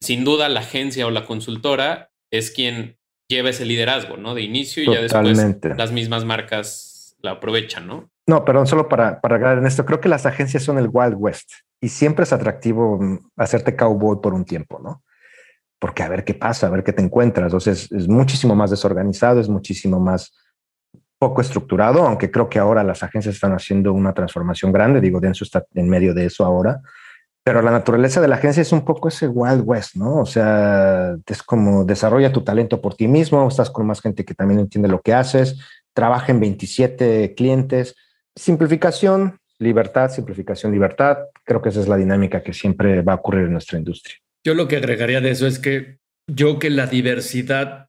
sin 0.00 0.24
duda, 0.24 0.48
la 0.48 0.60
agencia 0.60 1.06
o 1.06 1.10
la 1.10 1.24
consultora 1.24 2.10
es 2.30 2.50
quien 2.50 2.98
lleva 3.28 3.50
ese 3.50 3.64
liderazgo, 3.64 4.16
¿no? 4.16 4.34
De 4.34 4.42
inicio 4.42 4.82
y 4.82 4.86
ya 4.86 5.00
después 5.00 5.38
las 5.76 5.92
mismas 5.92 6.24
marcas 6.24 7.16
la 7.20 7.32
aprovechan, 7.32 7.86
¿no? 7.86 8.10
No, 8.26 8.44
perdón, 8.44 8.66
solo 8.66 8.88
para, 8.88 9.20
para 9.20 9.36
agregar 9.36 9.58
en 9.58 9.66
esto, 9.66 9.84
creo 9.84 10.00
que 10.00 10.08
las 10.08 10.26
agencias 10.26 10.62
son 10.62 10.78
el 10.78 10.88
Wild 10.92 11.14
West 11.16 11.50
y 11.80 11.88
siempre 11.88 12.22
es 12.22 12.32
atractivo 12.32 12.98
mm, 13.00 13.30
hacerte 13.36 13.74
cowboy 13.74 14.20
por 14.22 14.34
un 14.34 14.44
tiempo, 14.44 14.80
¿no? 14.82 15.02
Porque 15.78 16.04
a 16.04 16.08
ver 16.08 16.24
qué 16.24 16.34
pasa, 16.34 16.68
a 16.68 16.70
ver 16.70 16.84
qué 16.84 16.92
te 16.92 17.02
encuentras. 17.02 17.46
Entonces 17.46 17.90
es 17.90 18.06
muchísimo 18.06 18.54
más 18.54 18.70
desorganizado, 18.70 19.40
es 19.40 19.48
muchísimo 19.48 19.98
más 19.98 20.32
poco 21.22 21.40
estructurado, 21.40 22.04
aunque 22.04 22.32
creo 22.32 22.48
que 22.48 22.58
ahora 22.58 22.82
las 22.82 23.04
agencias 23.04 23.36
están 23.36 23.52
haciendo 23.52 23.92
una 23.92 24.12
transformación 24.12 24.72
grande. 24.72 25.00
Digo, 25.00 25.20
Denso 25.20 25.44
está 25.44 25.64
en 25.72 25.88
medio 25.88 26.14
de 26.14 26.26
eso 26.26 26.44
ahora. 26.44 26.80
Pero 27.44 27.62
la 27.62 27.70
naturaleza 27.70 28.20
de 28.20 28.26
la 28.26 28.34
agencia 28.34 28.60
es 28.60 28.72
un 28.72 28.84
poco 28.84 29.06
ese 29.06 29.28
Wild 29.28 29.62
West, 29.64 29.94
¿no? 29.94 30.16
O 30.16 30.26
sea, 30.26 31.14
es 31.24 31.42
como 31.44 31.84
desarrolla 31.84 32.32
tu 32.32 32.42
talento 32.42 32.80
por 32.80 32.96
ti 32.96 33.06
mismo, 33.06 33.46
estás 33.46 33.70
con 33.70 33.86
más 33.86 34.00
gente 34.00 34.24
que 34.24 34.34
también 34.34 34.58
entiende 34.58 34.88
lo 34.88 35.00
que 35.00 35.14
haces, 35.14 35.60
trabaja 35.94 36.32
en 36.32 36.40
27 36.40 37.34
clientes 37.36 37.94
Simplificación, 38.34 39.38
libertad, 39.58 40.10
simplificación, 40.10 40.72
libertad. 40.72 41.18
Creo 41.44 41.60
que 41.60 41.68
esa 41.68 41.80
es 41.80 41.88
la 41.88 41.96
dinámica 41.96 42.42
que 42.42 42.54
siempre 42.54 43.02
va 43.02 43.12
a 43.12 43.16
ocurrir 43.16 43.44
en 43.44 43.52
nuestra 43.52 43.78
industria. 43.78 44.16
Yo 44.44 44.54
lo 44.54 44.68
que 44.68 44.76
agregaría 44.76 45.20
de 45.20 45.30
eso 45.30 45.46
es 45.46 45.58
que 45.58 45.98
yo 46.26 46.58
que 46.58 46.70
la 46.70 46.86
diversidad 46.86 47.88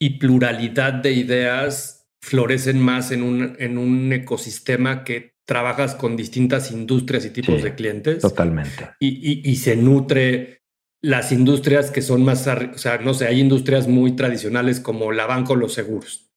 y 0.00 0.18
pluralidad 0.18 0.94
de 0.94 1.12
ideas 1.12 1.93
florecen 2.24 2.80
más 2.80 3.10
en 3.10 3.22
un, 3.22 3.54
en 3.58 3.76
un 3.76 4.10
ecosistema 4.10 5.04
que 5.04 5.34
trabajas 5.44 5.94
con 5.94 6.16
distintas 6.16 6.70
industrias 6.70 7.26
y 7.26 7.30
tipos 7.30 7.62
de 7.62 7.74
clientes. 7.74 8.22
Totalmente. 8.22 8.92
Y, 8.98 9.42
y, 9.46 9.56
se 9.56 9.76
nutre 9.76 10.62
las 11.02 11.32
industrias 11.32 11.90
que 11.90 12.00
son 12.00 12.24
más, 12.24 12.46
o 12.46 12.78
sea, 12.78 12.96
no 12.96 13.12
sé, 13.12 13.26
hay 13.26 13.40
industrias 13.40 13.88
muy 13.88 14.16
tradicionales 14.16 14.80
como 14.80 15.12
la 15.12 15.26
banca 15.26 15.52
o 15.52 15.56
los 15.56 15.74
seguros 15.74 16.30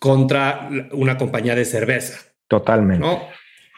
contra 0.00 0.68
una 0.90 1.16
compañía 1.16 1.54
de 1.54 1.64
cerveza. 1.64 2.18
Totalmente. 2.48 3.06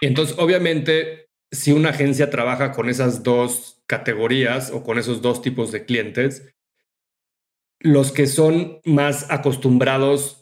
Y 0.00 0.06
entonces, 0.06 0.34
obviamente, 0.38 1.28
si 1.50 1.72
una 1.72 1.90
agencia 1.90 2.30
trabaja 2.30 2.72
con 2.72 2.88
esas 2.88 3.22
dos 3.22 3.82
categorías 3.86 4.70
o 4.70 4.82
con 4.82 4.98
esos 4.98 5.20
dos 5.20 5.42
tipos 5.42 5.72
de 5.72 5.84
clientes, 5.84 6.54
los 7.80 8.12
que 8.12 8.26
son 8.26 8.80
más 8.86 9.30
acostumbrados 9.30 10.37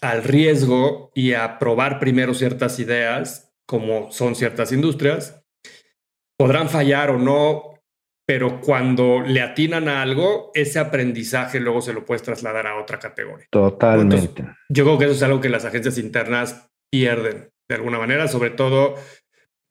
al 0.00 0.22
riesgo 0.22 1.10
y 1.14 1.32
a 1.32 1.58
probar 1.58 1.98
primero 1.98 2.34
ciertas 2.34 2.78
ideas, 2.78 3.54
como 3.66 4.10
son 4.12 4.34
ciertas 4.34 4.72
industrias, 4.72 5.42
podrán 6.36 6.68
fallar 6.68 7.10
o 7.10 7.18
no, 7.18 7.74
pero 8.26 8.60
cuando 8.60 9.20
le 9.20 9.40
atinan 9.40 9.88
a 9.88 10.02
algo, 10.02 10.50
ese 10.54 10.78
aprendizaje 10.78 11.60
luego 11.60 11.80
se 11.80 11.92
lo 11.92 12.04
puedes 12.04 12.22
trasladar 12.22 12.66
a 12.66 12.80
otra 12.80 12.98
categoría. 12.98 13.46
Totalmente. 13.50 14.44
yo 14.68 14.84
creo 14.84 14.98
que 14.98 15.04
eso 15.06 15.14
es 15.14 15.22
algo 15.22 15.40
que 15.40 15.48
las 15.48 15.64
agencias 15.64 15.98
internas 15.98 16.70
pierden 16.90 17.50
de 17.68 17.74
alguna 17.74 17.98
manera, 17.98 18.28
sobre 18.28 18.50
todo 18.50 18.94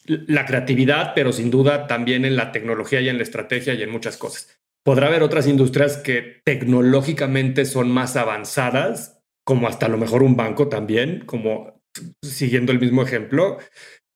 la 0.05 0.45
creatividad, 0.45 1.13
pero 1.15 1.31
sin 1.31 1.49
duda 1.49 1.87
también 1.87 2.25
en 2.25 2.35
la 2.35 2.51
tecnología 2.51 3.01
y 3.01 3.09
en 3.09 3.17
la 3.17 3.23
estrategia 3.23 3.73
y 3.73 3.81
en 3.81 3.89
muchas 3.89 4.17
cosas. 4.17 4.59
Podrá 4.83 5.07
haber 5.07 5.23
otras 5.23 5.47
industrias 5.47 5.97
que 5.97 6.41
tecnológicamente 6.43 7.65
son 7.65 7.89
más 7.89 8.15
avanzadas, 8.15 9.14
como 9.45 9.67
hasta 9.67 9.85
a 9.85 9.89
lo 9.89 9.97
mejor 9.97 10.23
un 10.23 10.35
banco 10.35 10.67
también, 10.67 11.23
como 11.25 11.81
siguiendo 12.21 12.71
el 12.71 12.79
mismo 12.79 13.03
ejemplo, 13.03 13.57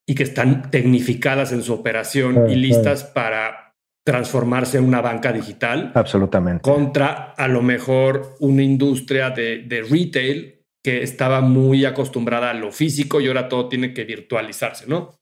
y 0.07 0.15
que 0.15 0.23
están 0.23 0.71
tecnificadas 0.71 1.51
en 1.51 1.61
su 1.61 1.73
operación 1.73 2.49
y 2.49 2.55
listas 2.55 3.03
para 3.03 3.75
transformarse 4.05 4.79
en 4.79 4.85
una 4.85 5.01
banca 5.01 5.31
digital. 5.31 5.91
Absolutamente. 5.93 6.63
Contra 6.63 7.33
a 7.37 7.47
lo 7.47 7.61
mejor 7.61 8.35
una 8.39 8.63
industria 8.63 9.29
de, 9.29 9.59
de 9.59 9.83
retail 9.83 10.65
que 10.83 11.03
estaba 11.03 11.41
muy 11.41 11.85
acostumbrada 11.85 12.49
a 12.49 12.55
lo 12.55 12.71
físico 12.71 13.21
y 13.21 13.27
ahora 13.27 13.47
todo 13.47 13.69
tiene 13.69 13.93
que 13.93 14.05
virtualizarse, 14.05 14.87
¿no? 14.87 15.19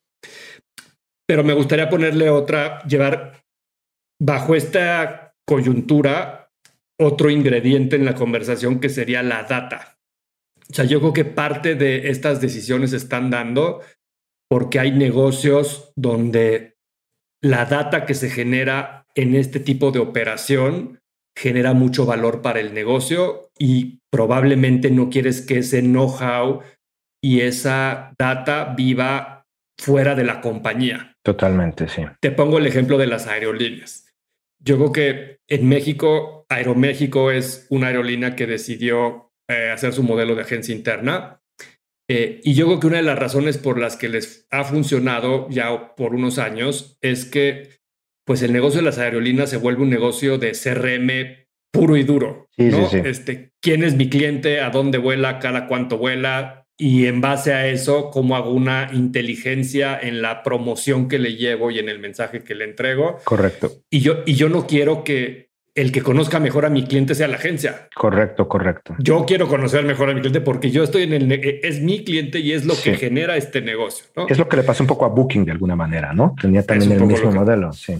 Pero 1.27 1.43
me 1.43 1.53
gustaría 1.53 1.89
ponerle 1.89 2.29
otra, 2.29 2.81
llevar 2.83 3.43
bajo 4.21 4.55
esta 4.55 5.33
coyuntura 5.45 6.49
otro 6.99 7.29
ingrediente 7.29 7.95
en 7.95 8.05
la 8.05 8.15
conversación 8.15 8.79
que 8.79 8.89
sería 8.89 9.21
la 9.21 9.43
data. 9.43 9.96
O 10.69 10.73
sea, 10.73 10.85
yo 10.85 10.99
creo 10.99 11.13
que 11.13 11.25
parte 11.25 11.75
de 11.75 12.09
estas 12.09 12.41
decisiones 12.41 12.93
están 12.93 13.29
dando 13.29 13.81
porque 14.49 14.79
hay 14.79 14.91
negocios 14.91 15.91
donde 15.95 16.75
la 17.41 17.65
data 17.65 18.05
que 18.05 18.13
se 18.13 18.29
genera 18.29 19.05
en 19.15 19.35
este 19.35 19.59
tipo 19.59 19.91
de 19.91 19.99
operación 19.99 20.99
genera 21.37 21.73
mucho 21.73 22.05
valor 22.05 22.41
para 22.41 22.59
el 22.59 22.73
negocio 22.73 23.51
y 23.57 23.99
probablemente 24.11 24.89
no 24.89 25.09
quieres 25.09 25.41
que 25.41 25.59
ese 25.59 25.81
know-how 25.81 26.61
y 27.21 27.41
esa 27.41 28.13
data 28.17 28.73
viva 28.75 29.45
fuera 29.79 30.15
de 30.15 30.23
la 30.23 30.41
compañía. 30.41 31.15
Totalmente, 31.23 31.87
sí. 31.87 32.03
Te 32.19 32.31
pongo 32.31 32.57
el 32.57 32.65
ejemplo 32.65 32.97
de 32.97 33.07
las 33.07 33.27
aerolíneas. 33.27 34.07
Yo 34.59 34.77
creo 34.77 34.91
que 34.91 35.37
en 35.47 35.69
México, 35.69 36.45
Aeroméxico 36.49 37.31
es 37.31 37.67
una 37.69 37.87
aerolínea 37.87 38.35
que 38.35 38.47
decidió 38.47 39.26
eh, 39.47 39.69
hacer 39.71 39.93
su 39.93 40.03
modelo 40.03 40.35
de 40.35 40.41
agencia 40.41 40.75
interna. 40.75 41.41
Eh, 42.09 42.39
y 42.43 42.53
yo 42.53 42.67
creo 42.67 42.79
que 42.79 42.87
una 42.87 42.97
de 42.97 43.03
las 43.03 43.19
razones 43.19 43.57
por 43.57 43.79
las 43.79 43.97
que 43.97 44.09
les 44.09 44.47
ha 44.49 44.63
funcionado 44.63 45.49
ya 45.49 45.95
por 45.95 46.15
unos 46.15 46.37
años 46.37 46.97
es 47.01 47.25
que 47.25 47.77
pues 48.25 48.41
el 48.41 48.53
negocio 48.53 48.79
de 48.79 48.85
las 48.85 48.97
aerolíneas 48.97 49.49
se 49.49 49.57
vuelve 49.57 49.83
un 49.83 49.89
negocio 49.89 50.37
de 50.37 50.51
CRM 50.51 51.47
puro 51.71 51.95
y 51.95 52.03
duro. 52.03 52.49
¿no? 52.57 52.89
Este, 52.91 53.51
¿Quién 53.61 53.83
es 53.83 53.95
mi 53.95 54.09
cliente? 54.09 54.59
¿A 54.61 54.69
dónde 54.69 54.97
vuela? 54.97 55.39
¿Cada 55.39 55.67
cuánto 55.67 55.97
vuela? 55.97 56.65
Y 56.77 57.07
en 57.07 57.21
base 57.21 57.53
a 57.53 57.67
eso, 57.67 58.11
cómo 58.11 58.35
hago 58.35 58.51
una 58.51 58.89
inteligencia 58.93 59.97
en 59.99 60.21
la 60.21 60.43
promoción 60.43 61.07
que 61.07 61.19
le 61.19 61.35
llevo 61.35 61.71
y 61.71 61.79
en 61.79 61.89
el 61.89 61.99
mensaje 61.99 62.43
que 62.43 62.53
le 62.53 62.65
entrego. 62.65 63.17
Correcto. 63.23 63.71
Y 63.89 64.01
yo, 64.01 64.23
y 64.25 64.35
yo 64.35 64.49
no 64.49 64.67
quiero 64.67 65.03
que 65.03 65.46
el 65.77 65.91
que 65.91 66.01
conozca 66.01 66.39
mejor 66.39 66.65
a 66.65 66.69
mi 66.71 66.85
cliente 66.85 67.13
sea 67.13 67.27
la 67.27 67.37
agencia. 67.37 67.87
Correcto, 67.95 68.47
correcto. 68.47 68.95
Yo 68.97 69.25
quiero 69.27 69.47
conocer 69.47 69.85
mejor 69.85 70.09
a 70.09 70.13
mi 70.15 70.21
cliente 70.21 70.41
porque 70.41 70.71
yo 70.71 70.83
estoy 70.83 71.03
en 71.03 71.13
el 71.13 71.31
es 71.31 71.81
mi 71.81 72.03
cliente 72.03 72.39
y 72.39 72.53
es 72.53 72.65
lo 72.65 72.73
que 72.75 72.95
genera 72.95 73.37
este 73.37 73.61
negocio. 73.61 74.07
Es 74.27 74.39
lo 74.39 74.49
que 74.49 74.57
le 74.57 74.63
pasó 74.63 74.83
un 74.83 74.87
poco 74.87 75.05
a 75.05 75.09
Booking 75.09 75.45
de 75.45 75.51
alguna 75.51 75.75
manera, 75.75 76.13
¿no? 76.13 76.35
Tenía 76.41 76.63
también 76.63 76.93
el 76.93 77.03
mismo 77.03 77.31
modelo. 77.31 77.71
Sí, 77.73 77.93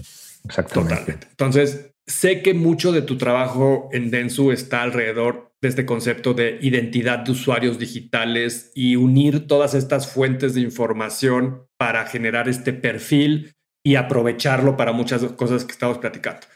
exactamente. 0.44 0.94
Totalmente. 0.96 1.26
Entonces, 1.30 1.92
sé 2.04 2.42
que 2.42 2.52
mucho 2.52 2.90
de 2.90 3.02
tu 3.02 3.16
trabajo 3.16 3.88
en 3.92 4.10
Densu 4.10 4.50
está 4.50 4.82
alrededor 4.82 5.52
de 5.62 5.68
este 5.68 5.86
concepto 5.86 6.34
de 6.34 6.58
identidad 6.60 7.20
de 7.20 7.30
usuarios 7.30 7.78
digitales 7.78 8.72
y 8.74 8.96
unir 8.96 9.46
todas 9.46 9.74
estas 9.74 10.12
fuentes 10.12 10.54
de 10.54 10.62
información 10.62 11.62
para 11.76 12.06
generar 12.06 12.48
este 12.48 12.72
perfil 12.72 13.52
y 13.84 13.94
aprovecharlo 13.94 14.76
para 14.76 14.92
muchas 14.92 15.22
cosas 15.32 15.64
que 15.64 15.72
estamos 15.72 15.98
platicando. 15.98 16.46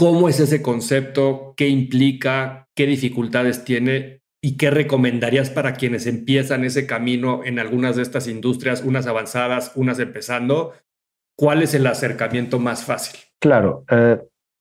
¿Cómo 0.00 0.28
es 0.28 0.38
ese 0.38 0.62
concepto? 0.62 1.54
¿Qué 1.56 1.66
implica? 1.66 2.68
¿Qué 2.76 2.86
dificultades 2.86 3.64
tiene? 3.64 4.20
¿Y 4.40 4.56
qué 4.56 4.70
recomendarías 4.70 5.50
para 5.50 5.72
quienes 5.72 6.06
empiezan 6.06 6.62
ese 6.62 6.86
camino 6.86 7.42
en 7.44 7.58
algunas 7.58 7.96
de 7.96 8.02
estas 8.02 8.28
industrias, 8.28 8.84
unas 8.84 9.08
avanzadas, 9.08 9.72
unas 9.74 9.98
empezando? 9.98 10.74
¿Cuál 11.36 11.64
es 11.64 11.74
el 11.74 11.84
acercamiento 11.84 12.60
más 12.60 12.84
fácil? 12.84 13.18
Claro, 13.40 13.84
eh, 13.90 14.20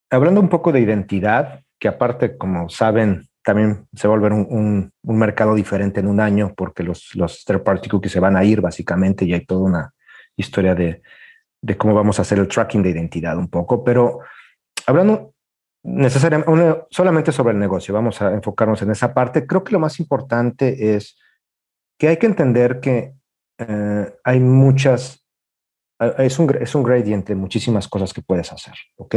hablando 0.09 0.41
un 0.41 0.49
poco 0.49 0.71
de 0.71 0.79
identidad, 0.79 1.61
que 1.79 1.88
aparte, 1.88 2.35
como 2.35 2.67
saben, 2.69 3.27
también 3.43 3.85
se 3.93 4.07
va 4.07 4.15
a 4.15 4.17
volver 4.17 4.33
un, 4.33 4.91
mercado 5.03 5.53
diferente 5.53 5.99
en 5.99 6.07
un 6.07 6.19
año 6.19 6.55
porque 6.57 6.81
los, 6.81 7.13
los 7.13 7.45
third 7.45 7.61
party 7.61 7.89
cookies 7.89 8.11
se 8.11 8.19
van 8.19 8.38
a 8.38 8.43
ir 8.43 8.59
básicamente 8.59 9.23
y 9.23 9.35
hay 9.35 9.45
toda 9.45 9.61
una 9.61 9.93
historia 10.35 10.73
de, 10.73 11.03
de 11.61 11.77
cómo 11.77 11.93
vamos 11.93 12.17
a 12.17 12.23
hacer 12.23 12.39
el 12.39 12.47
tracking 12.47 12.81
de 12.81 12.89
identidad 12.89 13.38
un 13.38 13.49
poco, 13.49 13.83
pero 13.83 14.21
hablando 14.88 15.33
necesariamente 15.83 16.85
solamente 16.89 17.31
sobre 17.31 17.53
el 17.53 17.59
negocio, 17.59 17.93
vamos 17.93 18.21
a 18.21 18.33
enfocarnos 18.33 18.81
en 18.81 18.91
esa 18.91 19.13
parte. 19.13 19.45
Creo 19.45 19.63
que 19.63 19.73
lo 19.73 19.79
más 19.79 19.99
importante 19.99 20.95
es 20.95 21.17
que 21.99 22.07
hay 22.07 22.17
que 22.17 22.25
entender 22.25 22.79
que 22.79 23.13
eh, 23.59 24.13
hay 24.23 24.39
muchas, 24.39 25.25
es 25.99 26.39
un, 26.39 26.55
es 26.59 26.75
un 26.75 26.83
gradiente 26.83 27.35
muchísimas 27.35 27.88
cosas 27.88 28.13
que 28.13 28.21
puedes 28.21 28.51
hacer, 28.51 28.75
¿ok? 28.97 29.15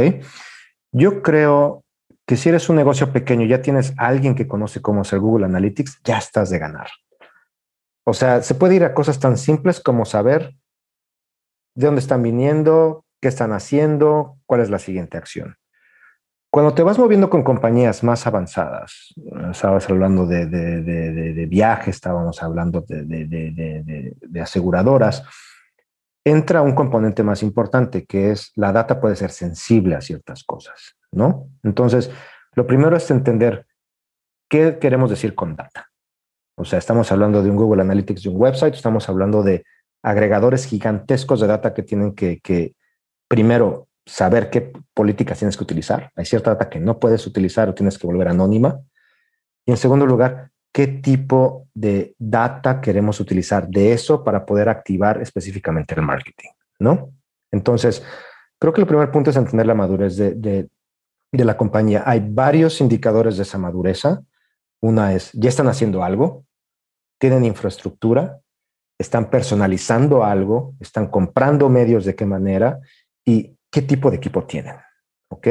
Yo 0.91 1.21
creo 1.21 1.83
que 2.25 2.37
si 2.37 2.49
eres 2.49 2.69
un 2.69 2.75
negocio 2.75 3.11
pequeño, 3.11 3.45
ya 3.45 3.61
tienes 3.61 3.93
alguien 3.97 4.35
que 4.35 4.47
conoce 4.47 4.81
cómo 4.81 5.01
hacer 5.01 5.19
Google 5.19 5.45
Analytics, 5.45 6.01
ya 6.03 6.17
estás 6.17 6.49
de 6.49 6.59
ganar. 6.59 6.87
O 8.05 8.13
sea, 8.13 8.41
se 8.41 8.55
puede 8.55 8.75
ir 8.75 8.83
a 8.83 8.93
cosas 8.93 9.19
tan 9.19 9.37
simples 9.37 9.79
como 9.79 10.05
saber 10.05 10.55
de 11.75 11.85
dónde 11.85 12.01
están 12.01 12.23
viniendo, 12.23 13.05
qué 13.21 13.27
están 13.27 13.53
haciendo, 13.53 14.37
cuál 14.45 14.61
es 14.61 14.69
la 14.69 14.79
siguiente 14.79 15.17
acción. 15.17 15.57
Cuando 16.51 16.73
te 16.73 16.83
vas 16.83 16.99
moviendo 16.99 17.29
con 17.29 17.43
compañías 17.43 18.03
más 18.03 18.27
avanzadas, 18.27 19.13
estabas 19.49 19.89
hablando 19.89 20.25
de, 20.25 20.47
de, 20.47 20.81
de, 20.81 21.33
de 21.33 21.45
viajes, 21.45 21.95
estábamos 21.95 22.43
hablando 22.43 22.81
de, 22.81 24.41
aseguradoras, 24.41 25.23
entra 26.25 26.61
un 26.61 26.75
componente 26.75 27.23
más 27.23 27.41
importante 27.41 28.05
que 28.05 28.31
es 28.31 28.51
la 28.55 28.73
data 28.73 28.99
puede 28.99 29.15
ser 29.15 29.31
sensible 29.31 29.95
a 29.95 30.01
ciertas 30.01 30.43
cosas, 30.43 30.97
¿no? 31.09 31.47
Entonces, 31.63 32.11
lo 32.53 32.67
primero 32.67 32.97
es 32.97 33.09
entender 33.09 33.65
qué 34.49 34.77
queremos 34.77 35.09
decir 35.09 35.33
con 35.35 35.55
data. 35.55 35.87
O 36.57 36.65
sea, 36.65 36.79
estamos 36.79 37.13
hablando 37.13 37.41
de 37.41 37.49
un 37.49 37.55
Google 37.55 37.81
Analytics, 37.81 38.23
de 38.23 38.29
un 38.29 38.41
website, 38.41 38.75
estamos 38.75 39.07
hablando 39.07 39.41
de 39.41 39.63
agregadores 40.03 40.65
gigantescos 40.65 41.39
de 41.39 41.47
data 41.47 41.73
que 41.73 41.83
tienen 41.83 42.13
que, 42.13 42.41
que 42.41 42.75
primero 43.29 43.87
saber 44.05 44.49
qué 44.49 44.73
políticas 44.93 45.39
tienes 45.39 45.57
que 45.57 45.63
utilizar. 45.63 46.11
Hay 46.15 46.25
cierta 46.25 46.51
data 46.51 46.69
que 46.69 46.79
no 46.79 46.99
puedes 46.99 47.25
utilizar 47.27 47.69
o 47.69 47.73
tienes 47.73 47.97
que 47.97 48.07
volver 48.07 48.27
anónima. 48.27 48.79
Y 49.65 49.71
en 49.71 49.77
segundo 49.77 50.05
lugar, 50.05 50.51
qué 50.73 50.87
tipo 50.87 51.67
de 51.73 52.15
data 52.17 52.81
queremos 52.81 53.19
utilizar 53.19 53.67
de 53.67 53.93
eso 53.93 54.23
para 54.23 54.45
poder 54.45 54.69
activar 54.69 55.21
específicamente 55.21 55.93
el 55.95 56.01
marketing, 56.01 56.49
¿no? 56.79 57.11
Entonces, 57.51 58.03
creo 58.59 58.73
que 58.73 58.81
el 58.81 58.87
primer 58.87 59.11
punto 59.11 59.29
es 59.29 59.35
entender 59.35 59.67
la 59.67 59.75
madurez 59.75 60.15
de, 60.15 60.33
de, 60.33 60.69
de 61.31 61.45
la 61.45 61.57
compañía. 61.57 62.03
Hay 62.05 62.21
varios 62.25 62.81
indicadores 62.81 63.37
de 63.37 63.43
esa 63.43 63.57
madurez. 63.57 64.03
Una 64.81 65.13
es, 65.13 65.31
ya 65.33 65.49
están 65.49 65.67
haciendo 65.67 66.03
algo, 66.03 66.45
tienen 67.19 67.45
infraestructura, 67.45 68.39
están 68.97 69.29
personalizando 69.29 70.23
algo, 70.23 70.75
están 70.79 71.07
comprando 71.07 71.69
medios 71.69 72.05
de 72.05 72.15
qué 72.15 72.25
manera 72.25 72.79
y 73.25 73.57
qué 73.71 73.81
tipo 73.81 74.11
de 74.11 74.17
equipo 74.17 74.45
tienen. 74.45 74.75
¿Ok? 75.29 75.47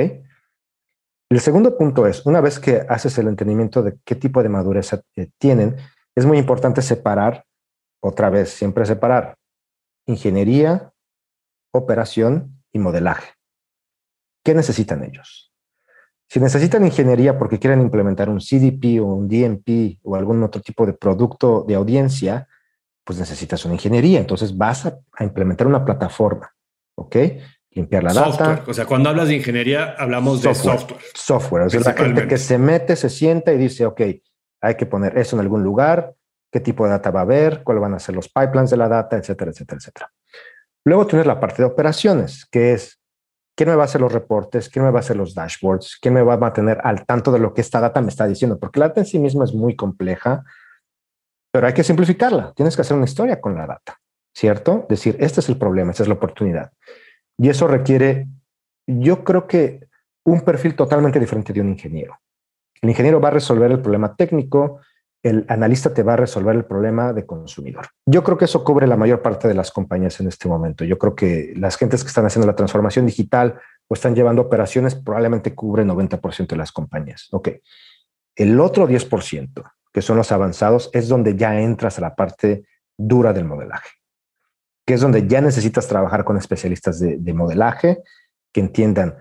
El 1.30 1.40
segundo 1.40 1.76
punto 1.78 2.06
es, 2.06 2.26
una 2.26 2.40
vez 2.40 2.58
que 2.58 2.84
haces 2.88 3.16
el 3.18 3.28
entendimiento 3.28 3.82
de 3.82 3.98
qué 4.04 4.14
tipo 4.14 4.42
de 4.42 4.48
madurez 4.48 4.92
eh, 5.16 5.30
tienen, 5.38 5.76
es 6.14 6.26
muy 6.26 6.38
importante 6.38 6.82
separar, 6.82 7.44
otra 8.02 8.30
vez, 8.30 8.50
siempre 8.50 8.84
separar 8.84 9.36
ingeniería, 10.06 10.92
operación 11.72 12.62
y 12.72 12.78
modelaje. 12.78 13.34
¿Qué 14.44 14.54
necesitan 14.54 15.04
ellos? 15.04 15.52
Si 16.28 16.40
necesitan 16.40 16.84
ingeniería 16.84 17.38
porque 17.38 17.58
quieren 17.58 17.80
implementar 17.80 18.28
un 18.28 18.38
CDP 18.38 19.00
o 19.00 19.06
un 19.06 19.28
DMP 19.28 19.98
o 20.02 20.16
algún 20.16 20.42
otro 20.42 20.60
tipo 20.62 20.86
de 20.86 20.92
producto 20.92 21.64
de 21.66 21.74
audiencia, 21.74 22.48
pues 23.04 23.18
necesitas 23.18 23.64
una 23.64 23.74
ingeniería. 23.74 24.20
Entonces 24.20 24.56
vas 24.56 24.86
a, 24.86 25.00
implementar 25.20 25.66
una 25.66 25.84
plataforma, 25.84 26.54
¿ok? 26.96 27.16
Limpiar 27.72 28.02
la 28.02 28.12
data. 28.12 28.64
O 28.66 28.74
sea, 28.74 28.84
cuando 28.86 29.10
hablas 29.10 29.28
de 29.28 29.36
ingeniería, 29.36 29.94
hablamos 29.98 30.42
de 30.42 30.54
software. 30.54 31.00
Software. 31.14 31.62
O 31.64 31.70
sea, 31.70 31.80
la 31.80 31.92
gente 31.92 32.26
que 32.26 32.36
se 32.36 32.58
mete, 32.58 32.96
se 32.96 33.08
sienta 33.08 33.52
y 33.52 33.58
dice, 33.58 33.86
ok, 33.86 34.00
hay 34.60 34.74
que 34.76 34.86
poner 34.86 35.16
eso 35.16 35.36
en 35.36 35.40
algún 35.40 35.62
lugar, 35.62 36.14
qué 36.52 36.60
tipo 36.60 36.84
de 36.84 36.90
data 36.90 37.10
va 37.10 37.20
a 37.20 37.22
haber, 37.22 37.62
cuáles 37.62 37.80
van 37.80 37.94
a 37.94 37.98
ser 37.98 38.14
los 38.14 38.28
pipelines 38.28 38.70
de 38.70 38.76
la 38.76 38.88
data, 38.88 39.16
etcétera, 39.16 39.52
etcétera, 39.52 39.78
etcétera. 39.78 40.12
Luego 40.84 41.06
tienes 41.06 41.26
la 41.26 41.38
parte 41.38 41.62
de 41.62 41.68
operaciones, 41.68 42.46
que 42.50 42.72
es 42.72 43.00
quién 43.56 43.68
me 43.68 43.76
va 43.76 43.82
a 43.82 43.84
hacer 43.84 44.00
los 44.00 44.12
reportes, 44.12 44.68
quién 44.68 44.84
me 44.84 44.90
va 44.90 44.98
a 44.98 45.00
hacer 45.00 45.16
los 45.16 45.34
dashboards, 45.34 45.98
quién 46.00 46.14
me 46.14 46.22
va 46.22 46.34
a 46.34 46.38
mantener 46.38 46.80
al 46.82 47.06
tanto 47.06 47.30
de 47.30 47.38
lo 47.38 47.54
que 47.54 47.60
esta 47.60 47.80
data 47.80 48.00
me 48.00 48.08
está 48.08 48.26
diciendo, 48.26 48.58
porque 48.58 48.80
la 48.80 48.88
data 48.88 49.00
en 49.00 49.06
sí 49.06 49.18
misma 49.18 49.44
es 49.44 49.54
muy 49.54 49.76
compleja 49.76 50.44
pero 51.50 51.66
hay 51.66 51.72
que 51.72 51.84
simplificarla. 51.84 52.52
Tienes 52.54 52.76
que 52.76 52.82
hacer 52.82 52.96
una 52.96 53.06
historia 53.06 53.40
con 53.40 53.56
la 53.56 53.66
data, 53.66 54.00
¿cierto? 54.34 54.86
Decir, 54.88 55.16
este 55.20 55.40
es 55.40 55.48
el 55.48 55.56
problema, 55.56 55.90
esta 55.90 56.04
es 56.04 56.08
la 56.08 56.14
oportunidad. 56.14 56.72
Y 57.40 57.48
eso 57.48 57.66
requiere, 57.66 58.28
yo 58.86 59.24
creo 59.24 59.46
que 59.46 59.88
un 60.24 60.42
perfil 60.42 60.76
totalmente 60.76 61.18
diferente 61.18 61.54
de 61.54 61.62
un 61.62 61.70
ingeniero. 61.70 62.18
El 62.82 62.90
ingeniero 62.90 63.18
va 63.18 63.28
a 63.28 63.32
resolver 63.32 63.72
el 63.72 63.80
problema 63.80 64.14
técnico, 64.14 64.80
el 65.22 65.46
analista 65.48 65.94
te 65.94 66.02
va 66.02 66.12
a 66.12 66.16
resolver 66.16 66.54
el 66.54 66.66
problema 66.66 67.14
de 67.14 67.24
consumidor. 67.24 67.88
Yo 68.04 68.22
creo 68.22 68.36
que 68.36 68.44
eso 68.44 68.62
cubre 68.62 68.86
la 68.86 68.98
mayor 68.98 69.22
parte 69.22 69.48
de 69.48 69.54
las 69.54 69.70
compañías 69.70 70.20
en 70.20 70.28
este 70.28 70.48
momento. 70.48 70.84
Yo 70.84 70.98
creo 70.98 71.14
que 71.14 71.54
las 71.56 71.78
gentes 71.78 72.02
que 72.02 72.08
están 72.08 72.26
haciendo 72.26 72.46
la 72.46 72.56
transformación 72.56 73.06
digital 73.06 73.58
o 73.88 73.94
están 73.94 74.14
llevando 74.14 74.42
operaciones 74.42 74.94
probablemente 74.94 75.54
cubre 75.54 75.84
90% 75.84 76.46
de 76.46 76.56
las 76.56 76.72
compañías. 76.72 77.28
Ok. 77.32 77.48
El 78.36 78.60
otro 78.60 78.86
10%, 78.86 79.72
que 79.92 80.02
son 80.02 80.18
los 80.18 80.30
avanzados, 80.30 80.90
es 80.92 81.08
donde 81.08 81.36
ya 81.36 81.58
entras 81.58 81.96
a 81.96 82.02
la 82.02 82.14
parte 82.14 82.66
dura 82.98 83.32
del 83.32 83.46
modelaje, 83.46 83.88
es 84.92 85.00
donde 85.00 85.26
ya 85.26 85.40
necesitas 85.40 85.86
trabajar 85.86 86.24
con 86.24 86.36
especialistas 86.36 87.00
de, 87.00 87.34
modelaje 87.34 88.02
que 88.52 88.60
entiendan 88.60 89.16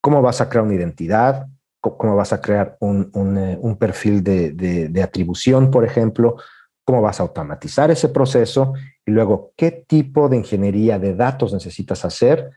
cómo 0.00 0.22
vas 0.22 0.40
a 0.40 0.48
crear 0.48 0.64
una 0.64 0.74
identidad, 0.74 1.46
cómo 1.80 2.16
vas 2.16 2.32
a 2.32 2.40
crear 2.40 2.76
un, 2.80 3.10
eh, 3.38 3.76
perfil 3.78 4.22
de, 4.22 4.52
de, 4.52 5.02
atribución, 5.02 5.70
por 5.70 5.84
ejemplo, 5.84 6.36
cómo 6.84 7.02
vas 7.02 7.20
a 7.20 7.24
automatizar 7.24 7.90
ese 7.90 8.08
proceso 8.08 8.74
y 9.06 9.10
luego 9.10 9.52
qué 9.56 9.70
tipo 9.86 10.28
de 10.28 10.36
ingeniería 10.36 10.98
de 10.98 11.14
datos 11.14 11.52
necesitas 11.52 12.04
hacer 12.04 12.50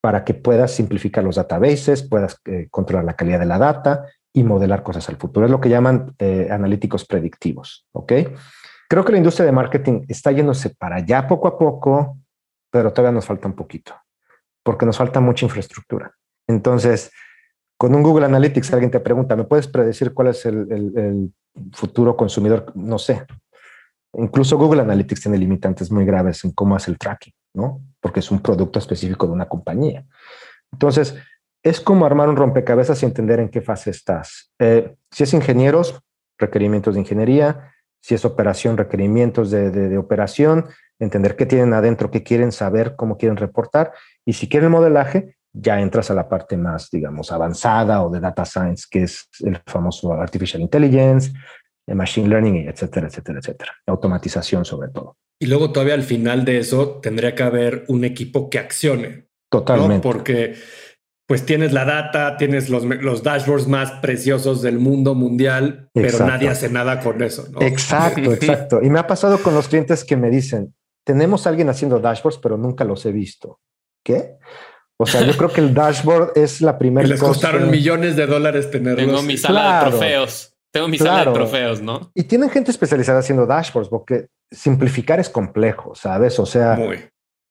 para 0.00 0.24
que 0.24 0.34
puedas 0.34 0.72
simplificar 0.72 1.22
los 1.22 1.36
databases, 1.36 2.02
puedas 2.02 2.38
eh, 2.44 2.66
controlar 2.70 3.04
la 3.04 3.14
calidad 3.14 3.38
de 3.38 3.46
la 3.46 3.58
data 3.58 4.06
y 4.32 4.42
modelar 4.42 4.82
cosas 4.82 5.08
al 5.08 5.16
futuro. 5.16 5.46
Es 5.46 5.52
lo 5.52 5.60
que 5.60 5.68
llaman 5.68 6.14
eh, 6.18 6.48
analíticos 6.50 7.04
predictivos. 7.04 7.86
¿Ok? 7.92 8.12
Creo 8.92 9.06
que 9.06 9.12
la 9.12 9.16
industria 9.16 9.46
de 9.46 9.52
marketing 9.52 10.04
está 10.06 10.32
yéndose 10.32 10.68
para 10.68 10.96
allá 10.96 11.26
poco 11.26 11.48
a 11.48 11.58
poco, 11.58 12.18
pero 12.70 12.92
todavía 12.92 13.14
nos 13.14 13.24
falta 13.24 13.48
un 13.48 13.54
poquito, 13.54 13.94
porque 14.62 14.84
nos 14.84 14.98
falta 14.98 15.18
mucha 15.18 15.46
infraestructura. 15.46 16.14
Entonces, 16.46 17.10
con 17.78 17.94
un 17.94 18.02
Google 18.02 18.26
Analytics 18.26 18.70
alguien 18.74 18.90
te 18.90 19.00
pregunta, 19.00 19.34
¿me 19.34 19.44
puedes 19.44 19.66
predecir 19.66 20.12
cuál 20.12 20.28
es 20.28 20.44
el, 20.44 20.70
el 20.70 21.32
futuro 21.72 22.14
consumidor? 22.18 22.70
No 22.74 22.98
sé. 22.98 23.24
Incluso 24.12 24.58
Google 24.58 24.82
Analytics 24.82 25.22
tiene 25.22 25.38
limitantes 25.38 25.90
muy 25.90 26.04
graves 26.04 26.44
en 26.44 26.50
cómo 26.50 26.76
hace 26.76 26.90
el 26.90 26.98
tracking, 26.98 27.32
¿no? 27.54 27.80
Porque 27.98 28.20
es 28.20 28.30
un 28.30 28.42
producto 28.42 28.78
específico 28.78 29.26
de 29.26 29.32
una 29.32 29.48
compañía. 29.48 30.04
Entonces, 30.70 31.16
es 31.62 31.80
como 31.80 32.04
armar 32.04 32.28
un 32.28 32.36
rompecabezas 32.36 33.02
y 33.02 33.06
entender 33.06 33.40
en 33.40 33.48
qué 33.48 33.62
fase 33.62 33.88
estás. 33.88 34.52
Eh, 34.58 34.94
si 35.10 35.22
es 35.22 35.32
ingenieros, 35.32 35.98
requerimientos 36.36 36.92
de 36.92 37.00
ingeniería, 37.00 37.71
si 38.02 38.14
es 38.14 38.24
operación, 38.24 38.76
requerimientos 38.76 39.50
de, 39.50 39.96
operación, 39.96 40.66
entender 40.98 41.36
qué 41.36 41.46
tienen 41.46 41.72
adentro, 41.72 42.10
qué 42.10 42.22
quieren 42.22 42.52
saber, 42.52 42.94
cómo 42.96 43.16
quieren 43.16 43.36
reportar, 43.36 43.92
y 44.26 44.34
si 44.34 44.48
quieren 44.48 44.70
modelaje, 44.70 45.36
ya 45.52 45.80
entras 45.80 46.10
a 46.10 46.14
la 46.14 46.28
parte 46.28 46.56
más, 46.56 46.90
digamos, 46.90 47.30
avanzada 47.30 48.02
o 48.02 48.10
de 48.10 48.20
data 48.20 48.44
science, 48.44 48.86
que 48.90 49.04
es 49.04 49.28
el 49.40 49.60
famoso 49.66 50.12
artificial 50.14 50.60
intelligence, 50.60 51.32
machine 51.86 52.28
learning, 52.28 52.68
etcétera, 52.68 53.06
etcétera, 53.06 53.38
etcétera. 53.38 53.72
Automatización 53.86 54.64
sobre 54.64 54.88
todo. 54.88 55.16
Y 55.38 55.46
luego 55.46 55.72
todavía 55.72 55.94
al 55.94 56.02
final 56.02 56.44
de 56.44 56.58
eso 56.58 57.00
tendría 57.02 57.34
que 57.34 57.42
haber 57.42 57.84
un 57.88 58.04
equipo 58.04 58.48
que 58.48 58.58
accione. 58.58 59.26
Totalmente. 59.50 60.02
Porque 60.02 60.54
pues 61.32 61.46
tienes 61.46 61.72
la 61.72 61.86
data, 61.86 62.36
tienes 62.36 62.68
los, 62.68 62.84
los 62.84 63.22
dashboards 63.22 63.66
más 63.66 63.90
preciosos 64.02 64.60
del 64.60 64.78
mundo 64.78 65.14
mundial, 65.14 65.88
pero 65.94 66.26
nadie 66.26 66.50
hace 66.50 66.68
nada 66.68 67.00
con 67.00 67.22
eso. 67.22 67.48
Exacto, 67.58 68.34
exacto. 68.34 68.80
Y 68.82 68.90
me 68.90 68.98
ha 68.98 69.06
pasado 69.06 69.38
con 69.38 69.54
los 69.54 69.66
clientes 69.66 70.04
que 70.04 70.14
me 70.14 70.28
dicen, 70.28 70.74
tenemos 71.06 71.46
a 71.46 71.48
alguien 71.48 71.70
haciendo 71.70 72.00
dashboards, 72.00 72.36
pero 72.36 72.58
nunca 72.58 72.84
los 72.84 73.06
he 73.06 73.12
visto. 73.12 73.60
¿Qué? 74.04 74.36
O 74.98 75.06
sea, 75.06 75.22
yo 75.22 75.34
creo 75.34 75.50
que 75.50 75.62
el 75.62 75.72
dashboard 75.72 76.32
es 76.34 76.60
la 76.60 76.76
primera 76.76 77.08
Les 77.08 77.18
costaron 77.18 77.70
millones 77.70 78.14
de 78.14 78.26
dólares 78.26 78.70
tenerlos. 78.70 79.06
Tengo 79.06 79.22
mi 79.22 79.38
sala 79.38 79.84
de 79.84 79.90
trofeos. 79.90 80.54
Tengo 80.70 80.88
mi 80.88 80.98
sala 80.98 81.24
de 81.24 81.32
trofeos, 81.32 81.80
¿no? 81.80 82.10
Y 82.14 82.24
tienen 82.24 82.50
gente 82.50 82.70
especializada 82.70 83.20
haciendo 83.20 83.46
dashboards, 83.46 83.88
porque 83.88 84.26
simplificar 84.50 85.18
es 85.18 85.30
complejo, 85.30 85.94
¿sabes? 85.94 86.38
O 86.38 86.44
sea, 86.44 86.78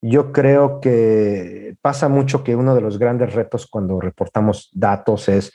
yo 0.01 0.31
creo 0.31 0.81
que 0.81 1.75
pasa 1.81 2.09
mucho 2.09 2.43
que 2.43 2.55
uno 2.55 2.73
de 2.75 2.81
los 2.81 2.97
grandes 2.97 3.33
retos 3.33 3.67
cuando 3.67 3.99
reportamos 4.01 4.69
datos 4.73 5.29
es 5.29 5.53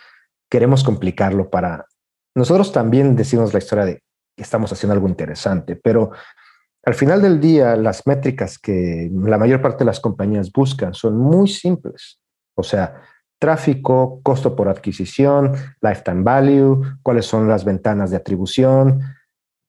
queremos 0.49 0.85
complicarlo 0.85 1.51
para 1.51 1.87
nosotros 2.35 2.71
también 2.71 3.17
decimos 3.17 3.53
la 3.53 3.59
historia 3.59 3.85
de 3.85 4.03
que 4.37 4.43
estamos 4.43 4.71
haciendo 4.73 4.93
algo 4.95 5.09
interesante, 5.09 5.77
pero 5.77 6.13
Al 6.87 6.95
final 6.95 7.21
del 7.21 7.41
día, 7.41 7.75
las 7.75 8.07
métricas 8.07 8.61
que 8.61 9.11
la 9.13 9.39
mayor 9.39 9.61
parte 9.61 9.79
de 9.79 9.87
las 9.87 9.99
compañías 9.99 10.53
buscan 10.53 10.95
son 10.95 11.19
muy 11.19 11.49
simples. 11.49 12.21
O 12.55 12.63
sea, 12.63 13.03
tráfico, 13.41 14.21
costo 14.23 14.55
por 14.55 14.69
adquisición, 14.69 15.53
lifetime 15.83 16.23
value, 16.23 16.81
cuáles 17.03 17.27
son 17.27 17.49
las 17.49 17.65
ventanas 17.65 18.13
de 18.13 18.17
atribución, 18.17 19.03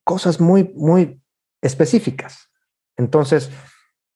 cosas 0.04 0.40
muy, 0.40 0.72
muy 0.76 1.20
específicas. 1.60 2.50
Entonces, 2.96 3.50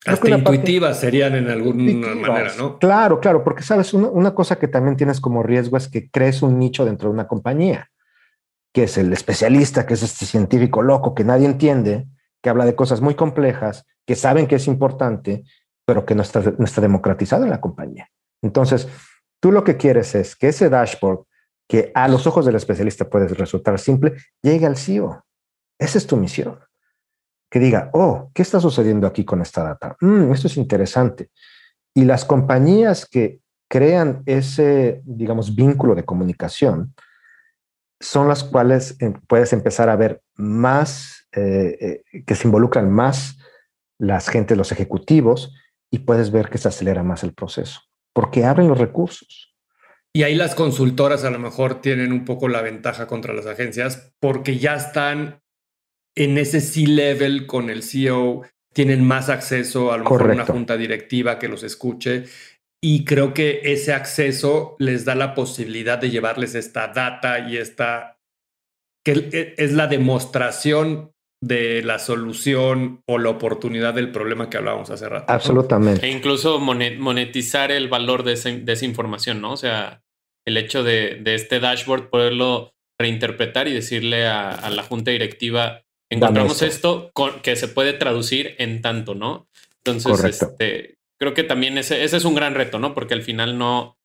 hasta 0.05 0.29
intuitivas 0.29 0.99
serían 0.99 1.35
en 1.35 1.49
alguna 1.49 2.15
manera, 2.15 2.51
¿no? 2.57 2.77
Claro, 2.77 3.19
claro, 3.19 3.43
porque 3.43 3.63
sabes, 3.63 3.93
una, 3.93 4.35
cosa 4.35 4.57
que 4.57 4.67
también 4.67 4.97
tienes 4.97 5.21
como 5.21 5.43
riesgo 5.43 5.77
es 5.77 5.87
que 5.87 6.09
crees 6.09 6.41
un 6.41 6.59
nicho 6.59 6.85
dentro 6.85 7.09
de 7.09 7.13
una 7.13 7.27
compañía, 7.27 7.89
que 8.73 8.83
es 8.83 8.97
el 8.97 9.13
especialista, 9.13 9.85
que 9.85 9.93
es 9.93 10.03
este 10.03 10.25
científico 10.25 10.81
loco 10.81 11.15
que 11.15 11.23
nadie 11.23 11.45
entiende, 11.45 12.07
que 12.41 12.49
habla 12.49 12.65
de 12.65 12.75
cosas 12.75 12.99
muy 12.99 13.15
complejas, 13.15 13.85
que 14.05 14.15
saben 14.15 14.47
que 14.47 14.55
es 14.55 14.67
importante, 14.67 15.43
pero 15.85 16.05
que 16.05 16.15
no 16.15 16.21
está, 16.21 16.41
no 16.57 16.65
está 16.65 16.81
democratizado 16.81 17.45
en 17.45 17.49
la 17.49 17.61
compañía. 17.61 18.09
Entonces, 18.41 18.89
tú 19.39 19.51
lo 19.51 19.63
que 19.63 19.77
quieres 19.77 20.15
es 20.15 20.35
que 20.35 20.49
ese 20.49 20.69
dashboard, 20.69 21.25
que 21.69 21.91
a 21.95 22.09
los 22.09 22.27
ojos 22.27 22.45
del 22.45 22.55
especialista 22.55 23.09
puede 23.09 23.27
resultar 23.29 23.79
simple, 23.79 24.15
llegue 24.41 24.65
al 24.65 24.75
CEO. 24.75 25.23
Esa 25.79 25.97
es 25.97 26.05
tu 26.05 26.17
misión 26.17 26.59
que 27.53 27.59
diga, 27.59 27.91
oh, 27.93 28.31
¿qué 28.33 28.41
está 28.41 28.59
sucediendo 28.59 29.05
aquí 29.05 29.23
con 29.23 29.39
esta 29.39 29.61
data? 29.61 29.95
Mm, 30.01 30.31
esto 30.31 30.47
es 30.47 30.57
interesante. 30.57 31.29
Y 31.93 32.03
las 32.03 32.25
compañías 32.25 33.05
que 33.05 33.41
crean 33.69 34.23
ese, 34.25 35.03
digamos, 35.05 35.53
vínculo 35.53 35.93
de 35.93 36.03
comunicación 36.03 36.95
son 37.99 38.27
las 38.27 38.43
cuales 38.43 38.97
eh, 38.99 39.13
puedes 39.27 39.53
empezar 39.53 39.87
a 39.89 39.95
ver 39.95 40.23
más, 40.33 41.27
eh, 41.31 42.01
eh, 42.11 42.23
que 42.25 42.33
se 42.33 42.47
involucran 42.47 42.89
más 42.89 43.37
las 43.99 44.29
gente, 44.29 44.55
los 44.55 44.71
ejecutivos, 44.71 45.53
y 45.91 45.99
puedes 45.99 46.31
ver 46.31 46.49
que 46.49 46.57
se 46.57 46.69
acelera 46.69 47.03
más 47.03 47.21
el 47.21 47.35
proceso, 47.35 47.81
porque 48.13 48.45
abren 48.45 48.67
los 48.67 48.79
recursos. 48.79 49.55
Y 50.11 50.23
ahí 50.23 50.33
las 50.33 50.55
consultoras 50.55 51.23
a 51.23 51.29
lo 51.29 51.37
mejor 51.37 51.81
tienen 51.81 52.13
un 52.13 52.25
poco 52.25 52.47
la 52.47 52.63
ventaja 52.63 53.05
contra 53.05 53.31
las 53.31 53.45
agencias 53.45 54.11
porque 54.19 54.57
ya 54.57 54.73
están 54.73 55.42
en 56.15 56.37
ese 56.37 56.61
C-level 56.61 57.47
con 57.47 57.69
el 57.69 57.83
CEO 57.83 58.43
tienen 58.73 59.05
más 59.05 59.29
acceso 59.29 59.91
a 59.91 59.97
lo 59.97 60.03
mejor 60.03 60.31
una 60.31 60.45
junta 60.45 60.77
directiva 60.77 61.39
que 61.39 61.47
los 61.47 61.63
escuche. 61.63 62.25
Y 62.81 63.05
creo 63.05 63.33
que 63.33 63.61
ese 63.63 63.93
acceso 63.93 64.75
les 64.79 65.05
da 65.05 65.15
la 65.15 65.35
posibilidad 65.35 65.97
de 65.97 66.09
llevarles 66.09 66.53
esta 66.55 66.89
data 66.89 67.47
y 67.49 67.57
esta, 67.57 68.19
que 69.05 69.55
es 69.57 69.71
la 69.71 69.87
demostración 69.87 71.11
de 71.41 71.81
la 71.83 71.99
solución 71.99 73.01
o 73.05 73.19
la 73.19 73.29
oportunidad 73.29 73.93
del 73.93 74.11
problema 74.11 74.49
que 74.49 74.57
hablábamos 74.57 74.89
hace 74.89 75.07
rato. 75.07 75.31
Absolutamente. 75.31 76.05
E 76.05 76.11
incluso 76.11 76.59
monetizar 76.59 77.71
el 77.71 77.87
valor 77.89 78.23
de, 78.23 78.33
esa 78.33 78.85
información, 78.85 79.41
¿no? 79.41 79.53
O 79.53 79.57
sea, 79.57 80.03
el 80.45 80.57
hecho 80.57 80.83
de, 80.83 81.21
este 81.25 81.59
dashboard, 81.59 82.09
poderlo 82.09 82.73
reinterpretar 82.99 83.67
y 83.67 83.73
decirle 83.73 84.25
a 84.25 84.69
la 84.69 84.83
junta 84.83 85.11
directiva, 85.11 85.83
encontramos 86.13 86.61
esto, 86.61 87.11
que 87.41 87.55
se 87.55 87.67
puede 87.67 87.93
traducir 87.93 88.55
en 88.59 88.81
tanto, 88.81 89.15
¿no? 89.15 89.47
Entonces, 89.83 90.41
este, 90.41 90.97
creo 91.19 91.33
que 91.33 91.43
también 91.43 91.77
ese, 91.77 92.03
ese 92.03 92.17
es 92.17 92.25
un 92.25 92.35
gran 92.35 92.55
reto, 92.55 92.79
¿no? 92.79 92.93
Porque 92.93 93.13
al 93.13 93.21
final 93.21 93.57
no, 93.57 93.97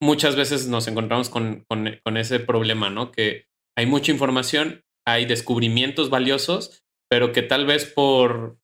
muchas 0.00 0.36
veces 0.36 0.66
nos 0.66 0.88
encontramos 0.88 1.30
con, 1.30 1.64
con, 1.68 2.16
ese 2.16 2.40
problema, 2.40 2.90
¿no? 2.90 3.12
Que 3.12 3.46
hay 3.76 3.86
mucha 3.86 4.10
información, 4.12 4.84
hay 5.06 5.24
descubrimientos 5.24 6.10
valiosos, 6.10 6.82
pero 7.08 7.32
que 7.32 7.42
tal 7.42 7.66
vez 7.66 7.86
por, 7.86 8.58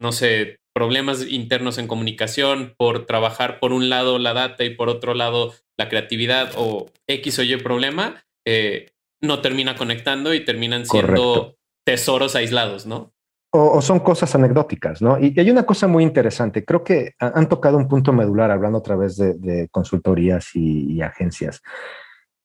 no 0.00 0.12
sé, 0.12 0.58
problemas 0.74 1.26
internos 1.28 1.78
en 1.78 1.86
comunicación, 1.86 2.74
por 2.76 3.06
trabajar 3.06 3.60
por 3.60 3.72
un 3.72 3.88
lado 3.88 4.18
la 4.18 4.32
data 4.32 4.64
y 4.64 4.70
por 4.70 4.88
otro 4.88 5.14
lado 5.14 5.54
la 5.78 5.88
creatividad 5.88 6.52
o 6.56 6.90
X 7.06 7.38
o 7.38 7.42
Y 7.42 7.56
problema, 7.58 8.24
eh, 8.46 8.90
no 9.20 9.40
termina 9.40 9.76
conectando 9.76 10.34
y 10.34 10.44
terminan 10.44 10.84
siendo 10.84 11.56
tesoros 11.84 12.36
aislados, 12.36 12.86
¿no? 12.86 13.12
O, 13.54 13.82
son 13.82 14.00
cosas 14.00 14.34
anecdóticas, 14.34 15.02
¿no? 15.02 15.18
Y, 15.18 15.38
hay 15.38 15.50
una 15.50 15.64
cosa 15.64 15.86
muy 15.86 16.04
interesante. 16.04 16.64
Creo 16.64 16.82
que 16.82 17.14
han 17.18 17.48
tocado 17.48 17.76
un 17.76 17.86
punto 17.86 18.12
medular 18.12 18.50
hablando 18.50 18.78
otra 18.78 18.96
vez 18.96 19.16
de, 19.16 19.68
consultorías 19.70 20.54
y, 20.54 21.02
agencias. 21.02 21.62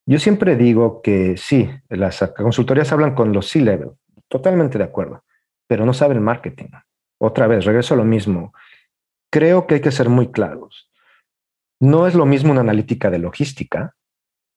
Yo 0.05 0.19
siempre 0.19 0.55
digo 0.57 1.01
que 1.01 1.37
sí, 1.37 1.69
las 1.89 2.19
consultorías 2.35 2.91
hablan 2.91 3.15
con 3.15 3.31
los 3.31 3.47
C-level, 3.49 3.91
totalmente 4.27 4.77
de 4.77 4.83
acuerdo, 4.83 5.23
pero 5.65 5.85
no 5.85 5.93
saben 5.93 6.21
marketing. 6.21 6.69
Otra 7.19 7.47
vez, 7.47 7.63
regreso 7.65 7.93
a 7.93 7.97
lo 7.97 8.05
mismo. 8.05 8.53
Creo 9.31 9.65
que 9.65 9.75
hay 9.75 9.81
que 9.81 9.91
ser 9.91 10.09
muy 10.09 10.29
claros. 10.31 10.91
No 11.79 12.07
es 12.07 12.15
lo 12.15 12.25
mismo 12.25 12.51
una 12.51 12.61
analítica 12.61 13.09
de 13.09 13.19
logística 13.19 13.96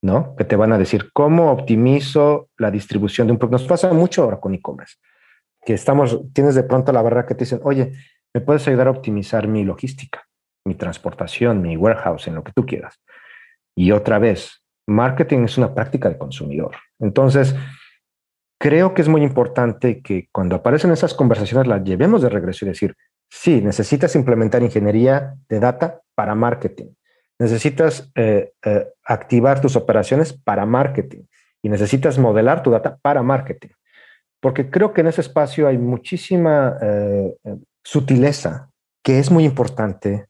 ¿no? 0.03 0.35
Que 0.37 0.45
te 0.45 0.57
van 0.57 0.73
a 0.73 0.79
decir 0.79 1.11
cómo 1.13 1.51
optimizo 1.51 2.49
la 2.57 2.71
distribución 2.71 3.27
de 3.27 3.33
un 3.33 3.39
producto. 3.39 3.63
Nos 3.63 3.69
pasa 3.69 3.93
mucho 3.93 4.23
ahora 4.23 4.41
con 4.41 4.55
e-commerce, 4.55 4.97
que 5.65 5.75
estamos, 5.75 6.21
tienes 6.33 6.55
de 6.55 6.63
pronto 6.63 6.93
la 6.93 7.03
barra 7.03 7.27
que 7.27 7.35
te 7.35 7.45
dicen, 7.45 7.61
oye, 7.65 7.93
¿me 8.35 8.41
puedes 8.41 8.67
ayudar 8.69 8.89
a 8.89 8.93
optimizar 8.93 9.47
mi 9.47 9.65
logística, 9.65 10.27
mi 10.65 10.75
transportación, 10.75 11.61
mi 11.61 11.77
warehouse, 11.77 12.29
en 12.29 12.35
lo 12.35 12.45
que 12.45 12.53
tú 12.53 12.65
quieras? 12.65 12.99
Y 13.77 13.93
otra 13.93 14.19
vez, 14.19 14.63
marketing 14.89 15.45
es 15.45 15.59
una 15.59 15.75
práctica 15.75 16.09
de 16.09 16.19
consumidor. 16.19 16.77
Entonces, 16.99 17.55
creo 18.59 18.95
que 18.95 19.03
es 19.03 19.09
muy 19.09 19.23
importante 19.23 20.03
que 20.03 20.29
cuando 20.33 20.57
aparecen 20.57 20.91
esas 20.93 21.15
conversaciones 21.15 21.67
las 21.67 21.85
llevemos 21.85 22.23
de 22.23 22.31
regreso 22.31 22.65
y 22.65 22.69
decir, 22.69 22.95
sí, 23.31 23.61
necesitas 23.61 24.17
implementar 24.17 24.63
ingeniería 24.63 25.35
de 25.49 25.61
data 25.61 26.01
para 26.15 26.35
marketing 26.35 26.89
necesitas 27.41 28.13
eh, 28.15 28.53
eh, 28.65 28.87
activar 29.03 29.61
tus 29.63 29.75
operaciones 29.75 30.33
para 30.35 30.67
marketing 30.67 31.23
y 31.63 31.71
necesitas 31.71 32.19
modelar 32.19 32.63
tu 32.63 32.71
data 32.71 32.99
para 33.01 33.23
marketing. 33.23 33.71
Porque 34.41 34.71
creo 34.71 34.93
que 34.93 35.01
en 35.01 35.07
ese 35.09 35.23
espacio 35.23 35.67
hay 35.67 35.79
muchísima 35.79 36.77
eh, 36.83 37.35
sutileza 37.83 38.71
que 39.03 39.19
es 39.19 39.31
muy 39.31 39.45
importante 39.45 40.27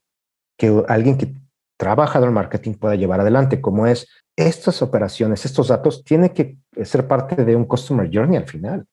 que 0.56 0.84
alguien 0.86 1.18
que 1.18 1.34
trabaja 1.76 2.20
en 2.20 2.26
el 2.26 2.30
marketing 2.30 2.74
pueda 2.74 2.94
llevar 2.94 3.20
adelante, 3.20 3.60
como 3.60 3.88
es 3.88 4.06
estas 4.36 4.80
operaciones, 4.80 5.44
estos 5.44 5.68
datos, 5.68 6.04
tienen 6.04 6.28
que 6.30 6.58
ser 6.84 7.08
parte 7.08 7.44
de 7.44 7.56
un 7.56 7.64
customer 7.64 8.08
journey 8.12 8.36
al 8.36 8.46
final. 8.46 8.86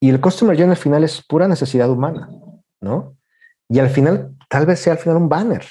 Y 0.00 0.08
el 0.08 0.20
customer 0.20 0.56
journey 0.56 0.70
al 0.70 0.82
final 0.82 1.04
es 1.04 1.22
pura 1.22 1.46
necesidad 1.46 1.90
humana, 1.90 2.30
¿no? 2.80 3.16
Y 3.68 3.78
al 3.78 3.90
final, 3.90 4.34
tal 4.48 4.64
vez 4.64 4.80
sea 4.80 4.94
al 4.94 4.98
final 4.98 5.18
un 5.18 5.28
banner, 5.28 5.66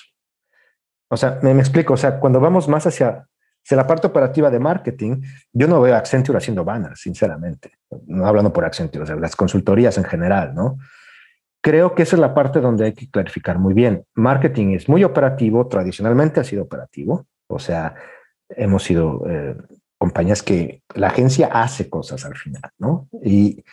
o 1.09 1.17
sea, 1.17 1.39
me, 1.41 1.51
explico, 1.51 1.93
o 1.93 1.97
sea, 1.97 2.19
cuando 2.19 2.39
vamos 2.39 2.67
más 2.67 2.85
hacia, 2.85 3.27
la 3.69 3.87
parte 3.87 4.07
operativa 4.07 4.49
de 4.49 4.59
marketing, 4.59 5.21
yo 5.51 5.67
no 5.67 5.81
veo 5.81 5.95
a 5.95 5.97
Accenture 5.97 6.37
haciendo 6.37 6.63
banners, 6.63 7.01
sinceramente, 7.01 7.71
no 8.05 8.25
hablando 8.25 8.53
por 8.53 8.65
Accenture, 8.65 9.03
o 9.03 9.07
sea, 9.07 9.15
las 9.17 9.35
consultorías 9.35 9.97
en 9.97 10.05
general, 10.05 10.53
¿no? 10.55 10.77
Creo 11.61 11.93
que 11.93 12.03
esa 12.03 12.15
es 12.15 12.19
la 12.21 12.33
parte 12.33 12.61
donde 12.61 12.85
hay 12.85 12.93
que 12.93 13.09
clarificar 13.09 13.59
muy 13.59 13.73
bien. 13.73 14.05
Marketing 14.13 14.75
es 14.75 14.87
muy 14.87 15.03
operativo, 15.03 15.67
tradicionalmente 15.67 16.39
ha 16.39 16.43
sido 16.45 16.63
operativo, 16.63 17.27
o 17.47 17.59
sea, 17.59 17.95
hemos 18.49 18.83
sido 18.83 19.23
eh, 19.27 19.57
compañías 19.97 20.43
que 20.43 20.83
la 20.95 21.07
agencia 21.07 21.47
hace 21.47 21.89
cosas 21.89 22.23
al 22.25 22.35
final, 22.35 22.71
¿no? 22.77 23.09
Y 23.23 23.63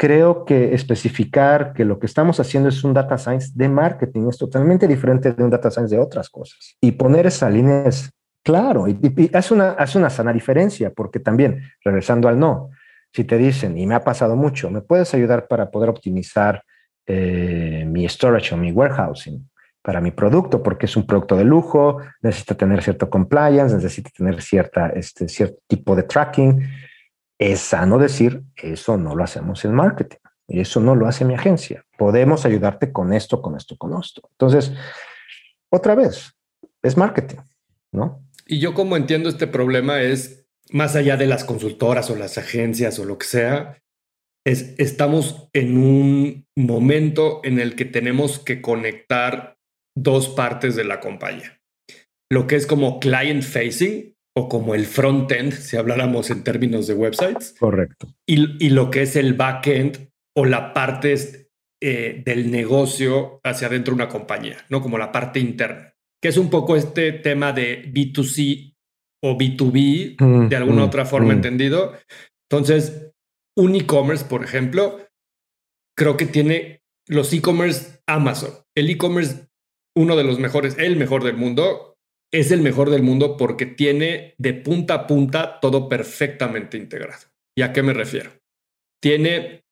creo 0.00 0.46
que 0.46 0.72
especificar 0.72 1.74
que 1.74 1.84
lo 1.84 1.98
que 1.98 2.06
estamos 2.06 2.40
haciendo 2.40 2.70
es 2.70 2.82
un 2.84 2.94
data 2.94 3.18
science 3.18 3.50
de 3.54 3.68
marketing 3.68 4.28
es 4.30 4.38
totalmente 4.38 4.88
diferente 4.88 5.34
de 5.34 5.44
un 5.44 5.50
data 5.50 5.70
science 5.70 5.94
de 5.94 6.00
otras 6.00 6.30
cosas. 6.30 6.78
Y 6.80 6.92
poner 6.92 7.26
esa 7.26 7.50
línea 7.50 7.84
es 7.84 8.10
claro, 8.42 8.88
y, 8.88 8.98
hace, 9.34 9.52
una, 9.52 9.72
hace 9.72 9.98
una 9.98 10.08
sana 10.08 10.32
diferencia, 10.32 10.90
porque 10.90 11.20
también, 11.20 11.60
regresando 11.84 12.28
al 12.28 12.38
no, 12.38 12.70
si 13.12 13.24
te 13.24 13.36
dicen, 13.36 13.76
y 13.76 13.86
me 13.86 13.94
ha 13.94 14.02
pasado 14.02 14.36
mucho, 14.36 14.70
¿me 14.70 14.80
puedes 14.80 15.12
ayudar 15.12 15.46
para 15.48 15.70
poder 15.70 15.90
optimizar 15.90 16.62
eh, 17.06 17.84
mi 17.86 18.08
storage 18.08 18.54
o 18.54 18.56
mi 18.56 18.72
warehousing 18.72 19.50
para 19.82 20.00
mi 20.00 20.12
producto? 20.12 20.62
Porque 20.62 20.86
es 20.86 20.96
un 20.96 21.06
producto 21.06 21.36
de 21.36 21.44
lujo, 21.44 21.98
necesita 22.22 22.54
tener 22.54 22.82
cierto 22.82 23.10
compliance, 23.10 23.74
necesita 23.74 24.08
tener 24.16 24.40
cierta, 24.40 24.88
este, 24.88 25.28
cierto 25.28 25.58
tipo 25.68 25.94
de 25.94 26.04
tracking 26.04 26.66
es 27.40 27.60
sano 27.60 27.98
decir, 27.98 28.42
eso 28.54 28.98
no 28.98 29.16
lo 29.16 29.24
hacemos 29.24 29.64
en 29.64 29.72
marketing, 29.72 30.18
eso 30.46 30.78
no 30.80 30.94
lo 30.94 31.06
hace 31.06 31.24
mi 31.24 31.34
agencia. 31.34 31.86
Podemos 31.96 32.44
ayudarte 32.44 32.92
con 32.92 33.14
esto, 33.14 33.40
con 33.40 33.56
esto, 33.56 33.76
con 33.78 33.98
esto. 33.98 34.28
Entonces, 34.32 34.72
otra 35.70 35.94
vez, 35.94 36.34
es 36.82 36.98
marketing, 36.98 37.38
¿no? 37.92 38.22
Y 38.46 38.60
yo 38.60 38.74
como 38.74 38.96
entiendo 38.96 39.30
este 39.30 39.46
problema 39.46 40.02
es, 40.02 40.44
más 40.70 40.96
allá 40.96 41.16
de 41.16 41.26
las 41.26 41.44
consultoras 41.44 42.10
o 42.10 42.16
las 42.16 42.36
agencias 42.36 42.98
o 42.98 43.06
lo 43.06 43.16
que 43.16 43.26
sea, 43.26 43.78
es, 44.44 44.74
estamos 44.78 45.48
en 45.54 45.78
un 45.78 46.46
momento 46.56 47.40
en 47.42 47.58
el 47.58 47.74
que 47.74 47.86
tenemos 47.86 48.38
que 48.38 48.60
conectar 48.60 49.56
dos 49.96 50.28
partes 50.28 50.76
de 50.76 50.84
la 50.84 51.00
compañía. 51.00 51.58
Lo 52.30 52.46
que 52.46 52.56
es 52.56 52.66
como 52.66 53.00
client 53.00 53.42
facing, 53.42 54.14
o 54.40 54.48
como 54.48 54.74
el 54.74 54.86
front-end, 54.86 55.52
si 55.52 55.76
habláramos 55.76 56.30
en 56.30 56.42
términos 56.42 56.86
de 56.86 56.94
websites. 56.94 57.54
Correcto. 57.58 58.08
Y, 58.26 58.64
y, 58.64 58.70
lo 58.70 58.90
que 58.90 59.02
es 59.02 59.16
el 59.16 59.34
back-end 59.34 60.10
o 60.36 60.44
la 60.44 60.72
parte 60.72 61.14
eh, 61.82 62.22
del 62.24 62.50
negocio 62.50 63.40
hacia 63.44 63.68
adentro 63.68 63.92
de 63.92 64.02
una 64.02 64.08
compañía, 64.08 64.64
¿no? 64.68 64.80
Como 64.80 64.98
la 64.98 65.12
parte 65.12 65.40
interna, 65.40 65.94
que 66.22 66.28
es 66.28 66.36
un 66.36 66.50
poco 66.50 66.76
este 66.76 67.12
tema 67.12 67.52
de 67.52 67.90
B2C 67.92 68.74
o 69.22 69.36
B2B, 69.36 70.16
Mm, 70.18 70.48
de 70.48 70.56
alguna 70.56 70.82
mm, 70.82 70.86
otra 70.86 71.04
forma 71.04 71.28
mm. 71.28 71.36
entendido. 71.36 71.94
Entonces, 72.50 73.12
un 73.56 73.74
e-commerce, 73.74 74.24
por 74.24 74.44
ejemplo, 74.44 75.06
creo 75.96 76.16
que 76.16 76.26
tiene 76.26 76.82
los 77.06 77.32
e-commerce 77.32 78.00
Amazon. 78.06 78.50
El 78.74 78.90
e-commerce, 78.90 79.48
uno 79.96 80.16
de 80.16 80.24
los 80.24 80.38
mejores, 80.38 80.76
el 80.78 80.96
mejor 80.96 81.24
del 81.24 81.36
mundo, 81.36 81.89
es 82.32 82.50
el 82.50 82.60
mejor 82.60 82.90
del 82.90 83.02
mundo 83.02 83.36
porque 83.36 83.66
tiene 83.66 84.34
de 84.38 84.54
punta 84.54 84.94
a 84.94 85.06
punta 85.06 85.58
todo 85.60 85.88
perfectamente 85.88 86.76
integrado. 86.76 87.26
¿Y 87.56 87.62
a 87.62 87.72
qué 87.72 87.82
me 87.82 87.92
refiero? 87.92 88.30
Tiene 89.02 89.64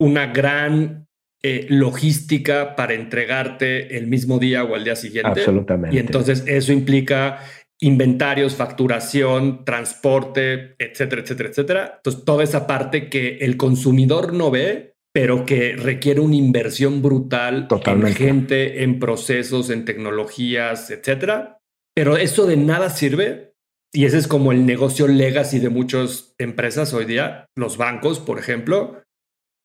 una 0.00 0.26
gran 0.26 1.06
eh, 1.42 1.66
logística 1.68 2.74
para 2.76 2.94
entregarte 2.94 3.96
el 3.96 4.06
mismo 4.06 4.38
día 4.38 4.64
o 4.64 4.74
al 4.74 4.84
día 4.84 4.96
siguiente. 4.96 5.40
Absolutamente. 5.40 5.96
Y 5.96 6.00
entonces 6.00 6.44
eso 6.46 6.72
implica 6.72 7.40
inventarios, 7.80 8.54
facturación, 8.54 9.64
transporte, 9.64 10.76
etcétera, 10.78 11.22
etcétera, 11.22 11.48
etcétera. 11.50 11.92
Entonces, 11.96 12.24
toda 12.24 12.42
esa 12.42 12.66
parte 12.66 13.10
que 13.10 13.36
el 13.42 13.56
consumidor 13.58 14.32
no 14.32 14.50
ve, 14.50 14.94
pero 15.12 15.44
que 15.44 15.76
requiere 15.76 16.20
una 16.20 16.36
inversión 16.36 17.02
brutal 17.02 17.68
Totalmente. 17.68 18.10
en 18.10 18.16
gente, 18.16 18.82
en 18.82 18.98
procesos, 18.98 19.70
en 19.70 19.84
tecnologías, 19.84 20.90
etcétera. 20.90 21.55
Pero 21.96 22.16
eso 22.18 22.46
de 22.46 22.56
nada 22.56 22.90
sirve. 22.90 23.54
Y 23.92 24.04
ese 24.04 24.18
es 24.18 24.28
como 24.28 24.52
el 24.52 24.66
negocio 24.66 25.08
legacy 25.08 25.58
de 25.58 25.70
muchas 25.70 26.34
empresas 26.38 26.92
hoy 26.92 27.06
día, 27.06 27.46
los 27.56 27.78
bancos, 27.78 28.20
por 28.20 28.38
ejemplo, 28.38 29.02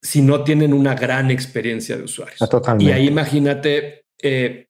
si 0.02 0.22
no 0.22 0.46
tienen 0.46 0.74
una 0.74 0.96
gran 0.96 1.32
experiencia 1.32 1.98
de 1.98 2.04
usuarios. 2.04 2.42
Ah, 2.42 2.48
Totalmente. 2.48 2.90
Y 2.90 2.94
ahí 2.94 3.08
imagínate, 3.08 4.06
eh, 4.22 4.68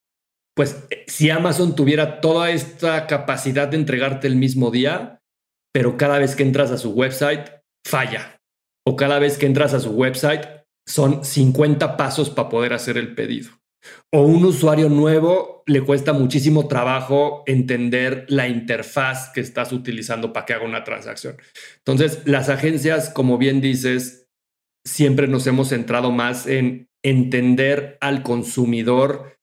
pues 0.55 0.87
si 1.05 1.29
Amazon 1.29 1.75
tuviera 1.75 2.21
toda 2.21 2.49
esta 2.49 3.05
capacidad 3.05 3.67
de 3.67 3.77
entregarte 3.77 4.25
el 4.25 4.35
mismo 4.35 4.71
día, 4.71 5.19
pero 5.71 5.95
cada 5.95 6.17
vez 6.17 6.35
que 6.35 6.43
entras 6.43 6.71
a 6.71 6.79
su 6.79 6.91
website, 6.91 7.47
falla. 7.85 8.39
O 8.87 8.95
cada 8.95 9.19
vez 9.19 9.37
que 9.37 9.45
entras 9.45 9.75
a 9.75 9.79
su 9.79 9.91
website, 9.91 10.45
son 10.87 11.23
50 11.23 11.97
pasos 11.97 12.31
para 12.31 12.49
poder 12.49 12.73
hacer 12.73 12.97
el 12.97 13.13
pedido. 13.13 13.51
O 14.11 14.21
un 14.21 14.45
usuario 14.45 14.89
nuevo 14.89 15.63
le 15.65 15.81
cuesta 15.81 16.13
muchísimo 16.13 16.67
trabajo 16.67 17.43
entender 17.45 18.25
la 18.29 18.47
interfaz 18.47 19.29
que 19.33 19.41
estás 19.41 19.71
utilizando 19.71 20.33
para 20.33 20.45
que 20.45 20.53
haga 20.53 20.65
una 20.65 20.83
transacción. 20.83 21.37
Entonces, 21.77 22.21
las 22.25 22.49
agencias, 22.49 23.09
como 23.09 23.37
bien 23.37 23.61
dices, 23.61 24.27
siempre 24.85 25.27
nos 25.27 25.47
hemos 25.47 25.69
centrado 25.69 26.11
más 26.11 26.47
en 26.47 26.89
entender 27.03 27.97
al 28.01 28.23
consumidor 28.23 29.37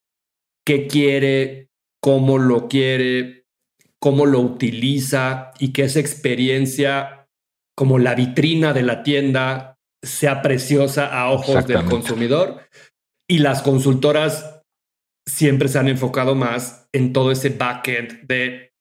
qué 0.64 0.86
quiere, 0.86 1.70
cómo 2.00 2.38
lo 2.38 2.68
quiere, 2.68 3.46
cómo 4.00 4.26
lo 4.26 4.40
utiliza 4.40 5.52
y 5.58 5.72
que 5.72 5.84
esa 5.84 6.00
experiencia 6.00 7.26
como 7.76 7.98
la 7.98 8.14
vitrina 8.14 8.72
de 8.72 8.82
la 8.82 9.02
tienda 9.02 9.78
sea 10.02 10.42
preciosa 10.42 11.06
a 11.06 11.30
ojos 11.30 11.66
del 11.66 11.84
consumidor. 11.84 12.62
Y 13.28 13.38
las 13.38 13.62
consultoras 13.62 14.62
siempre 15.28 15.68
se 15.68 15.78
han 15.78 15.88
enfocado 15.88 16.34
más 16.34 16.88
en 16.92 17.12
todo 17.12 17.30
ese 17.30 17.50
backend 17.50 18.26
de 18.26 18.72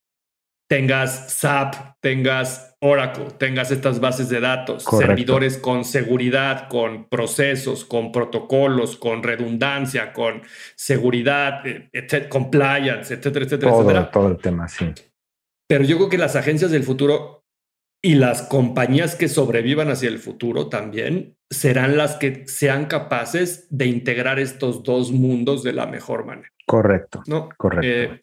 tengas 0.70 1.34
SAP, 1.34 1.96
tengas 2.02 2.76
Oracle, 2.80 3.32
tengas 3.38 3.72
estas 3.72 4.00
bases 4.00 4.30
de 4.30 4.40
datos, 4.40 4.84
Correcto. 4.84 5.08
servidores 5.08 5.58
con 5.58 5.84
seguridad, 5.84 6.68
con 6.70 7.10
procesos, 7.10 7.86
con 7.86 8.12
protocolos, 8.12 8.98
con 8.98 9.24
redundancia, 9.24 10.14
con 10.14 10.44
seguridad, 10.76 11.66
eh, 11.66 11.90
etcétera, 11.92 12.30
compliance, 12.30 13.14
etcétera, 13.14 13.46
etcétera, 13.46 13.72
todo, 13.72 13.82
etcétera. 13.82 14.12
todo 14.12 14.28
el 14.28 14.38
tema, 14.38 14.68
sí. 14.68 14.94
Pero 15.68 15.84
yo 15.84 15.98
creo 15.98 16.10
que 16.10 16.18
las 16.18 16.36
agencias 16.36 16.72
del 16.72 16.84
futuro 16.84 17.47
y 18.02 18.16
las 18.16 18.44
compañías 18.44 19.16
que 19.16 19.28
sobrevivan 19.28 19.90
hacia 19.90 20.10
el 20.10 20.20
futuro 20.20 20.68
también 20.70 21.36
serán 21.50 21.98
las 21.98 22.16
que 22.16 22.48
sean 22.48 22.86
capaces 22.86 23.68
de 23.70 23.86
integrar 23.86 24.40
estos 24.40 24.84
dos 24.84 25.12
mundos 25.12 25.64
de 25.64 25.74
la 25.74 25.88
mejor 25.88 26.26
manera, 26.26 26.50
Correcto, 26.66 27.24
¿no? 27.28 27.50
correcto. 27.58 27.88
Eh, 27.88 28.22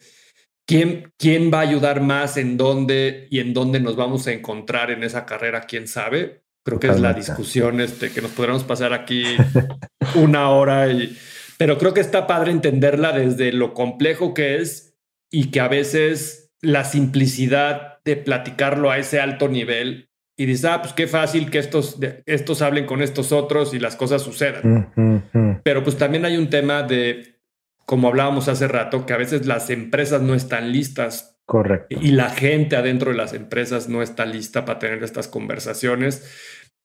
¿quién, 0.67 1.13
¿Quién 1.19 1.51
va 1.53 1.59
a 1.59 1.63
ayudar 1.63 2.01
más 2.01 2.37
en 2.37 2.57
dónde 2.57 3.27
y 3.31 3.41
en 3.41 3.55
dónde 3.55 3.81
nos 3.81 3.97
vamos 3.97 4.27
a 4.27 4.33
encontrar 4.33 4.91
en 4.91 5.03
esa 5.03 5.25
carrera? 5.25 5.63
¿Quién 5.63 5.89
sabe? 5.89 6.43
Creo 6.65 6.79
que 6.79 6.89
es 6.89 7.01
la 7.01 7.13
discusión 7.13 7.81
este, 7.81 8.11
que 8.11 8.23
nos 8.23 8.31
podríamos 8.31 8.65
pasar 8.65 8.93
aquí 8.95 9.25
una 10.15 10.51
hora, 10.51 10.91
y, 10.91 11.17
pero 11.59 11.79
creo 11.79 11.93
que 11.93 12.01
está 12.01 12.27
padre 12.27 12.53
entenderla 12.53 13.13
desde 13.13 13.53
lo 13.53 13.75
complejo 13.75 14.33
que 14.33 14.57
es 14.57 14.95
y 15.31 15.51
que 15.51 15.61
a 15.61 15.69
veces 15.69 16.53
la 16.61 16.85
simplicidad 16.85 17.94
de 18.05 18.17
platicarlo 18.17 18.91
a 18.91 18.99
ese 18.99 19.21
alto 19.21 19.49
nivel 19.49 20.09
y 20.37 20.47
dices, 20.47 20.65
ah, 20.67 20.83
pues 20.83 20.93
qué 20.95 21.07
fácil 21.07 21.51
que 21.51 21.59
estos, 21.59 21.99
estos 22.27 22.61
hablen 22.63 22.87
con 22.87 23.03
estos 23.03 23.31
otros 23.33 23.73
y 23.73 23.79
las 23.79 23.97
cosas 23.97 24.23
sucedan. 24.23 24.91
Mm, 24.97 25.01
mm, 25.01 25.23
mm. 25.33 25.61
Pero 25.63 25.83
pues 25.85 25.97
también 25.97 26.25
hay 26.25 26.37
un 26.37 26.51
tema 26.51 26.83
de, 26.83 27.39
como 27.87 28.09
hablábamos 28.09 28.49
hace 28.49 28.67
rato, 28.69 29.07
que 29.07 29.13
a 29.13 29.17
veces 29.19 29.47
las 29.47 29.71
empresas 29.71 30.21
no 30.23 30.35
están 30.35 30.73
listas 30.73 31.39
Correcto. 31.47 31.97
y 32.01 32.11
la 32.13 32.31
gente 32.31 32.75
adentro 32.77 33.11
de 33.13 33.17
las 33.17 33.33
empresas 33.33 33.89
no 33.89 34.03
está 34.03 34.27
lista 34.27 34.65
para 34.65 34.79
tener 34.81 35.03
estas 35.05 35.29
conversaciones 35.29 36.29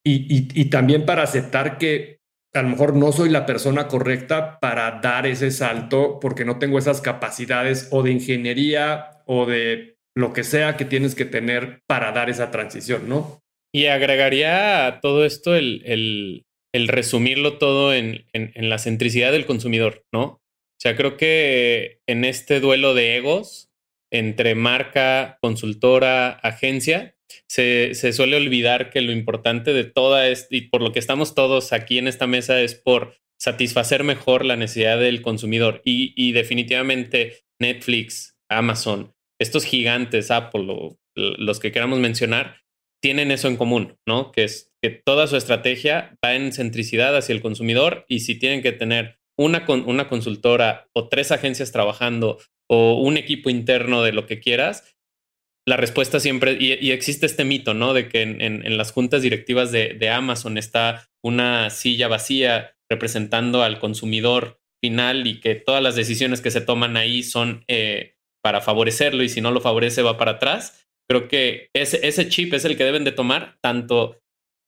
y, 0.04 0.34
y- 0.34 0.48
y 0.54 0.66
también 0.66 1.06
para 1.06 1.24
aceptar 1.24 1.78
que 1.78 2.20
a 2.54 2.62
lo 2.64 2.70
mejor 2.70 2.96
no 2.96 3.12
soy 3.12 3.30
la 3.30 3.46
persona 3.46 3.88
correcta 3.88 4.60
para 4.60 5.00
dar 5.02 5.26
ese 5.28 5.52
salto 5.52 6.20
porque 6.20 6.46
no 6.46 6.58
tengo 6.60 6.80
esas 6.80 7.00
capacidades 7.02 7.88
o 7.92 8.02
de 8.04 8.12
ingeniería 8.12 9.12
o 9.26 9.46
de 9.46 9.99
lo 10.20 10.34
que 10.34 10.44
sea 10.44 10.76
que 10.76 10.86
tienes 10.86 11.16
que 11.16 11.26
tener 11.26 11.82
para 11.88 12.12
dar 12.12 12.30
esa 12.30 12.52
transición, 12.52 13.08
¿no? 13.08 13.40
Y 13.74 13.86
agregaría 13.86 14.86
a 14.88 15.00
todo 15.00 15.26
esto 15.26 15.56
el, 15.56 15.84
el- 15.86 16.88
resumirlo 16.88 17.58
todo 17.58 17.94
en, 17.94 18.26
en- 18.34 18.70
la 18.70 18.78
centricidad 18.78 19.32
del 19.32 19.46
consumidor, 19.46 20.04
¿no? 20.14 20.24
O 20.24 20.82
sea, 20.82 20.96
creo 20.96 21.18
que 21.18 22.00
en 22.08 22.26
este 22.26 22.60
duelo 22.60 22.94
de 22.94 23.18
egos 23.18 23.70
entre 24.12 24.56
marca, 24.56 25.38
consultora, 25.42 26.30
agencia, 26.30 27.16
se, 27.48 27.94
se 27.94 28.12
suele 28.12 28.38
olvidar 28.38 28.90
que 28.90 29.02
lo 29.02 29.12
importante 29.12 29.72
de 29.74 29.84
toda 29.84 30.28
esto, 30.30 30.56
y 30.56 30.62
por 30.62 30.82
lo 30.82 30.92
que 30.92 31.00
estamos 31.00 31.36
todos 31.36 31.74
aquí 31.74 31.98
en 32.00 32.08
esta 32.08 32.28
mesa, 32.28 32.60
es 32.62 32.76
por 32.76 33.18
satisfacer 33.40 34.04
mejor 34.04 34.46
la 34.46 34.56
necesidad 34.56 35.00
del 35.00 35.22
consumidor. 35.22 35.82
Y 35.86 36.32
definitivamente 36.32 37.44
Netflix, 37.60 38.36
Amazon, 38.50 39.14
estos 39.40 39.66
gigantes, 39.66 40.32
Apple, 40.32 40.68
o 40.70 40.98
los 41.16 41.60
que 41.60 41.72
queramos 41.72 42.00
mencionar, 42.00 42.62
tienen 43.02 43.32
eso 43.32 43.48
en 43.48 43.58
común, 43.58 43.98
¿no? 44.08 44.32
Que 44.32 44.44
es 44.44 44.72
que 44.82 44.90
toda 44.90 45.28
su 45.28 45.38
estrategia 45.38 46.18
va 46.24 46.36
en 46.36 46.52
centricidad 46.52 47.16
hacia 47.16 47.34
el 47.34 47.42
consumidor 47.42 48.06
y 48.08 48.22
si 48.22 48.36
tienen 48.36 48.62
que 48.62 48.72
tener 48.72 49.20
una, 49.38 49.66
con, 49.66 49.88
una 49.88 50.10
consultora 50.10 50.90
o 50.94 51.08
tres 51.08 51.32
agencias 51.32 51.72
trabajando 51.72 52.40
o 52.70 53.02
un 53.02 53.18
equipo 53.18 53.50
interno 53.50 54.04
de 54.04 54.12
lo 54.12 54.26
que 54.26 54.40
quieras, 54.40 54.96
la 55.66 55.78
respuesta 55.78 56.20
siempre, 56.20 56.58
y, 56.60 56.92
existe 56.92 57.26
este 57.26 57.46
mito, 57.46 57.74
¿no? 57.74 57.94
De 57.94 58.10
que 58.10 58.22
en, 58.22 58.78
las 58.78 58.92
juntas 58.92 59.22
directivas 59.22 59.72
de, 59.72 59.94
de, 59.94 60.10
Amazon 60.10 60.58
está 60.58 61.10
una 61.24 61.70
silla 61.70 62.08
vacía 62.08 62.76
representando 62.90 63.62
al 63.62 63.80
consumidor 63.80 64.60
final 64.82 65.28
y 65.28 65.40
que 65.40 65.56
todas 65.56 65.84
las 65.84 65.96
decisiones 65.96 66.42
que 66.42 66.52
se 66.52 66.62
toman 66.62 66.98
ahí 66.98 67.24
son 67.24 67.64
eh, 67.68 68.16
para 68.42 68.62
favorecerlo 68.62 69.24
y 69.24 69.30
si 69.30 69.42
no 69.42 69.52
lo 69.52 69.62
favorece 69.62 70.02
va 70.02 70.18
para 70.18 70.32
atrás. 70.32 70.88
Creo 71.10 71.28
que 71.28 71.70
ese, 71.74 72.08
ese 72.08 72.30
chip 72.30 72.54
es 72.54 72.66
el 72.66 72.78
que 72.78 72.84
deben 72.84 73.04
de 73.04 73.12
tomar 73.12 73.58
tanto 73.62 74.18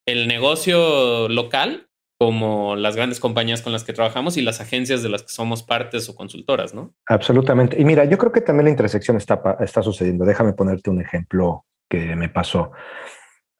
el 0.07 0.28
negocio 0.28 1.30
local 1.30 1.88
como 2.19 2.76
las 2.76 2.95
grandes 2.95 3.19
compañías 3.19 3.63
con 3.63 3.74
las 3.74 3.84
que 3.84 3.93
trabajamos 3.93 4.38
y 4.38 4.43
las 4.43 4.61
agencias 4.61 5.01
de 5.01 5.09
las 5.09 5.24
que 5.24 5.30
somos 5.30 5.63
partes 5.63 6.07
o 6.07 6.15
consultoras, 6.15 6.72
¿no? 6.72 6.93
Absolutamente. 7.07 7.82
Y 7.82 7.84
mira, 7.84 8.05
yo 8.05 8.19
creo 8.19 8.32
que 8.32 8.41
también 8.41 8.65
la 8.65 8.69
intersección 8.69 9.17
está, 9.17 9.57
está 9.59 9.82
sucediendo. 9.82 10.24
Déjame 10.24 10.53
ponerte 10.53 10.91
un 10.91 11.01
ejemplo 11.01 11.65
que 11.89 12.15
me 12.15 12.30
pasó. 12.30 12.74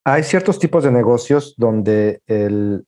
Hay 0.06 0.22
ciertos 0.22 0.60
tipos 0.60 0.84
de 0.84 0.92
negocios 0.92 1.56
donde 1.58 2.22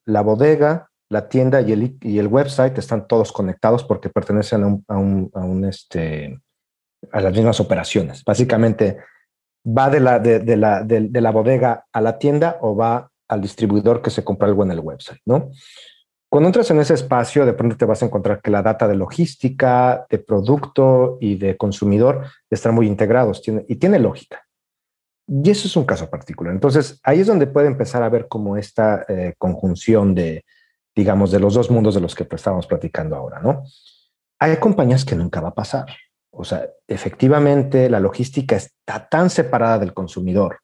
la 0.06 0.22
bodega, 0.22 0.90
la 1.10 1.28
tienda 1.28 1.62
y 1.62 1.72
el, 1.72 1.98
y 2.02 2.20
el 2.20 2.28
website 2.28 2.78
están 2.78 3.08
todos 3.08 3.32
conectados 3.32 3.84
porque 3.84 4.10
pertenecen 4.10 4.64
a 4.64 4.68
un, 4.68 4.86
a 4.88 4.98
un, 4.98 5.32
a 5.34 5.40
un 5.40 5.66
este, 5.66 6.40
a 7.12 7.22
las 7.22 7.34
mismas 7.34 7.60
operaciones. 7.60 8.24
Básicamente, 8.24 8.98
va 9.66 9.90
de 9.90 10.00
la, 10.00 10.20
de, 10.20 10.40
de, 10.40 10.58
la, 10.58 10.84
de, 10.84 11.02
de, 11.10 11.22
la 11.22 11.32
bodega 11.32 11.86
a 11.92 12.02
la 12.02 12.18
tienda 12.18 12.58
o 12.62 12.76
va 12.76 13.10
al 13.28 13.42
distribuidor 13.42 14.02
que 14.02 14.10
se 14.10 14.24
compra 14.24 14.48
algo 14.48 14.64
en 14.64 14.72
el 14.72 14.80
website, 14.80 15.22
¿no? 15.26 15.52
Cuando 16.30 16.48
entras 16.50 16.72
en 16.72 16.80
ese 16.80 16.96
espacio, 16.96 17.46
de 17.46 17.54
pronto 17.54 17.78
te 17.78 17.86
vas 17.86 18.02
a 18.02 18.08
encontrar 18.08 18.42
que 18.42 18.50
la 18.50 18.64
data 18.64 18.88
de 18.88 18.96
logística, 18.96 20.08
de 20.10 20.18
producto 20.18 21.20
y 21.22 21.36
de 21.36 21.56
consumidor 21.58 22.26
están 22.50 22.74
muy 22.74 22.88
integrados 22.88 23.42
tiene, 23.44 23.64
y 23.68 23.76
tiene 23.76 24.00
lógica. 24.00 24.44
Y 25.28 25.52
eso 25.52 25.68
es 25.68 25.76
un 25.78 25.86
caso 25.86 26.10
particular. 26.10 26.52
Entonces, 26.52 27.00
ahí 27.04 27.20
es 27.20 27.28
donde 27.28 27.46
puede 27.46 27.68
empezar 27.68 28.02
a 28.02 28.10
ver 28.10 28.28
como 28.28 28.58
esta 28.58 29.06
eh, 29.08 29.36
conjunción 29.38 30.16
de, 30.16 30.44
digamos, 30.96 31.30
de 31.30 31.40
los 31.40 31.54
dos 31.54 31.70
mundos 31.70 31.94
de 31.94 32.02
los 32.02 32.16
que 32.16 32.28
estábamos 32.32 32.66
platicando 32.66 33.16
ahora, 33.16 33.40
¿no? 33.40 33.64
Hay 34.40 34.58
compañías 34.58 35.06
que 35.06 35.16
nunca 35.16 35.40
va 35.40 35.50
a 35.50 35.54
pasar. 35.54 35.86
O 36.36 36.44
sea, 36.44 36.68
efectivamente 36.88 37.90
la 37.90 38.00
logística 38.00 38.56
está 38.56 39.08
tan 39.08 39.30
separada 39.30 39.80
del 39.80 39.94
consumidor 39.94 40.60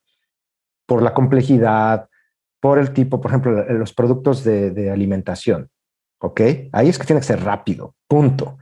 por 0.87 1.03
la 1.03 1.13
complejidad, 1.13 2.09
por 2.59 2.79
el 2.79 2.91
tipo, 2.91 3.21
por 3.21 3.31
ejemplo, 3.31 3.63
los 3.73 3.93
productos 3.93 4.43
de, 4.43 4.89
alimentación. 4.91 5.69
¿Ok? 6.21 6.41
Ahí 6.73 6.89
es 6.89 6.97
que 6.97 7.05
tiene 7.05 7.21
que 7.21 7.27
ser 7.27 7.43
rápido, 7.43 7.95
punto. 8.07 8.57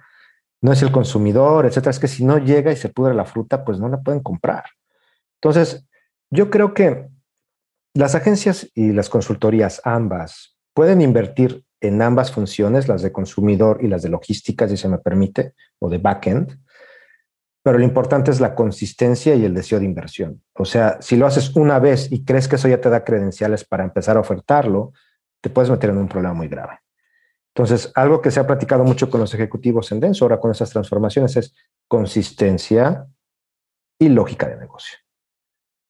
No 0.61 0.73
es 0.73 0.81
el 0.83 0.91
consumidor, 0.91 1.65
etcétera. 1.65 1.91
Es 1.91 1.99
que 1.99 2.07
si 2.07 2.25
no 2.25 2.37
llega 2.37 2.71
y 2.71 2.75
se 2.75 2.89
pudre 2.89 3.15
la 3.15 3.25
fruta, 3.25 3.63
pues 3.63 3.79
no 3.79 3.87
la 3.87 4.01
pueden 4.01 4.21
comprar. 4.21 4.65
Entonces, 5.41 5.87
yo 6.29 6.49
creo 6.49 6.73
que 6.73 7.07
las 7.93 8.15
agencias 8.15 8.69
y 8.75 8.91
las 8.91 9.09
consultorías, 9.09 9.81
ambas, 9.85 10.57
pueden 10.73 11.01
invertir 11.01 11.63
en 11.79 12.01
ambas 12.01 12.31
funciones, 12.31 12.87
las 12.87 13.01
de 13.01 13.11
consumidor 13.11 13.79
y 13.81 13.87
las 13.87 14.01
de 14.01 14.09
logística, 14.09 14.67
si 14.67 14.77
se 14.77 14.89
me 14.89 14.97
permite, 14.97 15.53
o 15.79 15.89
de 15.89 15.97
backend. 15.97 16.59
Pero 17.67 17.79
lo 17.79 17.83
importante 17.83 18.31
es 18.31 18.39
la 18.39 18.55
consistencia 18.55 19.35
y 19.35 19.43
el 19.43 19.53
deseo 19.53 19.77
de 19.77 19.83
inversión. 19.83 20.41
O 20.53 20.63
sea, 20.63 21.01
si 21.01 21.17
lo 21.17 21.27
haces 21.27 21.53
una 21.53 21.79
vez 21.79 22.09
y 22.09 22.23
crees 22.23 22.47
que 22.47 22.55
eso 22.55 22.69
ya 22.69 22.79
te 22.79 22.89
da 22.89 23.03
credenciales 23.03 23.65
para 23.65 23.83
empezar 23.83 24.15
a 24.15 24.21
ofertarlo, 24.21 24.93
te 25.41 25.49
puedes 25.49 25.69
meter 25.69 25.89
en 25.89 25.97
un 25.97 26.07
problema 26.07 26.33
muy 26.33 26.47
grave. 26.47 26.79
Entonces, 27.53 27.91
algo 27.93 28.21
que 28.21 28.31
se 28.31 28.39
ha 28.39 28.47
platicado 28.47 28.85
mucho 28.85 29.09
con 29.09 29.19
los 29.19 29.33
ejecutivos 29.33 29.91
en 29.91 29.99
Denso 29.99 30.23
ahora 30.23 30.39
con 30.39 30.49
esas 30.49 30.69
transformaciones 30.69 31.35
es 31.35 31.53
consistencia 31.89 33.05
y 33.99 34.07
lógica 34.07 34.47
de 34.47 34.55
negocio. 34.55 34.99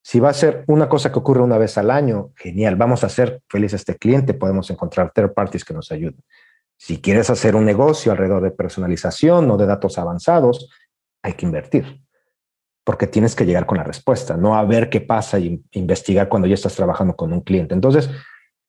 Si 0.01 0.19
va 0.19 0.29
a 0.29 0.33
ser 0.33 0.63
una 0.65 0.89
cosa 0.89 1.11
que 1.11 1.19
ocurre 1.19 1.41
una 1.41 1.59
vez 1.59 1.77
al 1.77 1.91
año, 1.91 2.31
genial, 2.37 2.75
vamos 2.75 3.03
a 3.03 3.05
hacer 3.05 3.43
feliz 3.47 3.73
a 3.73 3.75
este 3.75 3.97
cliente, 3.97 4.33
podemos 4.33 4.67
encontrar 4.71 5.11
third 5.11 5.35
parties 5.35 5.63
que 5.63 5.75
nos 5.75 5.91
ayuden. 5.91 6.23
Si 6.75 7.01
quieres 7.01 7.29
hacer 7.29 7.55
un 7.55 7.65
negocio 7.65 8.11
alrededor 8.11 8.41
de 8.41 8.49
personalización 8.49 9.51
o 9.51 9.57
de 9.57 9.67
datos 9.67 9.99
avanzados, 9.99 10.71
hay 11.23 11.33
que 11.33 11.45
invertir, 11.45 12.01
porque 12.83 13.07
tienes 13.07 13.35
que 13.35 13.45
llegar 13.45 13.65
con 13.65 13.77
la 13.77 13.83
respuesta, 13.83 14.37
no 14.37 14.55
a 14.55 14.63
ver 14.63 14.89
qué 14.89 15.01
pasa 15.01 15.39
y 15.39 15.61
investigar 15.71 16.29
cuando 16.29 16.47
ya 16.47 16.55
estás 16.55 16.75
trabajando 16.75 17.15
con 17.15 17.33
un 17.33 17.41
cliente. 17.41 17.73
Entonces, 17.73 18.09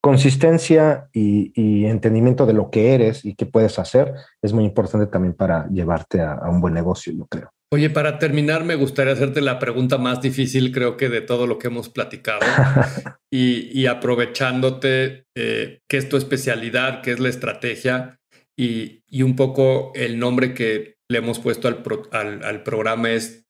consistencia 0.01 1.09
y, 1.13 1.87
entendimiento 1.87 2.47
de 2.47 2.53
lo 2.53 2.71
que 2.71 2.95
eres 2.95 3.25
y 3.25 3.35
qué 3.35 3.47
puedes 3.47 3.79
hacer 3.79 4.15
es 4.43 4.53
muy 4.53 4.65
importante 4.65 5.07
también 5.07 5.35
para 5.35 5.69
llevarte 5.69 6.21
a, 6.21 6.33
a 6.33 6.51
un 6.51 6.61
buen 6.61 6.75
negocio, 6.75 7.13
yo 7.13 7.27
creo. 7.27 7.51
Oye, 7.71 7.91
para 7.91 8.19
terminar, 8.19 8.65
me 8.65 8.77
gustaría 8.77 9.13
hacerte 9.13 9.43
la 9.43 9.59
pregunta 9.59 9.99
más 9.99 10.23
difícil, 10.23 10.73
creo 10.73 10.97
que 10.97 11.11
de 11.11 11.21
todo 11.21 11.47
lo 11.47 11.59
que 11.59 11.67
hemos 11.67 11.91
platicado, 11.91 12.41
y, 13.31 13.85
aprovechándote 13.85 15.27
eh, 15.35 15.81
qué 15.87 15.97
es 15.99 16.09
tu 16.09 16.17
especialidad, 16.17 17.03
qué 17.03 17.13
es 17.13 17.21
la 17.21 17.29
estrategia 17.29 18.19
y, 18.57 19.03
un 19.23 19.37
poco 19.37 19.93
el 19.95 20.19
nombre 20.19 20.55
que 20.55 20.97
le 21.11 21.19
hemos 21.19 21.39
puesto 21.39 21.69
al, 21.69 22.45
al, 22.45 22.63
programa 22.63 23.11
es 23.11 23.47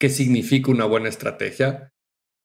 qué 0.00 0.08
significa 0.10 0.70
una 0.70 0.84
buena 0.84 1.08
estrategia. 1.08 1.92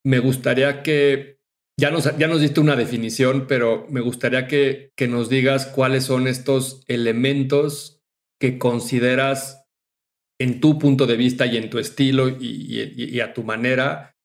Me 0.05 0.19
gustaría 0.19 0.83
que, 0.83 1.39
ya 1.79 1.91
nos, 1.91 2.15
ya 2.17 2.27
nos 2.27 2.41
diste 2.41 2.59
una 2.59 2.75
definición, 2.75 3.47
pero 3.47 3.87
me 3.89 4.01
gustaría 4.01 4.47
que, 4.47 4.91
que 4.95 5.07
nos 5.07 5.29
digas 5.29 5.65
cuáles 5.65 6.03
son 6.03 6.27
estos 6.27 6.83
elementos 6.87 8.01
que 8.39 8.57
consideras 8.57 9.65
en 10.39 10.61
tu 10.61 10.79
punto 10.79 11.05
de 11.05 11.17
vista 11.17 11.45
y 11.45 11.57
en 11.57 11.69
tu 11.69 11.79
estilo 11.79 12.29
y, 12.29 13.19
a 13.19 13.33
tu 13.33 13.43
manera 13.43 14.15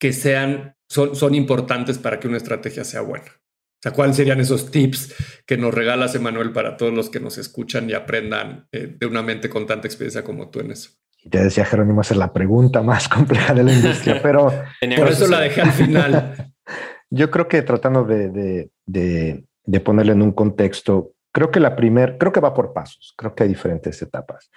que 0.00 0.12
sean, 0.12 0.76
son, 0.88 1.14
son 1.14 1.34
importantes 1.34 1.98
para 1.98 2.18
que 2.18 2.28
una 2.28 2.38
estrategia 2.38 2.84
sea 2.84 3.02
buena. 3.02 3.43
O 3.84 3.86
sea, 3.86 3.92
¿cuáles 3.92 4.16
serían 4.16 4.40
esos 4.40 4.70
tips 4.70 5.14
que 5.44 5.58
nos 5.58 5.74
regalas, 5.74 6.14
Emanuel, 6.14 6.52
para 6.52 6.78
todos 6.78 6.94
los 6.94 7.10
que 7.10 7.20
nos 7.20 7.36
escuchan 7.36 7.90
y 7.90 7.92
aprendan 7.92 8.66
eh, 8.72 8.96
de 8.98 9.06
una 9.06 9.20
mente 9.20 9.50
con 9.50 9.66
tanta 9.66 9.86
experiencia 9.86 10.24
como 10.24 10.48
tú 10.48 10.60
en 10.60 10.70
eso? 10.70 10.92
Y 11.22 11.28
te 11.28 11.44
decía 11.44 11.66
Jerónimo, 11.66 12.00
hacer 12.00 12.16
la 12.16 12.32
pregunta 12.32 12.80
más 12.80 13.08
compleja 13.10 13.52
de 13.52 13.62
la 13.62 13.74
industria, 13.74 14.22
pero... 14.22 14.46
por 14.96 15.08
eso 15.08 15.26
la 15.26 15.40
dejé 15.40 15.60
al 15.60 15.72
final. 15.72 16.54
Yo 17.10 17.30
creo 17.30 17.46
que 17.46 17.60
tratando 17.60 18.04
de, 18.04 18.30
de, 18.30 18.70
de, 18.86 19.44
de 19.64 19.80
ponerle 19.80 20.12
en 20.12 20.22
un 20.22 20.32
contexto, 20.32 21.12
creo 21.30 21.50
que 21.50 21.60
la 21.60 21.76
primera, 21.76 22.16
creo 22.16 22.32
que 22.32 22.40
va 22.40 22.54
por 22.54 22.72
pasos, 22.72 23.12
creo 23.18 23.34
que 23.34 23.42
hay 23.42 23.50
diferentes 23.50 24.00
etapas. 24.00 24.50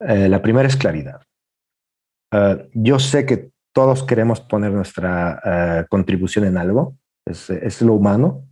Eh, 0.00 0.28
la 0.28 0.42
primera 0.42 0.66
es 0.66 0.74
claridad. 0.74 1.22
Eh, 2.32 2.68
yo 2.74 2.98
sé 2.98 3.24
que 3.24 3.50
todos 3.72 4.02
queremos 4.02 4.40
poner 4.40 4.72
nuestra 4.72 5.40
eh, 5.44 5.86
contribución 5.88 6.46
en 6.46 6.58
algo, 6.58 6.96
es, 7.30 7.82
lo 7.82 7.94
humano. 7.94 8.46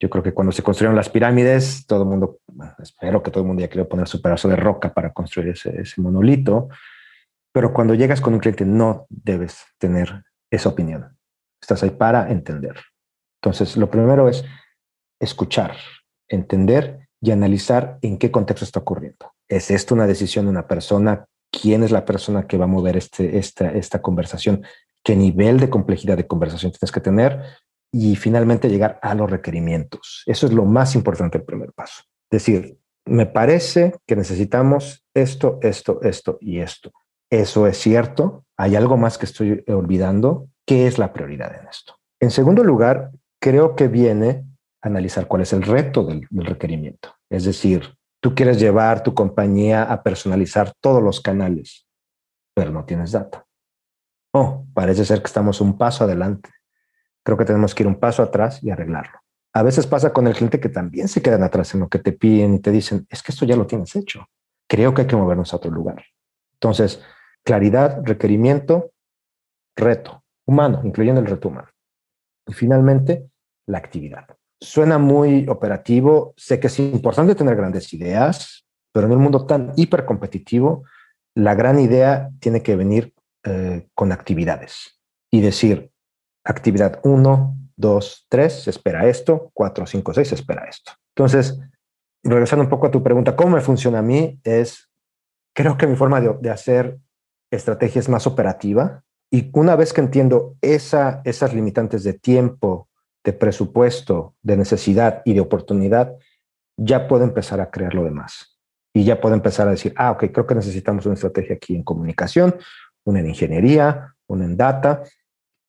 Yo 0.00 0.10
creo 0.10 0.22
que 0.22 0.34
cuando 0.34 0.52
se 0.52 0.62
construyeron 0.62 0.96
las 0.96 1.08
pirámides, 1.08 1.86
todo 1.86 2.02
el 2.02 2.08
mundo, 2.08 2.40
espero 2.82 3.22
que 3.22 3.30
todo 3.30 3.42
el 3.42 3.46
mundo 3.46 3.62
ya 3.62 3.68
quería 3.68 3.88
poner 3.88 4.08
su 4.08 4.20
pedazo 4.20 4.48
de 4.48 4.56
roca 4.56 4.92
para 4.92 5.12
construir 5.12 5.50
ese, 5.50 5.80
ese 5.80 6.00
monolito, 6.00 6.68
pero 7.52 7.72
cuando 7.72 7.94
llegas 7.94 8.20
con 8.20 8.34
un 8.34 8.40
cliente 8.40 8.64
no 8.64 9.06
debes 9.08 9.64
tener 9.78 10.24
esa 10.50 10.68
opinión. 10.68 11.16
Estás 11.60 11.82
ahí 11.82 11.90
para 11.90 12.30
entender. 12.30 12.76
Entonces, 13.40 13.76
lo 13.76 13.90
primero 13.90 14.28
es 14.28 14.44
escuchar, 15.20 15.76
entender 16.28 17.08
y 17.20 17.30
analizar 17.30 17.98
en 18.02 18.18
qué 18.18 18.30
contexto 18.30 18.64
está 18.64 18.80
ocurriendo. 18.80 19.32
¿Es 19.48 19.70
esto 19.70 19.94
una 19.94 20.06
decisión 20.06 20.46
de 20.46 20.50
una 20.50 20.66
persona? 20.66 21.26
¿Quién 21.50 21.82
es 21.82 21.92
la 21.92 22.04
persona 22.04 22.46
que 22.46 22.58
va 22.58 22.64
a 22.64 22.68
mover 22.68 22.96
este, 22.96 23.38
esta, 23.38 23.70
esta 23.70 24.02
conversación? 24.02 24.64
¿Qué 25.04 25.16
nivel 25.16 25.58
de 25.60 25.70
complejidad 25.70 26.16
de 26.16 26.26
conversación 26.26 26.72
tienes 26.72 26.92
que 26.92 27.00
tener? 27.00 27.42
Y 27.92 28.16
finalmente 28.16 28.68
llegar 28.68 28.98
a 29.02 29.14
los 29.14 29.30
requerimientos. 29.30 30.22
Eso 30.26 30.46
es 30.46 30.52
lo 30.52 30.64
más 30.64 30.94
importante, 30.94 31.38
el 31.38 31.44
primer 31.44 31.72
paso. 31.72 32.02
Decir, 32.30 32.78
me 33.04 33.26
parece 33.26 33.96
que 34.06 34.16
necesitamos 34.16 35.04
esto, 35.14 35.58
esto, 35.62 36.00
esto 36.02 36.38
y 36.40 36.60
esto. 36.60 36.92
¿Eso 37.30 37.66
es 37.66 37.78
cierto? 37.78 38.44
¿Hay 38.56 38.76
algo 38.76 38.96
más 38.96 39.18
que 39.18 39.26
estoy 39.26 39.64
olvidando? 39.68 40.48
¿Qué 40.66 40.86
es 40.86 40.98
la 40.98 41.12
prioridad 41.12 41.54
en 41.58 41.66
esto? 41.66 41.96
En 42.20 42.30
segundo 42.30 42.62
lugar, 42.62 43.10
creo 43.40 43.74
que 43.74 43.88
viene 43.88 44.44
analizar 44.82 45.26
cuál 45.26 45.42
es 45.42 45.52
el 45.52 45.62
reto 45.62 46.04
del, 46.04 46.26
requerimiento. 46.30 47.14
Es 47.30 47.44
decir, 47.44 47.94
tú 48.20 48.34
quieres 48.34 48.58
llevar 48.60 49.02
tu 49.02 49.14
compañía 49.14 49.84
a 49.84 50.02
personalizar 50.02 50.72
todos 50.80 51.02
los 51.02 51.20
canales, 51.20 51.86
pero 52.54 52.70
no 52.70 52.84
tienes 52.84 53.12
data. 53.12 53.46
Oh, 54.32 54.66
parece 54.74 55.04
ser 55.04 55.20
que 55.20 55.26
estamos 55.26 55.60
un 55.60 55.76
paso 55.76 56.04
adelante. 56.04 56.50
Creo 57.22 57.36
que 57.36 57.44
tenemos 57.44 57.74
que 57.74 57.82
ir 57.82 57.86
un 57.86 58.00
paso 58.00 58.22
atrás 58.22 58.62
y 58.62 58.70
arreglarlo. 58.70 59.20
A 59.54 59.62
veces 59.62 59.86
pasa 59.86 60.12
con 60.12 60.26
el 60.26 60.34
cliente 60.34 60.60
que 60.60 60.70
también 60.70 61.08
se 61.08 61.20
quedan 61.20 61.42
atrás 61.42 61.74
en 61.74 61.80
lo 61.80 61.88
que 61.88 61.98
te 61.98 62.12
piden 62.12 62.54
y 62.54 62.60
te 62.60 62.70
dicen, 62.70 63.06
es 63.10 63.22
que 63.22 63.32
esto 63.32 63.44
ya 63.44 63.56
lo 63.56 63.66
tienes 63.66 63.94
hecho. 63.94 64.26
Creo 64.66 64.94
que 64.94 65.02
hay 65.02 65.06
que 65.06 65.16
movernos 65.16 65.52
a 65.52 65.56
otro 65.56 65.70
lugar. 65.70 66.02
Entonces, 66.54 67.02
claridad, 67.44 68.00
requerimiento, 68.04 68.92
reto 69.76 70.24
humano, 70.46 70.80
incluyendo 70.84 71.20
el 71.20 71.26
reto 71.26 71.48
humano. 71.48 71.68
Y 72.46 72.54
finalmente, 72.54 73.28
la 73.66 73.78
actividad 73.78 74.26
suena 74.62 74.96
muy 74.96 75.46
operativo. 75.48 76.34
Sé 76.36 76.60
que 76.60 76.68
es 76.68 76.78
importante 76.78 77.34
tener 77.34 77.56
grandes 77.56 77.92
ideas, 77.92 78.64
pero 78.92 79.06
en 79.06 79.12
un 79.12 79.22
mundo 79.22 79.44
tan 79.44 79.72
hipercompetitivo, 79.76 80.84
la 81.34 81.54
gran 81.54 81.78
idea 81.80 82.30
tiene 82.40 82.62
que 82.62 82.76
venir 82.76 83.12
eh, 83.44 83.88
con 83.94 84.12
actividades 84.12 85.00
y 85.30 85.40
decir, 85.40 85.90
actividad 86.44 87.00
1, 87.02 87.56
2, 87.76 88.26
3, 88.28 88.62
se 88.64 88.70
espera 88.70 89.08
esto, 89.08 89.50
4, 89.54 89.86
5, 89.86 90.14
6, 90.14 90.28
se 90.28 90.34
espera 90.34 90.66
esto. 90.68 90.92
Entonces, 91.16 91.58
regresando 92.22 92.64
un 92.64 92.70
poco 92.70 92.86
a 92.86 92.90
tu 92.90 93.02
pregunta, 93.02 93.36
¿cómo 93.36 93.56
me 93.56 93.60
funciona 93.60 93.98
a 93.98 94.02
mí? 94.02 94.40
Es, 94.44 94.88
creo 95.54 95.76
que 95.76 95.86
mi 95.86 95.96
forma 95.96 96.20
de, 96.20 96.50
hacer 96.50 96.98
estrategia 97.50 97.98
es 97.98 98.08
más 98.08 98.26
operativa 98.26 99.02
y 99.30 99.50
una 99.54 99.76
vez 99.76 99.92
que 99.92 100.00
entiendo 100.00 100.56
esa, 100.60 101.20
esas 101.24 101.54
limitantes 101.54 102.04
de 102.04 102.14
tiempo, 102.14 102.88
de 103.24 103.32
presupuesto, 103.32 104.34
de 104.42 104.56
necesidad 104.56 105.22
y 105.24 105.34
de 105.34 105.40
oportunidad, 105.40 106.14
ya 106.76 107.08
puedo 107.08 107.24
empezar 107.24 107.60
a 107.60 107.70
crear 107.70 107.94
lo 107.94 108.04
demás. 108.04 108.58
Y 108.94 109.04
ya 109.04 109.20
puedo 109.20 109.34
empezar 109.34 109.68
a 109.68 109.70
decir, 109.70 109.94
ah, 109.96 110.10
ok, 110.10 110.24
creo 110.32 110.46
que 110.46 110.54
necesitamos 110.54 111.06
una 111.06 111.14
estrategia 111.14 111.56
aquí 111.56 111.74
en 111.74 111.82
comunicación, 111.82 112.56
una 113.04 113.20
en 113.20 113.28
ingeniería, 113.28 114.14
una 114.26 114.44
en 114.44 114.56
data. 114.56 115.02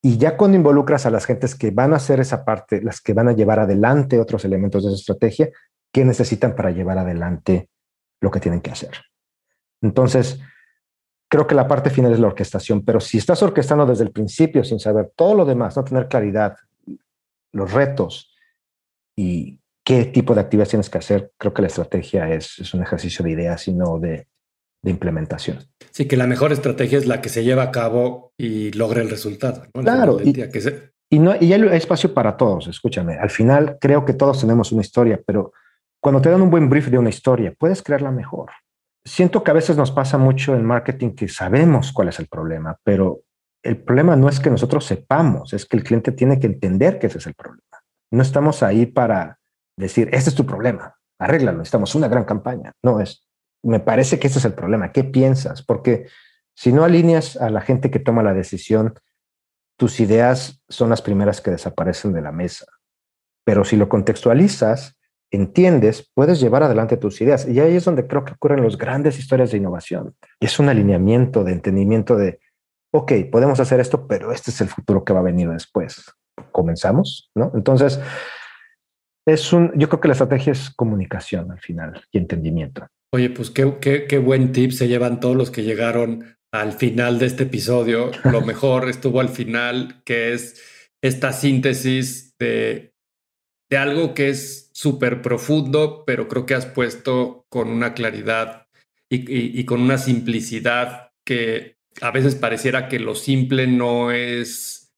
Y 0.02 0.18
ya 0.18 0.36
cuando 0.36 0.56
involucras 0.56 1.06
a 1.06 1.10
las 1.10 1.24
gentes 1.24 1.54
que 1.54 1.70
van 1.70 1.92
a 1.92 1.96
hacer 1.96 2.20
esa 2.20 2.44
parte, 2.44 2.82
las 2.82 3.00
que 3.00 3.14
van 3.14 3.28
a 3.28 3.32
llevar 3.32 3.58
adelante 3.58 4.20
otros 4.20 4.44
elementos 4.44 4.82
de 4.82 4.90
esa 4.90 4.98
estrategia, 4.98 5.50
¿qué 5.92 6.04
necesitan 6.04 6.54
para 6.54 6.70
llevar 6.70 6.98
adelante 6.98 7.68
lo 8.20 8.30
que 8.30 8.40
tienen 8.40 8.60
que 8.60 8.70
hacer? 8.70 8.92
Entonces, 9.80 10.40
creo 11.28 11.46
que 11.46 11.54
la 11.54 11.66
parte 11.66 11.90
final 11.90 12.12
es 12.12 12.20
la 12.20 12.28
orquestación, 12.28 12.84
pero 12.84 13.00
si 13.00 13.18
estás 13.18 13.42
orquestando 13.42 13.86
desde 13.86 14.04
el 14.04 14.12
principio 14.12 14.62
sin 14.64 14.78
saber 14.78 15.12
todo 15.16 15.34
lo 15.34 15.44
demás, 15.44 15.76
no 15.76 15.84
tener 15.84 16.08
claridad, 16.08 16.56
los 17.52 17.72
retos 17.72 18.34
y 19.16 19.60
qué 19.84 20.06
tipo 20.06 20.34
de 20.34 20.40
actividades 20.40 20.70
tienes 20.70 20.90
que 20.90 20.98
hacer, 20.98 21.32
creo 21.36 21.54
que 21.54 21.62
la 21.62 21.68
estrategia 21.68 22.28
es, 22.30 22.58
es 22.58 22.74
un 22.74 22.82
ejercicio 22.82 23.24
de 23.24 23.30
ideas 23.30 23.68
y 23.68 23.74
no 23.74 23.98
de, 23.98 24.26
de, 24.82 24.90
implementación. 24.90 25.58
Sí, 25.94 26.08
que 26.08 26.16
la 26.16 26.26
mejor 26.26 26.50
estrategia 26.50 26.98
es 26.98 27.06
la 27.06 27.20
que 27.20 27.28
se 27.28 27.44
lleva 27.44 27.62
a 27.62 27.70
cabo 27.70 28.32
y 28.36 28.72
logra 28.72 29.00
el 29.00 29.08
resultado. 29.08 29.62
Claro. 29.72 30.16
que, 30.16 30.90
Y, 31.08 31.20
no, 31.20 31.36
y 31.40 31.52
hay 31.52 31.62
espacio 31.76 32.12
para 32.12 32.36
todos, 32.36 32.66
escúchame. 32.66 33.16
Al 33.16 33.30
final 33.30 33.78
creo 33.80 34.04
que 34.04 34.12
todos 34.12 34.40
tenemos 34.40 34.72
una 34.72 34.82
historia, 34.82 35.20
pero 35.24 35.52
cuando 36.02 36.20
te 36.20 36.30
dan 36.30 36.42
un 36.42 36.50
buen 36.50 36.68
brief 36.68 36.88
de 36.88 36.98
una 36.98 37.10
historia, 37.10 37.54
puedes 37.56 37.80
crearla 37.80 38.10
mejor. 38.10 38.50
Siento 39.04 39.44
que 39.44 39.52
a 39.52 39.54
veces 39.54 39.76
nos 39.76 39.92
pasa 39.92 40.18
mucho 40.18 40.56
en 40.56 40.64
marketing 40.64 41.14
que 41.14 41.28
sabemos 41.28 41.92
cuál 41.92 42.08
es 42.08 42.18
el 42.18 42.26
problema, 42.26 42.76
pero 42.82 43.20
el 43.62 43.76
problema 43.76 44.16
no 44.16 44.28
es 44.28 44.40
que 44.40 44.50
nosotros 44.50 44.84
sepamos, 44.84 45.52
es 45.52 45.64
que 45.64 45.76
el 45.76 45.84
cliente 45.84 46.10
tiene 46.10 46.40
que 46.40 46.48
entender 46.48 46.98
que 46.98 47.06
ese 47.06 47.18
es 47.18 47.26
el 47.28 47.34
problema. 47.34 47.62
No 48.10 48.22
estamos 48.22 48.64
ahí 48.64 48.86
para 48.86 49.38
decir, 49.78 50.08
este 50.12 50.30
es 50.30 50.34
tu 50.34 50.44
problema, 50.44 50.96
arréglalo, 51.20 51.58
necesitamos 51.58 51.94
una 51.94 52.08
gran 52.08 52.24
campaña. 52.24 52.72
No 52.82 53.00
es, 53.00 53.23
me 53.64 53.80
parece 53.80 54.18
que 54.18 54.28
ese 54.28 54.38
es 54.38 54.44
el 54.44 54.54
problema. 54.54 54.92
¿Qué 54.92 55.04
piensas? 55.04 55.62
Porque 55.62 56.06
si 56.54 56.72
no 56.72 56.84
alineas 56.84 57.36
a 57.36 57.50
la 57.50 57.60
gente 57.60 57.90
que 57.90 57.98
toma 57.98 58.22
la 58.22 58.34
decisión, 58.34 58.94
tus 59.76 60.00
ideas 60.00 60.62
son 60.68 60.90
las 60.90 61.02
primeras 61.02 61.40
que 61.40 61.50
desaparecen 61.50 62.12
de 62.12 62.22
la 62.22 62.32
mesa. 62.32 62.66
Pero 63.44 63.64
si 63.64 63.76
lo 63.76 63.88
contextualizas, 63.88 64.98
entiendes, 65.30 66.10
puedes 66.14 66.40
llevar 66.40 66.62
adelante 66.62 66.96
tus 66.96 67.20
ideas. 67.20 67.46
Y 67.46 67.58
ahí 67.60 67.76
es 67.76 67.84
donde 67.84 68.06
creo 68.06 68.24
que 68.24 68.34
ocurren 68.34 68.62
las 68.62 68.78
grandes 68.78 69.18
historias 69.18 69.50
de 69.50 69.58
innovación. 69.58 70.14
es 70.40 70.58
un 70.58 70.68
alineamiento 70.68 71.42
de 71.42 71.52
entendimiento 71.52 72.16
de, 72.16 72.40
ok, 72.92 73.12
podemos 73.30 73.58
hacer 73.60 73.80
esto, 73.80 74.06
pero 74.06 74.32
este 74.32 74.50
es 74.50 74.60
el 74.60 74.68
futuro 74.68 75.04
que 75.04 75.12
va 75.12 75.20
a 75.20 75.24
venir 75.24 75.50
después. 75.50 76.12
Comenzamos, 76.52 77.30
¿no? 77.34 77.50
Entonces, 77.54 78.00
es 79.26 79.52
un, 79.52 79.72
yo 79.76 79.88
creo 79.88 80.00
que 80.00 80.08
la 80.08 80.12
estrategia 80.12 80.52
es 80.52 80.70
comunicación 80.70 81.50
al 81.50 81.60
final 81.60 82.04
y 82.12 82.18
entendimiento. 82.18 82.86
Oye, 83.14 83.30
pues 83.30 83.50
qué, 83.50 83.76
qué, 83.80 84.08
qué 84.08 84.18
buen 84.18 84.50
tip 84.50 84.72
se 84.72 84.88
llevan 84.88 85.20
todos 85.20 85.36
los 85.36 85.52
que 85.52 85.62
llegaron 85.62 86.36
al 86.52 86.72
final 86.72 87.20
de 87.20 87.26
este 87.26 87.44
episodio. 87.44 88.10
Lo 88.24 88.40
mejor 88.44 88.88
estuvo 88.88 89.20
al 89.20 89.28
final, 89.28 90.02
que 90.04 90.32
es 90.32 90.60
esta 91.00 91.32
síntesis 91.32 92.36
de, 92.40 92.92
de 93.70 93.76
algo 93.76 94.14
que 94.14 94.30
es 94.30 94.68
súper 94.74 95.22
profundo, 95.22 96.02
pero 96.04 96.26
creo 96.26 96.44
que 96.44 96.56
has 96.56 96.66
puesto 96.66 97.46
con 97.48 97.68
una 97.68 97.94
claridad 97.94 98.66
y, 99.08 99.60
y, 99.60 99.64
con 99.64 99.80
una 99.80 99.98
simplicidad 99.98 101.12
que 101.24 101.76
a 102.00 102.10
veces 102.10 102.34
pareciera 102.34 102.88
que 102.88 102.98
lo 102.98 103.14
simple 103.14 103.68
no 103.68 104.10
es 104.10 104.92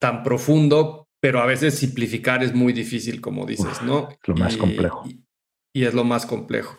tan 0.00 0.24
profundo, 0.24 1.06
pero 1.20 1.40
a 1.40 1.46
veces 1.46 1.76
simplificar 1.76 2.42
es 2.42 2.52
muy 2.52 2.72
difícil, 2.72 3.20
como 3.20 3.46
dices, 3.46 3.80
¿no? 3.82 4.08
Lo 4.24 4.34
más 4.34 4.56
complejo. 4.56 5.04
y 5.72 5.84
es 5.84 5.94
lo 5.94 6.02
más 6.02 6.26
complejo. 6.26 6.76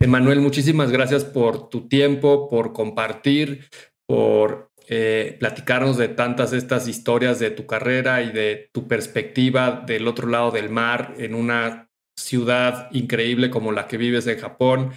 Emanuel, 0.00 0.40
muchísimas 0.40 0.90
gracias 0.90 1.24
por 1.24 1.68
tu 1.68 1.88
tiempo, 1.88 2.48
por 2.48 2.72
compartir, 2.72 3.68
por 4.06 4.70
eh, 4.86 5.36
platicarnos 5.40 5.96
de 5.96 6.08
tantas 6.08 6.52
estas 6.52 6.88
historias 6.88 7.38
de 7.38 7.50
tu 7.50 7.66
carrera 7.66 8.22
y 8.22 8.32
de 8.32 8.68
tu 8.72 8.86
perspectiva 8.86 9.82
del 9.86 10.06
otro 10.06 10.28
lado 10.28 10.50
del 10.50 10.68
mar 10.68 11.14
en 11.16 11.34
una 11.34 11.88
ciudad 12.18 12.88
increíble 12.92 13.48
como 13.48 13.72
la 13.72 13.88
que 13.88 13.96
vives 13.96 14.26
en 14.26 14.38
Japón 14.38 14.92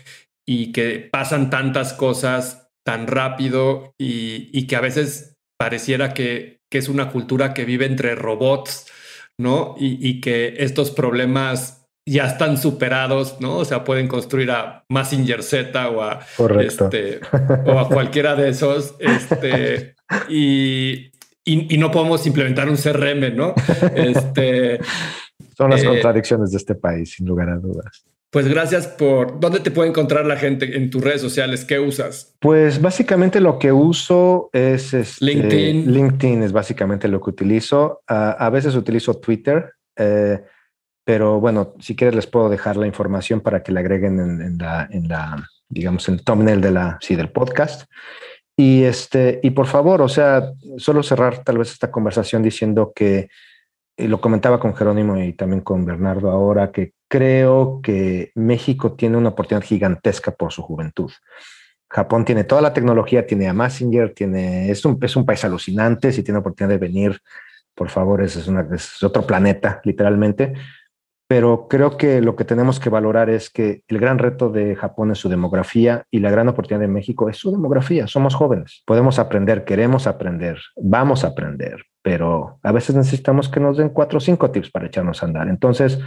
y 0.46 0.72
que 0.72 1.08
pasan 1.12 1.50
tantas 1.50 1.94
cosas 1.94 2.70
tan 2.86 3.08
rápido 3.08 3.94
y, 3.98 4.68
que 4.68 4.76
a 4.76 4.82
veces 4.82 5.36
pareciera 5.58 6.14
que, 6.14 6.60
que, 6.72 6.78
es 6.78 6.90
una 6.90 7.12
cultura 7.12 7.54
que 7.54 7.66
vive 7.66 7.86
entre 7.86 8.16
robots, 8.16 8.88
¿no? 9.38 9.76
y 9.78 10.22
que 10.22 10.56
estos 10.58 10.92
problemas 10.92 11.87
ya 12.08 12.26
están 12.26 12.58
superados, 12.58 13.40
¿no? 13.42 13.58
O 13.58 13.66
sea, 13.66 13.84
pueden 13.84 14.08
construir 14.08 14.50
a 14.50 14.86
Massinger 14.88 15.44
Z 15.44 15.90
o 15.90 16.02
a, 16.02 16.22
este, 16.62 17.20
o 17.66 17.78
a 17.78 17.90
cualquiera 17.90 18.36
de 18.36 18.50
esos, 18.50 18.96
este, 19.00 19.96
y, 20.30 21.12
y, 21.44 21.78
no 21.78 21.92
podemos 21.92 22.26
implementar 22.26 22.70
un 22.70 22.78
CRM, 22.78 23.36
¿no? 23.36 23.54
Este, 23.94 24.80
Son 25.58 25.70
las 25.70 25.84
eh, 25.84 25.86
contradicciones 25.86 26.52
de 26.52 26.58
este 26.58 26.76
país, 26.76 27.14
sin 27.16 27.28
lugar 27.28 27.50
a 27.50 27.58
dudas. 27.58 28.06
Pues 28.30 28.48
gracias 28.48 28.88
por... 28.88 29.40
¿Dónde 29.40 29.60
te 29.60 29.72
puede 29.72 29.90
encontrar 29.90 30.26
la 30.26 30.36
gente 30.36 30.78
en 30.78 30.90
tus 30.90 31.02
redes 31.02 31.22
sociales? 31.22 31.66
¿Qué 31.66 31.80
usas? 31.80 32.36
Pues 32.40 32.82
básicamente 32.82 33.40
lo 33.40 33.58
que 33.58 33.72
uso 33.72 34.50
es... 34.54 34.94
Este, 34.94 35.26
LinkedIn. 35.26 35.92
LinkedIn 35.92 36.44
es 36.44 36.52
básicamente 36.52 37.08
lo 37.08 37.22
que 37.22 37.30
utilizo. 37.30 38.02
a 38.08 38.50
veces 38.50 38.76
utilizo 38.76 39.16
Twitter. 39.16 39.74
Eh, 39.96 40.42
pero 41.08 41.40
bueno, 41.40 41.74
si 41.80 41.96
quieres 41.96 42.14
les 42.14 42.28
puedo 42.28 42.50
dejar 42.50 42.76
la 42.76 42.86
información 42.86 43.40
para 43.40 43.64
que 43.64 43.72
la 43.72 43.80
agreguen 43.80 44.20
en, 44.20 44.58
la, 44.58 44.90
en 44.92 45.08
la, 45.08 45.42
digamos, 45.70 46.06
en 46.10 46.16
el 46.16 46.24
thumbnail 46.26 46.60
de 46.60 46.72
la, 46.72 46.98
sí, 47.00 47.16
del 47.16 47.32
podcast. 47.32 47.90
Y, 48.58 48.84
este, 48.84 49.40
y 49.42 49.52
por 49.52 49.68
favor, 49.68 50.02
o 50.02 50.10
sea, 50.10 50.52
solo 50.76 51.04
cerrar 51.04 51.46
tal 51.46 51.60
vez 51.60 51.72
esta 51.72 51.92
conversación 51.92 52.44
diciendo 52.44 52.92
que, 52.94 53.30
y 53.96 54.10
lo 54.10 54.20
comentaba 54.20 54.60
con 54.60 54.76
Jerónimo 54.76 55.18
y 55.18 55.32
también 55.32 55.62
con 55.62 55.86
Bernardo 55.86 56.30
ahora, 56.30 56.74
que 56.74 56.92
creo 57.08 57.80
que 57.82 58.34
México 58.36 58.92
tiene 58.92 59.16
una 59.16 59.30
oportunidad 59.30 59.66
gigantesca 59.66 60.32
por 60.32 60.52
su 60.52 60.62
juventud. 60.62 61.14
Japón 61.90 62.26
tiene 62.26 62.44
toda 62.44 62.62
la 62.62 62.74
tecnología, 62.74 63.26
tiene 63.26 63.48
a 63.48 63.54
Messenger, 63.54 64.14
tiene, 64.14 64.70
es, 64.70 64.84
un, 64.84 65.00
es 65.02 65.16
un 65.16 65.26
país 65.26 65.46
alucinante, 65.46 66.12
si 66.12 66.22
tiene 66.22 66.42
oportunidad 66.42 66.78
de 66.78 66.86
venir, 66.86 67.22
por 67.74 67.88
favor, 67.88 68.22
es, 68.22 68.36
es, 68.36 68.50
una, 68.50 68.68
es 68.76 69.02
otro 69.02 69.26
planeta, 69.26 69.80
literalmente 69.86 70.52
pero 71.28 71.68
creo 71.68 71.98
que 71.98 72.22
lo 72.22 72.36
que 72.38 72.46
tenemos 72.46 72.80
que 72.80 72.90
valorar 72.90 73.30
es 73.30 73.50
que 73.50 73.84
el 73.90 74.00
gran 74.00 74.18
reto 74.18 74.50
de 74.50 74.76
Japón 74.76 75.12
es 75.12 75.18
su 75.18 75.28
demografía 75.28 76.06
y 76.10 76.20
la 76.20 76.32
gran 76.32 76.48
oportunidad 76.48 76.82
de 76.82 76.88
México 76.88 77.30
es 77.30 77.38
su 77.38 77.52
demografía. 77.52 78.08
Somos 78.08 78.34
jóvenes, 78.34 78.84
podemos 78.86 79.20
aprender, 79.20 79.66
queremos 79.66 80.08
aprender, 80.08 80.58
vamos 80.78 81.26
a 81.26 81.30
aprender, 81.30 81.84
pero 82.02 82.60
a 82.64 82.72
veces 82.72 82.96
necesitamos 82.96 83.50
que 83.50 83.60
nos 83.60 83.78
den 83.78 83.90
cuatro 83.90 84.18
o 84.18 84.22
cinco 84.22 84.52
tips 84.52 84.72
para 84.72 84.88
echarnos 84.88 85.22
a 85.22 85.26
andar. 85.26 85.50
Entonces, 85.50 86.00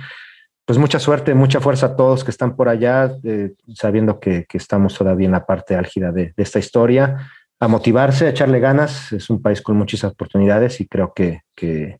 pues 0.64 0.78
mucha 0.78 0.98
suerte, 0.98 1.34
mucha 1.34 1.60
fuerza 1.60 1.86
a 1.86 1.96
todos 1.96 2.24
que 2.24 2.30
están 2.30 2.56
por 2.56 2.70
allá, 2.70 3.12
eh, 3.22 3.52
sabiendo 3.74 4.20
que, 4.20 4.46
estamos 4.54 4.96
todavía 4.96 5.26
en 5.26 5.32
la 5.32 5.44
parte 5.44 5.74
álgida 5.74 6.12
de, 6.12 6.32
esta 6.38 6.58
historia, 6.58 7.28
a 7.58 7.68
motivarse, 7.68 8.26
a 8.26 8.30
echarle 8.30 8.60
ganas. 8.60 9.12
Es 9.12 9.28
un 9.28 9.42
país 9.42 9.60
con 9.60 9.76
muchas 9.76 10.04
oportunidades 10.04 10.80
y 10.80 10.88
creo 10.88 11.12
que, 11.12 11.42
que 11.54 11.98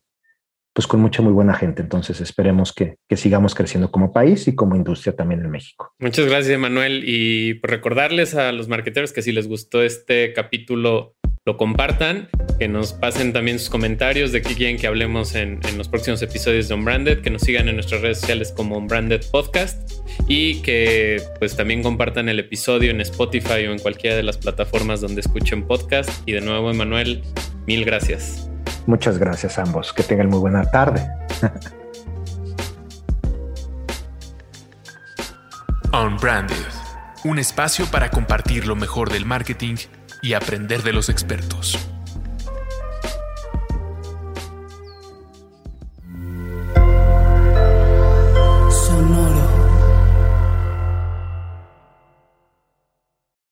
pues 0.73 0.87
con 0.87 1.01
mucha 1.01 1.21
muy 1.21 1.33
buena 1.33 1.53
gente. 1.53 1.81
Entonces 1.81 2.21
esperemos 2.21 2.73
que, 2.73 2.97
sigamos 3.15 3.53
creciendo 3.53 3.91
como 3.91 4.13
país 4.13 4.47
y 4.47 4.55
como 4.55 4.75
industria 4.75 5.15
también 5.15 5.41
en 5.41 5.51
México. 5.51 5.93
Muchas 5.99 6.25
gracias, 6.25 6.57
Manuel. 6.59 7.03
Y 7.05 7.55
por 7.55 7.69
recordarles 7.69 8.35
a 8.35 8.51
los 8.51 8.67
marqueteros 8.67 9.11
que 9.11 9.21
si 9.21 9.31
les 9.31 9.47
gustó 9.47 9.83
este 9.83 10.33
capítulo, 10.33 11.15
lo 11.45 11.57
compartan, 11.57 12.29
que 12.59 12.67
nos 12.67 12.93
pasen 12.93 13.33
también 13.33 13.59
sus 13.59 13.69
comentarios 13.69 14.31
de 14.31 14.41
qué 14.41 14.53
quieren 14.53 14.77
que 14.77 14.87
hablemos 14.87 15.35
en, 15.35 15.59
en 15.67 15.77
los 15.77 15.89
próximos 15.89 16.21
episodios 16.21 16.67
de 16.67 16.75
Unbranded, 16.75 17.21
que 17.21 17.31
nos 17.31 17.41
sigan 17.41 17.67
en 17.67 17.75
nuestras 17.75 18.01
redes 18.01 18.19
sociales 18.19 18.53
como 18.55 18.77
Unbranded 18.77 19.21
Podcast 19.31 19.91
y 20.27 20.61
que 20.61 21.21
pues 21.39 21.55
también 21.55 21.83
compartan 21.83 22.29
el 22.29 22.39
episodio 22.39 22.91
en 22.91 23.01
Spotify 23.01 23.65
o 23.67 23.71
en 23.71 23.79
cualquiera 23.79 24.15
de 24.15 24.23
las 24.23 24.37
plataformas 24.37 25.01
donde 25.01 25.21
escuchen 25.21 25.65
podcast. 25.65 26.09
Y 26.27 26.33
de 26.33 26.41
nuevo, 26.41 26.69
Emanuel, 26.71 27.23
mil 27.65 27.85
gracias. 27.85 28.50
Muchas 28.85 29.17
gracias 29.17 29.57
a 29.57 29.63
ambos. 29.63 29.93
Que 29.93 30.03
tengan 30.03 30.29
muy 30.29 30.39
buena 30.39 30.63
tarde. 30.63 31.09
Unbranded, 35.93 36.55
un 37.25 37.37
espacio 37.37 37.85
para 37.87 38.09
compartir 38.09 38.65
lo 38.65 38.77
mejor 38.77 39.09
del 39.11 39.25
marketing 39.25 39.75
y 40.21 40.33
aprender 40.33 40.83
de 40.83 40.93
los 40.93 41.09
expertos. 41.09 41.90